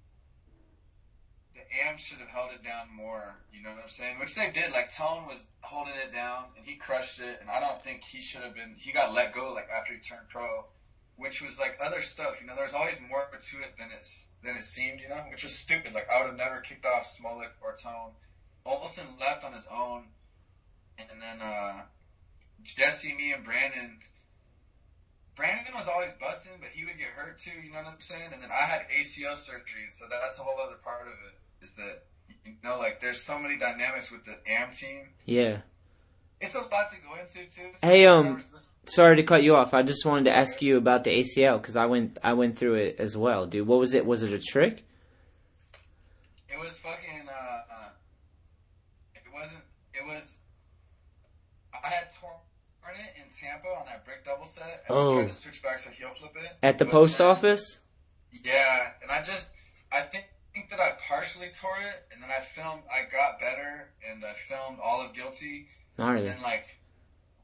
[1.57, 3.35] the AMs should have held it down more.
[3.53, 4.19] You know what I'm saying?
[4.19, 4.73] Which they did.
[4.73, 7.39] Like Tone was holding it down, and he crushed it.
[7.41, 8.75] And I don't think he should have been.
[8.77, 10.67] He got let go like after he turned pro,
[11.17, 12.41] which was like other stuff.
[12.41, 15.01] You know, there's always more to it than it's than it seemed.
[15.01, 15.95] You know, which was stupid.
[15.95, 18.13] Like I would have never kicked off Smolik or Tone.
[18.65, 20.05] Olson left on his own,
[20.99, 21.83] and then uh,
[22.63, 23.99] Jesse, me, and Brandon.
[25.37, 27.53] Brandon was always busting, but he would get hurt too.
[27.63, 28.33] You know what I'm saying?
[28.33, 31.37] And then I had ACL surgery, so that's a whole other part of it.
[31.67, 32.05] Is that
[32.45, 35.59] you know, like there's so many dynamics with the AM team yeah,
[36.41, 37.71] it's a lot to go into too.
[37.81, 38.41] so Hey, um,
[38.89, 39.75] Sorry to cut you off.
[39.75, 42.75] I just wanted to ask you about the ACL because I went I went through
[42.77, 43.67] it as well, dude.
[43.67, 44.07] What was it?
[44.07, 44.85] Was it a trick?
[46.49, 47.29] It was fucking.
[47.29, 47.89] Uh, uh,
[49.17, 49.65] it wasn't.
[49.93, 50.37] It was.
[51.75, 52.35] I had torn
[52.95, 54.85] it in Tampa on that brick double set.
[54.89, 55.11] And Oh.
[55.11, 56.53] I tried to switch back to heel flip it.
[56.63, 57.81] At the post office?
[58.31, 59.49] Yeah, and I just.
[59.91, 60.27] I think,
[60.67, 62.83] think that I partially tore it, and then I filmed.
[62.91, 65.69] I got better, and I filmed all of Guilty.
[65.99, 66.23] And Gnarly.
[66.25, 66.67] then like,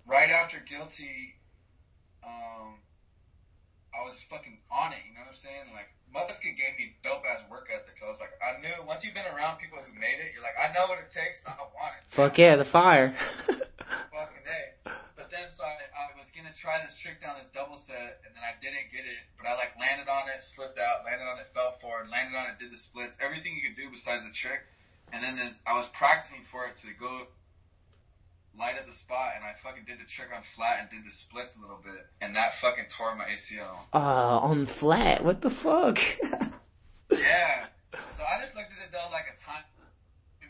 [0.06, 1.34] right after Guilty,
[2.24, 2.78] um,
[3.94, 4.98] I was fucking on it.
[5.08, 5.70] You know what I'm saying?
[5.72, 7.98] Like, Muska gave me dope ass work ethic.
[7.98, 10.42] So I was like, I knew once you've been around people who made it, you're
[10.42, 11.42] like, I know what it takes.
[11.46, 12.04] I want it.
[12.08, 13.14] Fuck yeah, the fire.
[13.46, 14.92] Fucking day.
[15.56, 18.54] So I, I was gonna try this trick down this double set, and then I
[18.60, 19.18] didn't get it.
[19.38, 22.46] But I like landed on it, slipped out, landed on it, fell forward, landed on
[22.50, 24.62] it, did the splits, everything you could do besides the trick.
[25.12, 27.26] And then, then I was practicing for it to go
[28.58, 31.14] light up the spot, and I fucking did the trick on flat and did the
[31.14, 33.76] splits a little bit, and that fucking tore my ACL.
[33.92, 35.24] uh, on flat.
[35.24, 35.98] What the fuck?
[37.12, 37.66] Yeah.
[38.16, 39.60] So I just looked at it though like a time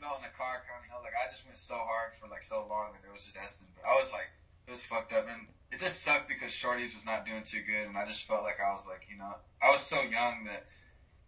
[0.02, 2.26] belt in the car, kind of, you know, like I just went so hard for
[2.26, 3.70] like so long that it was just Eston.
[3.78, 4.26] But I was like,
[4.66, 7.88] it was fucked up, and it just sucked because Shorty's was not doing too good,
[7.88, 10.66] and I just felt like I was like, you know, I was so young that.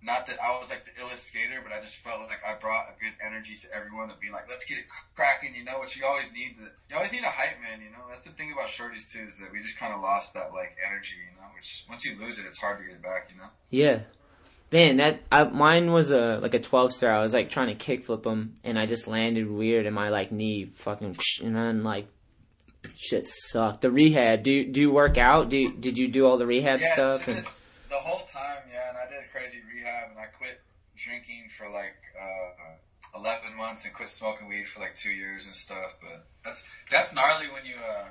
[0.02, 2.88] Not that I was like the illest skater, but I just felt like I brought
[2.90, 4.84] a good energy to everyone to be like, let's get it
[5.16, 7.90] cracking, you know, which you always need to, you always need a hype man, you
[7.90, 10.52] know, that's the thing about Shorty's too, is that we just kind of lost that
[10.52, 13.30] like energy, you know, which once you lose it, it's hard to get it back,
[13.32, 13.48] you know?
[13.70, 14.00] Yeah.
[14.70, 17.10] Man, that I, mine was a like a twelve star.
[17.10, 20.32] I was like trying to kickflip them, and I just landed weird, and my like
[20.32, 22.08] knee fucking, and then like
[22.96, 23.82] shit sucked.
[23.82, 24.42] The rehab.
[24.42, 25.48] Do you, do you work out?
[25.48, 27.28] Do you, did you do all the rehab yeah, stuff?
[27.28, 27.44] And,
[27.94, 30.60] the whole time, yeah, and I did a crazy rehab, and I quit
[30.96, 32.74] drinking for like uh,
[33.14, 35.94] eleven months, and quit smoking weed for like two years and stuff.
[36.00, 38.08] But that's that's gnarly when you uh,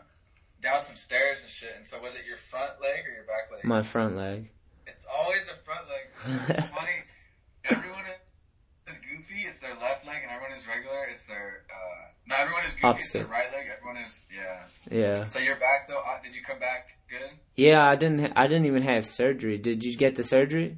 [0.62, 1.74] down some stairs and shit.
[1.76, 3.66] And so, was it your front leg or your back leg?
[3.66, 4.50] my front leg.
[4.88, 6.56] It's always the front leg.
[6.58, 7.00] It's funny.
[7.66, 8.08] Everyone
[8.88, 9.44] is goofy.
[9.48, 11.06] It's their left leg, and everyone is regular.
[11.12, 12.36] It's their uh, no.
[12.40, 13.00] Everyone is goofy.
[13.00, 13.43] It's their right leg.
[13.43, 13.43] Everyone is
[14.94, 15.26] yeah.
[15.26, 16.02] So you're back though.
[16.02, 17.30] Uh, did you come back good?
[17.56, 18.34] Yeah, I didn't.
[18.36, 19.58] I didn't even have surgery.
[19.58, 20.78] Did you get the surgery?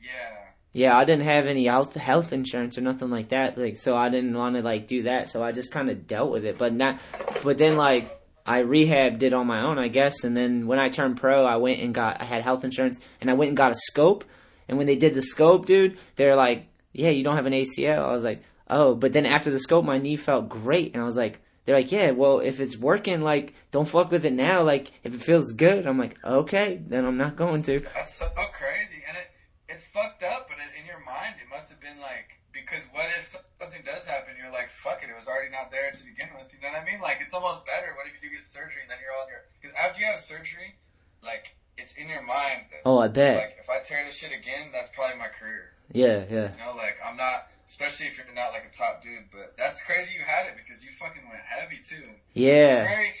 [0.00, 0.34] Yeah.
[0.72, 3.58] Yeah, I didn't have any health health insurance or nothing like that.
[3.58, 5.28] Like, so I didn't want to like do that.
[5.28, 6.58] So I just kind of dealt with it.
[6.58, 7.00] But not.
[7.42, 10.24] But then like I rehabbed it on my own, I guess.
[10.24, 12.20] And then when I turned pro, I went and got.
[12.20, 14.24] I had health insurance, and I went and got a scope.
[14.68, 18.04] And when they did the scope, dude, they're like, "Yeah, you don't have an ACL."
[18.04, 21.06] I was like, "Oh," but then after the scope, my knee felt great, and I
[21.06, 21.40] was like.
[21.68, 24.62] They're like, yeah, well, if it's working, like, don't fuck with it now.
[24.62, 27.80] Like, if it feels good, I'm like, okay, then I'm not going to.
[27.92, 28.24] That's so
[28.56, 29.28] crazy, and it
[29.68, 30.48] it's fucked up.
[30.48, 34.32] But in your mind, it must have been like because what if something does happen?
[34.40, 36.48] You're like, fuck it, it was already not there to begin with.
[36.56, 37.02] You know what I mean?
[37.02, 37.92] Like it's almost better.
[38.00, 40.24] What if you do get surgery and then you're on your because after you have
[40.24, 40.72] surgery,
[41.20, 42.72] like it's in your mind.
[42.72, 43.36] That, Oh, I bet.
[43.44, 45.76] Like if I tear this shit again, that's probably my career.
[45.92, 46.48] Yeah, yeah.
[46.48, 47.52] You know, like I'm not.
[47.68, 50.82] Especially if you're not like a top dude, but that's crazy you had it because
[50.82, 52.02] you fucking went heavy too.
[52.32, 52.82] Yeah.
[52.84, 53.12] very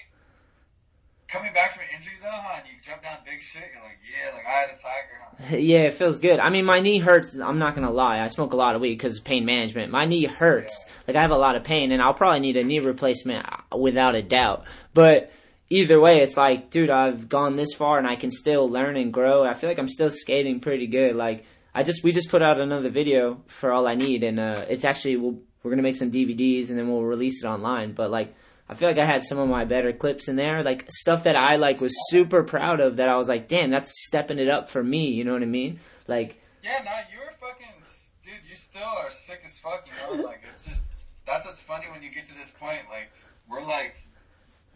[1.28, 2.60] coming back from an injury though, huh?
[2.60, 3.62] And you jump down big shit.
[3.72, 5.56] You're like, yeah, like I had a tiger, huh?
[5.58, 6.40] Yeah, it feels good.
[6.40, 7.34] I mean, my knee hurts.
[7.34, 8.20] I'm not gonna lie.
[8.20, 9.92] I smoke a lot of weed because of pain management.
[9.92, 10.84] My knee hurts.
[11.06, 13.76] Like I have a lot of pain, and I'll probably need a knee replacement uh,
[13.76, 14.64] without a doubt.
[14.94, 15.30] But
[15.70, 19.12] either way, it's like, dude, I've gone this far, and I can still learn and
[19.12, 19.44] grow.
[19.44, 21.14] I feel like I'm still skating pretty good.
[21.14, 21.44] Like
[21.78, 24.84] I just we just put out another video for all I need, and uh, it's
[24.84, 27.92] actually we'll, we're gonna make some DVDs, and then we'll release it online.
[27.92, 28.34] But like.
[28.70, 31.36] I feel like I had some of my better clips in there, like stuff that
[31.36, 32.96] I like was super proud of.
[32.96, 35.06] That I was like, damn, that's stepping it up for me.
[35.06, 35.80] You know what I mean?
[36.06, 37.66] Like, Yeah, no, you were fucking,
[38.22, 38.34] dude.
[38.46, 39.86] You still are sick as fuck.
[39.86, 40.82] You know, like it's just
[41.26, 42.82] that's what's funny when you get to this point.
[42.90, 43.08] Like
[43.48, 43.94] we're like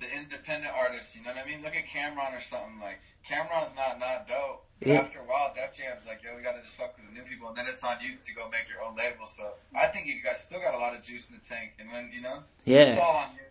[0.03, 1.17] the independent artists.
[1.17, 1.63] You know what I mean?
[1.63, 2.79] Look at Cameron or something.
[2.81, 4.67] Like Cameron's not not dope.
[4.81, 4.95] But Yeah.
[4.97, 7.49] After a while, Def Jam's like, yo, we gotta just fuck with the new people,
[7.49, 9.27] and then it's on you to go make your own label.
[9.27, 11.91] So I think you guys still got a lot of juice in the tank, and
[11.93, 13.43] when you know, it's yeah, all on you.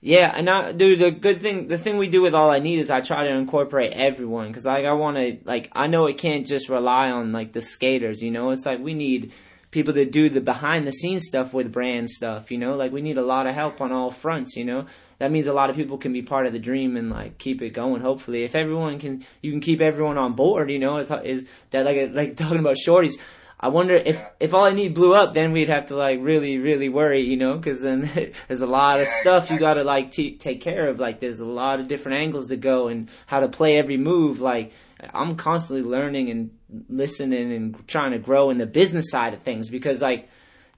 [0.00, 0.32] yeah.
[0.34, 2.88] And I, dude, the good thing, the thing we do with all I need is
[2.88, 6.46] I try to incorporate everyone because like I want to, like I know it can't
[6.46, 8.22] just rely on like the skaters.
[8.22, 9.32] You know, it's like we need
[9.70, 12.50] people to do the behind the scenes stuff with brand stuff.
[12.50, 14.56] You know, like we need a lot of help on all fronts.
[14.56, 14.86] You know.
[15.18, 17.60] That means a lot of people can be part of the dream and like keep
[17.60, 18.02] it going.
[18.02, 20.70] Hopefully, if everyone can, you can keep everyone on board.
[20.70, 23.18] You know, is is that like like talking about Shorty's?
[23.60, 26.58] I wonder if if all I need blew up, then we'd have to like really
[26.58, 28.08] really worry, you know, because then
[28.48, 31.00] there's a lot of stuff you got to like t- take care of.
[31.00, 34.40] Like there's a lot of different angles to go and how to play every move.
[34.40, 34.72] Like
[35.12, 36.50] I'm constantly learning and
[36.88, 40.28] listening and trying to grow in the business side of things because like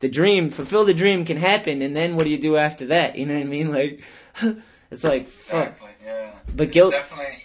[0.01, 3.17] the dream, fulfill the dream can happen, and then what do you do after that?
[3.17, 3.71] You know what I mean?
[4.43, 4.61] Like,
[4.91, 5.79] it's like fuck.
[6.05, 6.33] Yeah.
[6.55, 7.45] But guilt- Definitely.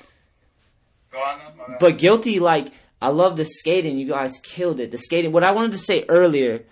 [1.11, 1.37] Go on.
[1.39, 1.79] no, my bad.
[1.79, 2.67] But guilty, like
[3.01, 3.97] I love the skating.
[3.97, 4.91] You guys killed it.
[4.91, 5.31] The skating.
[5.31, 6.63] What I wanted to say earlier,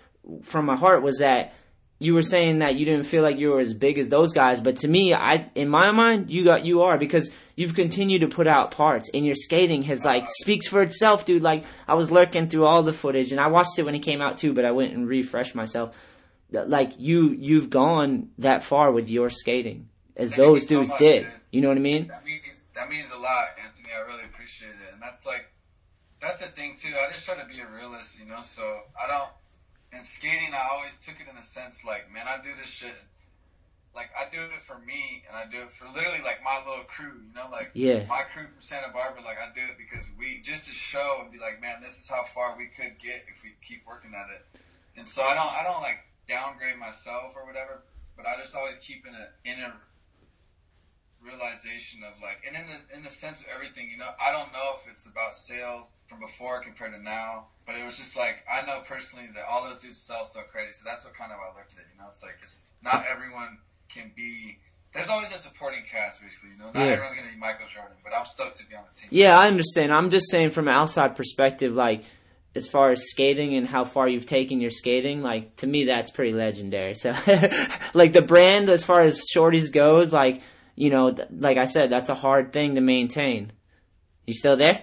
[0.42, 1.54] from my heart, was that
[1.98, 4.60] you were saying that you didn't feel like you were as big as those guys.
[4.60, 8.28] But to me, I in my mind, you got you are because you've continued to
[8.28, 11.42] put out parts, and your skating has like speaks for itself, dude.
[11.42, 14.20] Like I was lurking through all the footage, and I watched it when it came
[14.20, 14.52] out too.
[14.52, 15.94] But I went and refreshed myself.
[16.50, 21.26] Like you, you've gone that far with your skating as those dudes much, did.
[21.50, 22.08] You know what I mean?
[22.08, 23.88] That means that means a lot, Anthony.
[23.94, 25.46] I really appreciate it, and that's like
[26.20, 26.92] that's the thing too.
[26.96, 28.40] I just try to be a realist, you know.
[28.40, 28.62] So
[29.00, 29.30] I don't.
[29.94, 32.96] In skating, I always took it in a sense like, man, I do this shit.
[33.94, 36.82] Like I do it for me, and I do it for literally like my little
[36.82, 38.04] crew, you know, like Yeah.
[38.08, 39.22] my crew from Santa Barbara.
[39.22, 42.08] Like I do it because we just to show and be like, man, this is
[42.08, 44.42] how far we could get if we keep working at it.
[44.96, 47.82] And so I don't, I don't like downgrade myself or whatever,
[48.16, 49.72] but I just always keep in a inner
[51.24, 54.52] realization of like, and in the in the sense of everything, you know, I don't
[54.52, 58.44] know if it's about sales from before compared to now, but it was just like
[58.50, 61.38] I know personally that all those dudes sell so crazy, so that's what kind of
[61.38, 61.86] I looked at it.
[61.92, 63.58] You know, it's like it's not everyone
[63.92, 64.58] can be.
[64.92, 66.50] There's always a supporting cast, basically.
[66.50, 66.92] You know, not Yeah.
[66.92, 69.08] everyone's gonna be Michael Jordan, but I'm stoked to be on the team.
[69.10, 69.92] Yeah, I understand.
[69.92, 72.04] I'm just saying from an outside perspective, like
[72.54, 76.12] as far as skating and how far you've taken your skating, like to me that's
[76.12, 76.94] pretty legendary.
[76.94, 77.10] So,
[77.94, 80.40] like the brand as far as Shorty's goes, like
[80.76, 83.52] you know, th- like I said, that's a hard thing to maintain.
[84.26, 84.82] You still there?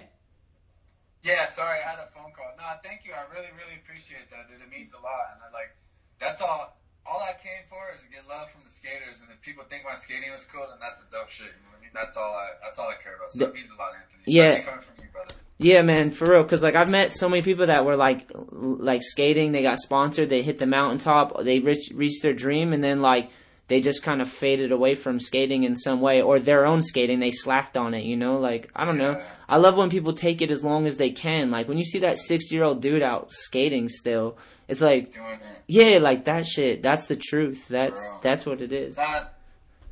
[1.22, 2.50] Yeah, sorry, I had a phone call.
[2.58, 3.12] No, thank you.
[3.12, 4.60] I really, really appreciate that, dude.
[4.60, 5.70] It means a lot, and I like
[6.18, 6.76] that's all.
[7.04, 9.82] All I came for is to get love from the skaters, and if people think
[9.84, 11.46] my skating was cool, then that's the dope shit.
[11.50, 11.90] You know what I mean?
[11.94, 12.48] That's all I.
[12.62, 13.32] That's all I care about.
[13.32, 14.22] So The- it means a lot, Anthony.
[14.26, 14.62] Yeah.
[14.62, 15.34] Coming from you, brother.
[15.58, 16.42] Yeah, man, for real.
[16.44, 19.52] Cause like I've met so many people that were like, like skating.
[19.52, 20.28] They got sponsored.
[20.28, 21.42] They hit the mountaintop.
[21.44, 23.30] They reached reached their dream, and then like
[23.68, 27.20] they just kind of faded away from skating in some way, or their own skating.
[27.20, 28.04] They slacked on it.
[28.04, 29.22] You know, like I don't know.
[29.48, 31.50] I love when people take it as long as they can.
[31.50, 34.36] Like when you see that sixty year old dude out skating still,
[34.68, 35.40] it's like, Doing it.
[35.68, 36.82] yeah, like that shit.
[36.82, 37.68] That's the truth.
[37.68, 38.18] That's Bro.
[38.22, 38.96] that's what it is.
[38.98, 39.08] It's.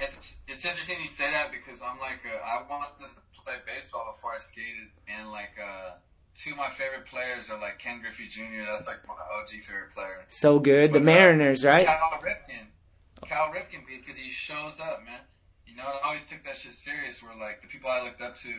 [0.02, 4.14] It's it's interesting you say that because I'm like uh, I wanted to play baseball
[4.14, 5.90] before I skated, and like uh,
[6.36, 8.64] two of my favorite players are like Ken Griffey Jr.
[8.66, 10.24] That's like my OG favorite player.
[10.30, 10.90] So good.
[10.94, 11.84] The But, uh, Mariners, right?
[11.86, 12.66] Cal Ripken.
[13.28, 15.20] Cal Ripken because he shows up, man.
[15.66, 17.22] You know, I always took that shit serious.
[17.22, 18.52] Where like the people I looked up to,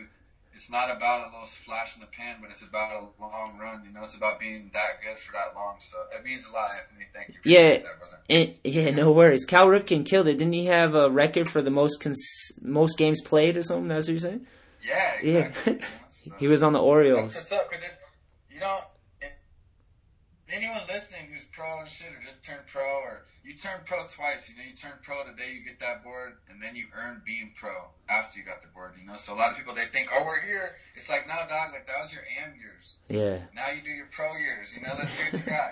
[0.54, 3.84] it's not about a little flash in the pan, but it's about a long run.
[3.86, 5.76] You know, it's about being that good for that long.
[5.80, 7.06] So it means a lot, Anthony.
[7.14, 7.36] Thank you.
[7.44, 7.70] Yeah.
[7.78, 8.18] That, brother.
[8.30, 9.46] And, yeah, no worries.
[9.46, 10.38] Cal Ripken killed it.
[10.38, 13.88] Didn't he have a record for the most cons- most games played or something?
[13.90, 14.48] That's what you're saying?
[14.86, 15.38] Yeah, Yeah.
[15.40, 15.74] exactly.
[15.74, 16.32] you know, so.
[16.40, 17.36] He was on the Orioles.
[17.36, 17.70] what's up,
[18.50, 18.80] you know,
[20.54, 24.50] anyone listening who's pro and shit, or just turned pro, or you turn pro twice,
[24.50, 27.22] you know, you turn pro the day you get that board, and then you earn
[27.26, 27.72] being pro
[28.10, 29.16] after you got the board, you know.
[29.16, 30.76] So a lot of people they think, oh, we're here.
[30.96, 32.98] It's like, no, dog, like that was your AM years.
[33.10, 33.46] Yeah.
[33.56, 34.94] Now you do your pro years, you know.
[34.98, 35.72] Let's what you got,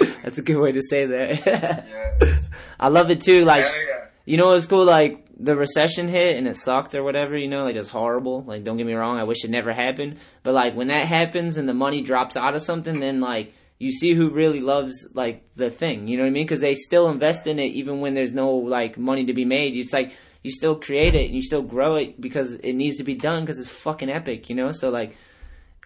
[0.00, 0.14] you know.
[0.22, 1.46] That's a good way to say that.
[1.46, 2.38] yeah.
[2.80, 3.44] I love it too.
[3.44, 4.04] Like, Hell yeah.
[4.24, 4.84] you know it's cool?
[4.84, 8.42] Like, the recession hit and it sucked or whatever, you know, like it's horrible.
[8.42, 10.18] Like, don't get me wrong, I wish it never happened.
[10.42, 13.92] But like, when that happens and the money drops out of something, then like, you
[13.92, 16.44] see who really loves like the thing, you know what I mean?
[16.44, 19.74] Because they still invest in it even when there's no like money to be made.
[19.74, 20.12] It's like
[20.42, 23.42] you still create it and you still grow it because it needs to be done
[23.42, 24.70] because it's fucking epic, you know.
[24.70, 25.16] So like,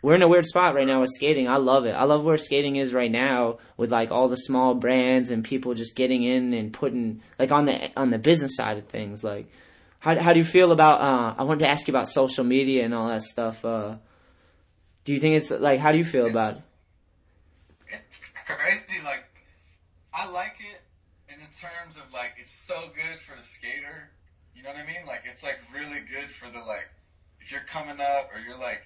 [0.02, 1.48] we're in a weird spot right now with skating.
[1.48, 1.92] I love it.
[1.92, 5.74] I love where skating is right now with like all the small brands and people
[5.74, 9.22] just getting in and putting like on the on the business side of things.
[9.22, 9.46] Like,
[10.00, 11.00] how how do you feel about?
[11.00, 13.64] Uh, I wanted to ask you about social media and all that stuff.
[13.64, 13.98] Uh,
[15.04, 16.56] do you think it's like how do you feel about?
[16.56, 16.62] it?
[18.46, 19.02] crazy.
[19.04, 19.24] Like,
[20.12, 20.80] I like it
[21.32, 24.10] in terms of like it's so good for the skater.
[24.54, 25.06] You know what I mean?
[25.06, 26.88] Like, it's like really good for the like
[27.40, 28.82] if you're coming up or you're like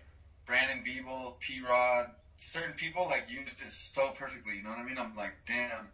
[0.47, 2.07] Brandon Biebel, P Rod,
[2.39, 4.57] certain people like used it so perfectly.
[4.57, 4.99] You know what I mean?
[4.99, 5.89] I'm like, damn.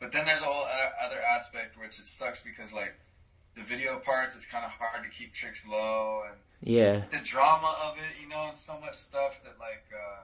[0.00, 2.94] But then there's a whole other- other aspect which it sucks because like
[3.56, 7.76] the video parts, it's kind of hard to keep tricks low and Yeah, the drama
[7.82, 10.20] of it, you know, and so much stuff that like uh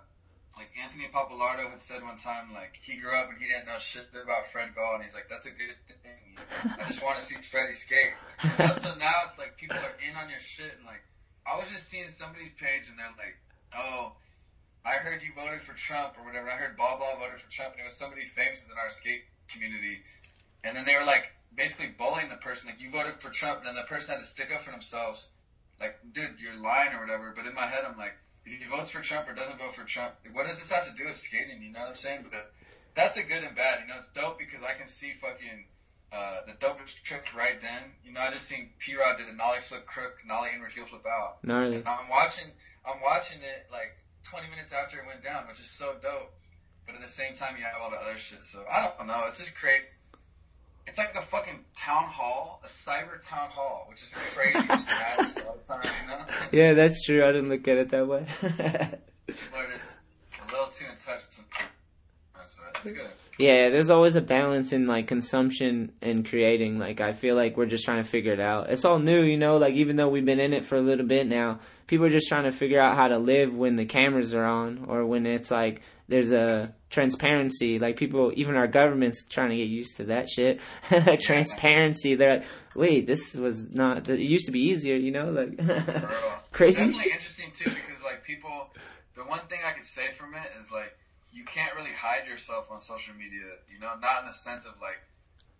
[0.56, 3.78] like Anthony Pappalardo had said one time, like he grew up and he didn't know
[3.78, 6.38] shit about Fred Gall, and he's like, "That's a good thing.
[6.78, 10.30] I just want to see Freddie skate." So now it's like people are in on
[10.30, 11.02] your shit, and like
[11.46, 13.36] I was just seeing somebody's page, and they're like,
[13.76, 14.12] "Oh,
[14.84, 16.50] I heard you voted for Trump or whatever.
[16.50, 19.24] I heard blah blah voted for Trump, and it was somebody famous in our skate
[19.48, 20.02] community,
[20.62, 23.66] and then they were like basically bullying the person, like you voted for Trump, and
[23.68, 25.28] then the person had to stick up for themselves,
[25.80, 27.32] like, dude, you're lying or whatever.
[27.34, 28.14] But in my head, I'm like,
[28.44, 31.06] he votes for Trump or doesn't vote for Trump, what does this have to do
[31.06, 31.62] with skating?
[31.62, 32.24] You know what I'm saying?
[32.30, 32.52] But
[32.94, 33.80] that's a good and bad.
[33.82, 35.64] You know, it's dope because I can see fucking
[36.12, 37.90] uh, the dopest trick right then.
[38.04, 40.84] You know, I just seen P Rod did a nollie flip crook, nollie inward heel
[40.84, 41.38] flip out.
[41.42, 41.76] Gnarly.
[41.76, 42.46] And I'm watching,
[42.86, 43.96] I'm watching it like
[44.30, 46.32] 20 minutes after it went down, which is so dope.
[46.86, 48.44] But at the same time, you have all the other shit.
[48.44, 49.24] So I don't know.
[49.26, 49.96] It just creates.
[50.86, 54.52] It's like a fucking town hall, a cyber town hall, which is crazy.
[54.66, 56.24] just madness all the time, you know.
[56.52, 57.24] Yeah, that's true.
[57.24, 58.26] I didn't look at it that way.
[58.40, 59.96] People are just
[60.40, 61.40] a little too in touch with.
[62.36, 62.76] That's right.
[62.76, 63.10] It's good.
[63.38, 66.78] yeah, there's always a balance in like consumption and creating.
[66.78, 68.70] Like I feel like we're just trying to figure it out.
[68.70, 69.56] It's all new, you know.
[69.56, 72.28] Like even though we've been in it for a little bit now, people are just
[72.28, 75.50] trying to figure out how to live when the cameras are on or when it's
[75.50, 77.78] like there's a transparency.
[77.78, 80.60] Like people, even our government's trying to get used to that shit.
[81.22, 82.14] transparency.
[82.14, 84.08] They're like, wait, this was not.
[84.08, 85.30] It used to be easier, you know.
[85.30, 85.58] Like
[86.52, 86.78] crazy.
[86.78, 88.70] Definitely interesting too because like people,
[89.16, 90.96] the one thing I could say from it is like
[91.32, 93.58] you can't really hide yourself on social media.
[93.72, 95.00] You know, not in the sense of like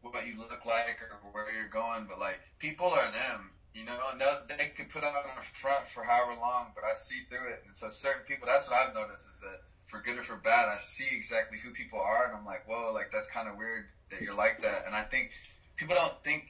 [0.02, 3.50] what you look like or where you're going, but like people are them.
[3.74, 7.26] You know, and they can put on a front for however long, but I see
[7.28, 7.64] through it.
[7.66, 10.68] And so certain people, that's what I've noticed is that for good or for bad,
[10.68, 13.84] I see exactly who people are, and I'm like, whoa, like that's kind of weird
[14.10, 14.84] that you're like that.
[14.86, 15.30] And I think
[15.76, 16.42] people don't think.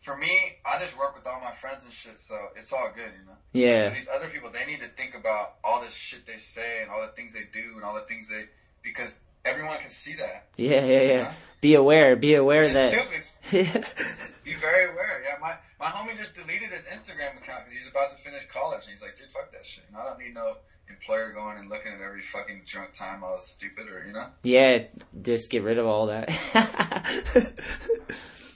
[0.00, 0.30] For me,
[0.64, 3.36] I just work with all my friends and shit, so it's all good, you know.
[3.52, 3.90] Yeah.
[3.90, 6.90] For these other people, they need to think about all the shit they say and
[6.90, 8.44] all the things they do and all the things they
[8.82, 9.12] because
[9.44, 10.46] everyone can see that.
[10.56, 11.34] Yeah, yeah, yeah.
[11.60, 12.16] Be aware.
[12.16, 12.94] Be aware It's that.
[12.94, 13.84] stupid.
[14.44, 15.22] Be very aware.
[15.22, 18.84] Yeah, my my homie just deleted his Instagram account because he's about to finish college,
[18.84, 19.84] and he's like, dude, fuck that shit.
[19.94, 20.56] I don't need no
[20.90, 24.26] employer going and looking at every fucking drunk time I was stupid or you know.
[24.42, 24.84] yeah,
[25.22, 26.28] just get rid of all that.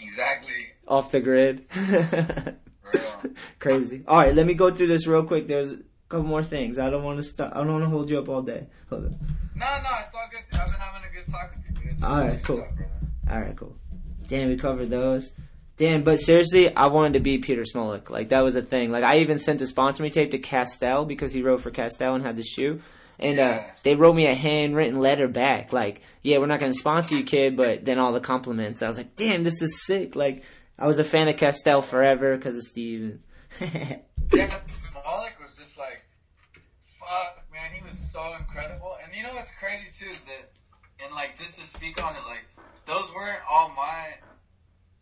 [0.00, 0.68] Exactly.
[0.86, 1.66] Off the grid.
[3.58, 4.04] Crazy.
[4.06, 5.48] All right, let me go through this real quick.
[5.48, 5.78] There's a
[6.08, 6.78] couple more things.
[6.78, 7.52] I don't want to stop.
[7.52, 8.66] I don't want to hold you up all day.
[8.90, 9.18] Hold on.
[9.56, 10.58] No, no, it's all good.
[10.58, 12.06] I've been having a good talk with you.
[12.06, 12.58] All right, cool.
[12.58, 12.88] stuff.
[13.28, 13.76] All right, cool.
[14.28, 15.32] Damn, we covered those.
[15.76, 18.08] Damn, but seriously, I wanted to be Peter Smolik.
[18.10, 18.90] Like that was a thing.
[18.90, 22.14] Like I even sent a sponsor me tape to Kastel because he wrote for Kastel
[22.14, 22.80] and had the shoe.
[23.18, 27.14] And uh, they wrote me a handwritten letter back, like, "Yeah, we're not gonna sponsor
[27.14, 28.82] you, kid," but then all the compliments.
[28.82, 30.42] I was like, "Damn, this is sick!" Like,
[30.76, 33.20] I was a fan of Kastel forever because of Steve.
[34.32, 36.02] Yeah, Smolik was just like,
[36.98, 38.96] fuck, man, he was so incredible.
[39.04, 40.50] And you know what's crazy too is that,
[41.04, 42.44] and like just to speak on it, like
[42.86, 44.08] those weren't all my.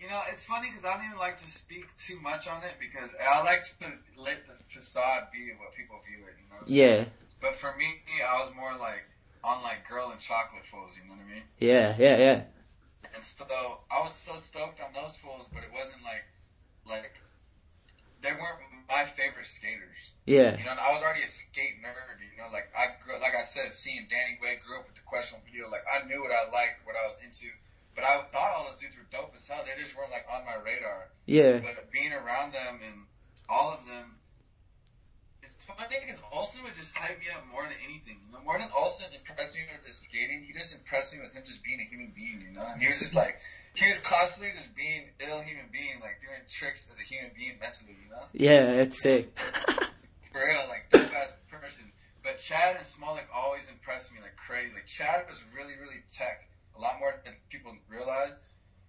[0.02, 2.74] You know, it's funny because I don't even like to speak too much on it
[2.80, 3.86] because I like to
[4.18, 6.34] let the facade be what people view it.
[6.42, 6.62] You know.
[6.66, 7.04] yeah,
[7.40, 7.86] But for me,
[8.18, 9.04] I was more like
[9.44, 10.98] on like girl and chocolate fools.
[10.98, 11.46] You know what I mean?
[11.60, 12.42] yeah, yeah, yeah,
[13.14, 13.46] And so
[13.90, 16.26] I was so stoked on those fools, but it wasn't like
[16.82, 17.14] like
[18.22, 18.58] they weren't
[18.90, 20.02] my favorite skaters.
[20.26, 22.18] yeah, You know, I was already a skate nerd.
[22.18, 25.06] You know, like I grew, like I said, seeing Danny Way grew up with the
[25.06, 25.70] questionable video.
[25.70, 27.46] Like I knew what I liked, what I was into,
[27.94, 29.64] but I thought all those dudes were dope as hell.
[29.64, 31.08] They just weren't like on my radar.
[31.26, 33.06] yeah, But being around them and
[33.48, 34.16] all of them,
[35.42, 38.18] it's funny because Olson would just hype me up more than anything.
[38.26, 41.32] You know, more than Olson impressed me with his skating, he just impressed me with
[41.32, 42.40] him just being a human being.
[42.40, 43.36] You know, and he was just like.
[43.74, 47.56] He was constantly just being ill human being, like doing tricks as a human being
[47.56, 48.28] mentally, you know?
[48.36, 48.84] yeah.
[48.84, 49.32] It's sick.
[50.32, 51.88] For real, like dope ass person.
[52.22, 54.74] But Chad and Smolik always impressed me like crazy.
[54.74, 56.44] Like Chad was really, really tech,
[56.76, 58.32] a lot more than people realize.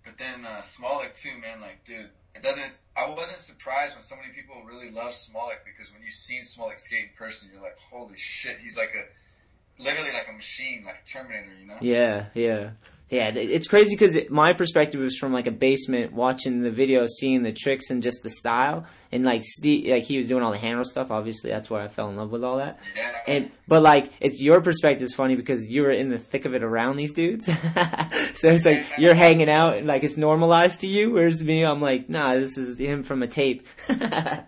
[0.03, 1.61] But then uh, Smolik too, man.
[1.61, 2.72] Like, dude, it doesn't.
[2.95, 6.80] I wasn't surprised when so many people really love Smolik because when you've seen Smolik
[6.80, 10.97] skate in person, you're like, holy shit, he's like a, literally like a machine, like
[11.03, 11.77] a Terminator, you know?
[11.81, 12.72] Yeah, yeah,
[13.14, 13.30] yeah.
[13.30, 17.52] It's crazy because my perspective was from like a basement, watching the video, seeing the
[17.53, 20.84] tricks and just the style, and like Steve, like he was doing all the handle
[20.84, 21.11] stuff.
[21.11, 22.80] Obviously, that's where I fell in love with all that.
[23.27, 26.53] And but like it's your perspective is funny because you were in the thick of
[26.53, 27.45] it around these dudes,
[28.34, 31.11] so it's like you're hanging out and like it's normalized to you.
[31.11, 33.68] Whereas me, I'm like, nah, this is him from a tape.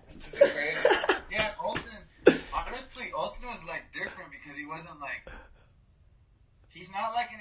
[1.31, 1.83] Yeah, Olson.
[2.53, 5.21] Honestly, Olson was like different because he wasn't like.
[6.69, 7.39] He's not like an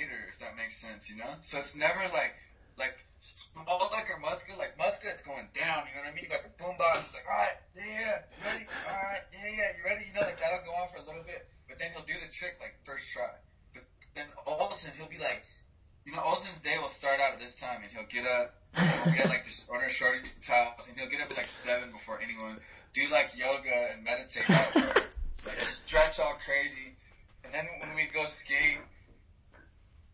[0.00, 1.28] skater, if that makes sense, you know.
[1.42, 2.32] So it's never like
[2.78, 4.56] like Smolik or Muska.
[4.56, 5.84] Like Muska, it's going down.
[5.88, 6.24] You know what I mean?
[6.24, 7.12] You got the boom box.
[7.12, 8.64] It's like, all right, yeah, you ready?
[8.88, 10.08] All right, yeah, yeah, you ready?
[10.08, 12.32] You know, like that'll go on for a little bit, but then he'll do the
[12.32, 13.28] trick like first try.
[13.76, 13.84] But
[14.16, 15.44] then Olson, he'll be like.
[16.06, 18.56] You know, Olson's day will start out at this time, and he'll get up,
[19.04, 22.18] he'll get like this shorties and towels, and he'll get up at like seven before
[22.24, 22.56] anyone,
[22.94, 25.04] do like yoga and meditate, like
[25.68, 26.96] stretch all crazy,
[27.44, 28.80] and then when we go skate,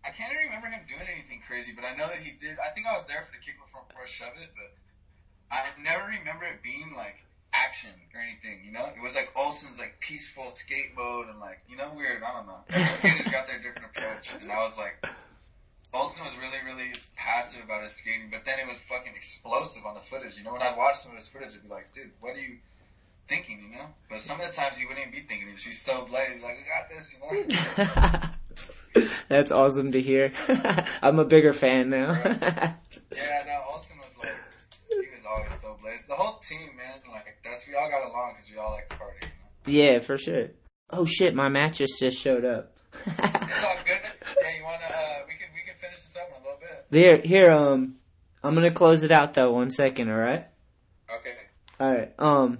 [0.06, 2.62] I can't even remember him doing anything crazy, but I know that he did.
[2.62, 4.70] I think I was there for the kick before, before shove it, but
[5.50, 7.18] I never remember it being like
[7.50, 8.86] action or anything, you know?
[8.86, 12.46] It was like Olson's like peaceful skate mode and like, you know, weird, I don't
[12.46, 12.62] know.
[12.70, 14.94] Every skater's got their different approach and I was like,
[15.90, 19.94] Olson was really, really passive about his skating, but then it was fucking explosive on
[19.94, 20.38] the footage.
[20.38, 22.40] You know, when I'd watch some of his footage, I'd be like, dude, what are
[22.40, 22.58] you
[23.26, 23.86] thinking, you know?
[24.10, 25.48] But some of the times he wouldn't even be thinking.
[25.48, 28.20] He'd be so blazed, like, I got this, you know?
[29.28, 30.32] That's awesome to hear.
[31.02, 32.12] I'm a bigger fan now.
[32.24, 32.74] yeah,
[33.46, 34.32] no, Olson was like,
[34.88, 36.08] he was always so blazed.
[36.08, 38.94] The whole team, man, like, that's, we all got along because we all like to
[38.96, 39.92] party, you know?
[39.92, 40.48] yeah, for sure.
[40.90, 42.76] Oh shit, my mattress just showed up.
[43.06, 43.98] It's all good.
[44.42, 46.86] Yeah, you wanna, uh, we can, we can finish this up in a little bit.
[46.90, 47.96] Here, here, um,
[48.44, 49.52] I'm gonna close it out though.
[49.52, 50.46] One second, all right?
[51.12, 51.34] Okay.
[51.80, 52.12] All right.
[52.18, 52.58] Um,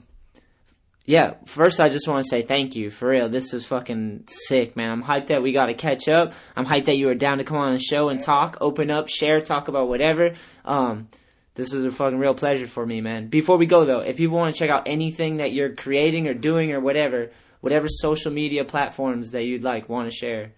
[1.07, 1.35] yeah.
[1.47, 3.29] First, I just want to say thank you for real.
[3.29, 4.91] This was fucking sick, man.
[4.91, 6.35] I'm hyped that we got to catch up.
[6.57, 9.09] I'm hyped that you were down to come on the show and talk, open up,
[9.09, 10.35] share, talk about whatever.
[10.65, 11.09] Um,
[11.55, 13.29] this was a fucking real pleasure for me, man.
[13.29, 16.35] Before we go though, if people want to check out anything that you're creating or
[16.35, 17.31] doing or whatever,
[17.61, 20.53] whatever social media platforms that you'd like want to share.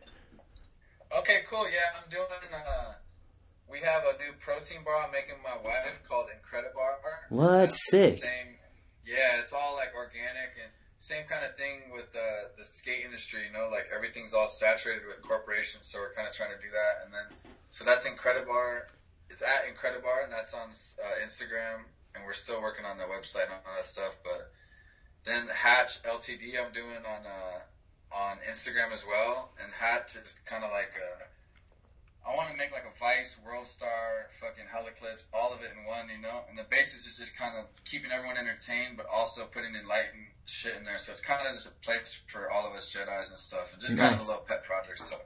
[1.16, 1.64] Okay, cool.
[1.70, 2.24] Yeah, I'm doing.
[2.52, 2.92] Uh,
[3.70, 6.96] we have a new protein bar I'm making my wife called Incredibar.
[7.30, 7.68] What?
[7.68, 8.18] It's Sick.
[8.18, 8.57] Same.
[9.08, 10.68] Yeah, it's all like organic and
[11.00, 13.48] same kind of thing with the the skate industry.
[13.48, 16.68] You know, like everything's all saturated with corporations, so we're kind of trying to do
[16.76, 17.04] that.
[17.04, 17.26] And then,
[17.70, 18.92] so that's Incredibar.
[19.30, 20.68] It's at Incredibar, and that's on
[21.00, 21.88] uh, Instagram.
[22.14, 24.12] And we're still working on the website and all that stuff.
[24.24, 24.52] But
[25.24, 26.60] then Hatch Ltd.
[26.60, 27.60] I'm doing on uh,
[28.12, 29.52] on Instagram as well.
[29.62, 31.24] And Hatch is kind of like a
[32.26, 35.84] I want to make like a Vice, World Star, fucking Hellaclips, all of it in
[35.88, 36.44] one, you know?
[36.50, 40.76] And the basis is just kind of keeping everyone entertained, but also putting enlightened shit
[40.76, 40.98] in there.
[40.98, 43.80] So it's kind of just a place for all of us Jedi's and stuff, and
[43.80, 45.00] just kind of a little pet project.
[45.02, 45.16] So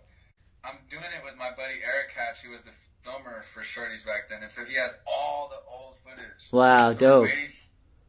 [0.65, 2.71] I'm doing it with my buddy Eric Hatch, who was the
[3.03, 6.39] filmer for Shorty's back then, and so he has all the old footage.
[6.53, 7.25] Wow, So dope.
[7.25, 7.53] waiting-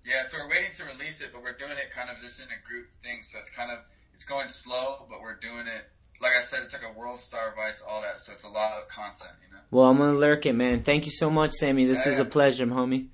[0.05, 2.45] yeah, so we're waiting to release it, but we're doing it kind of just in
[2.51, 3.23] a group thing.
[3.23, 3.79] So it's kind of
[4.13, 5.89] it's going slow, but we're doing it.
[6.23, 8.21] Like I said, it's like a World Star Vice, all that.
[8.21, 9.59] So it's a lot of content, you know.
[9.71, 10.83] Well, I'm gonna lurk it, man.
[10.83, 11.85] Thank you so much, Sammy.
[11.85, 12.29] This was a Yeah.
[12.29, 13.09] pleasure, homie.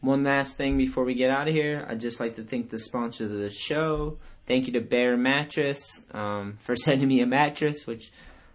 [0.00, 2.78] One last thing before we get out of here, I'd just like to thank the
[2.78, 4.18] sponsors of the show.
[4.46, 8.10] Thank you to Bear Mattress um, for sending me a mattress, which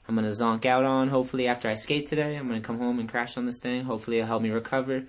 [0.07, 1.07] I'm gonna zonk out on.
[1.07, 3.83] Hopefully, after I skate today, I'm gonna come home and crash on this thing.
[3.85, 5.03] Hopefully, it'll help me recover.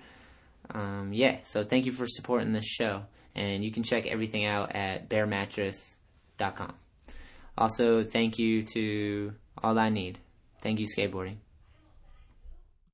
[0.69, 3.03] Um, yeah, so thank you for supporting this show,
[3.35, 6.73] and you can check everything out at bearmattress.com.
[7.57, 10.19] Also, thank you to All I Need.
[10.61, 11.37] Thank you, skateboarding.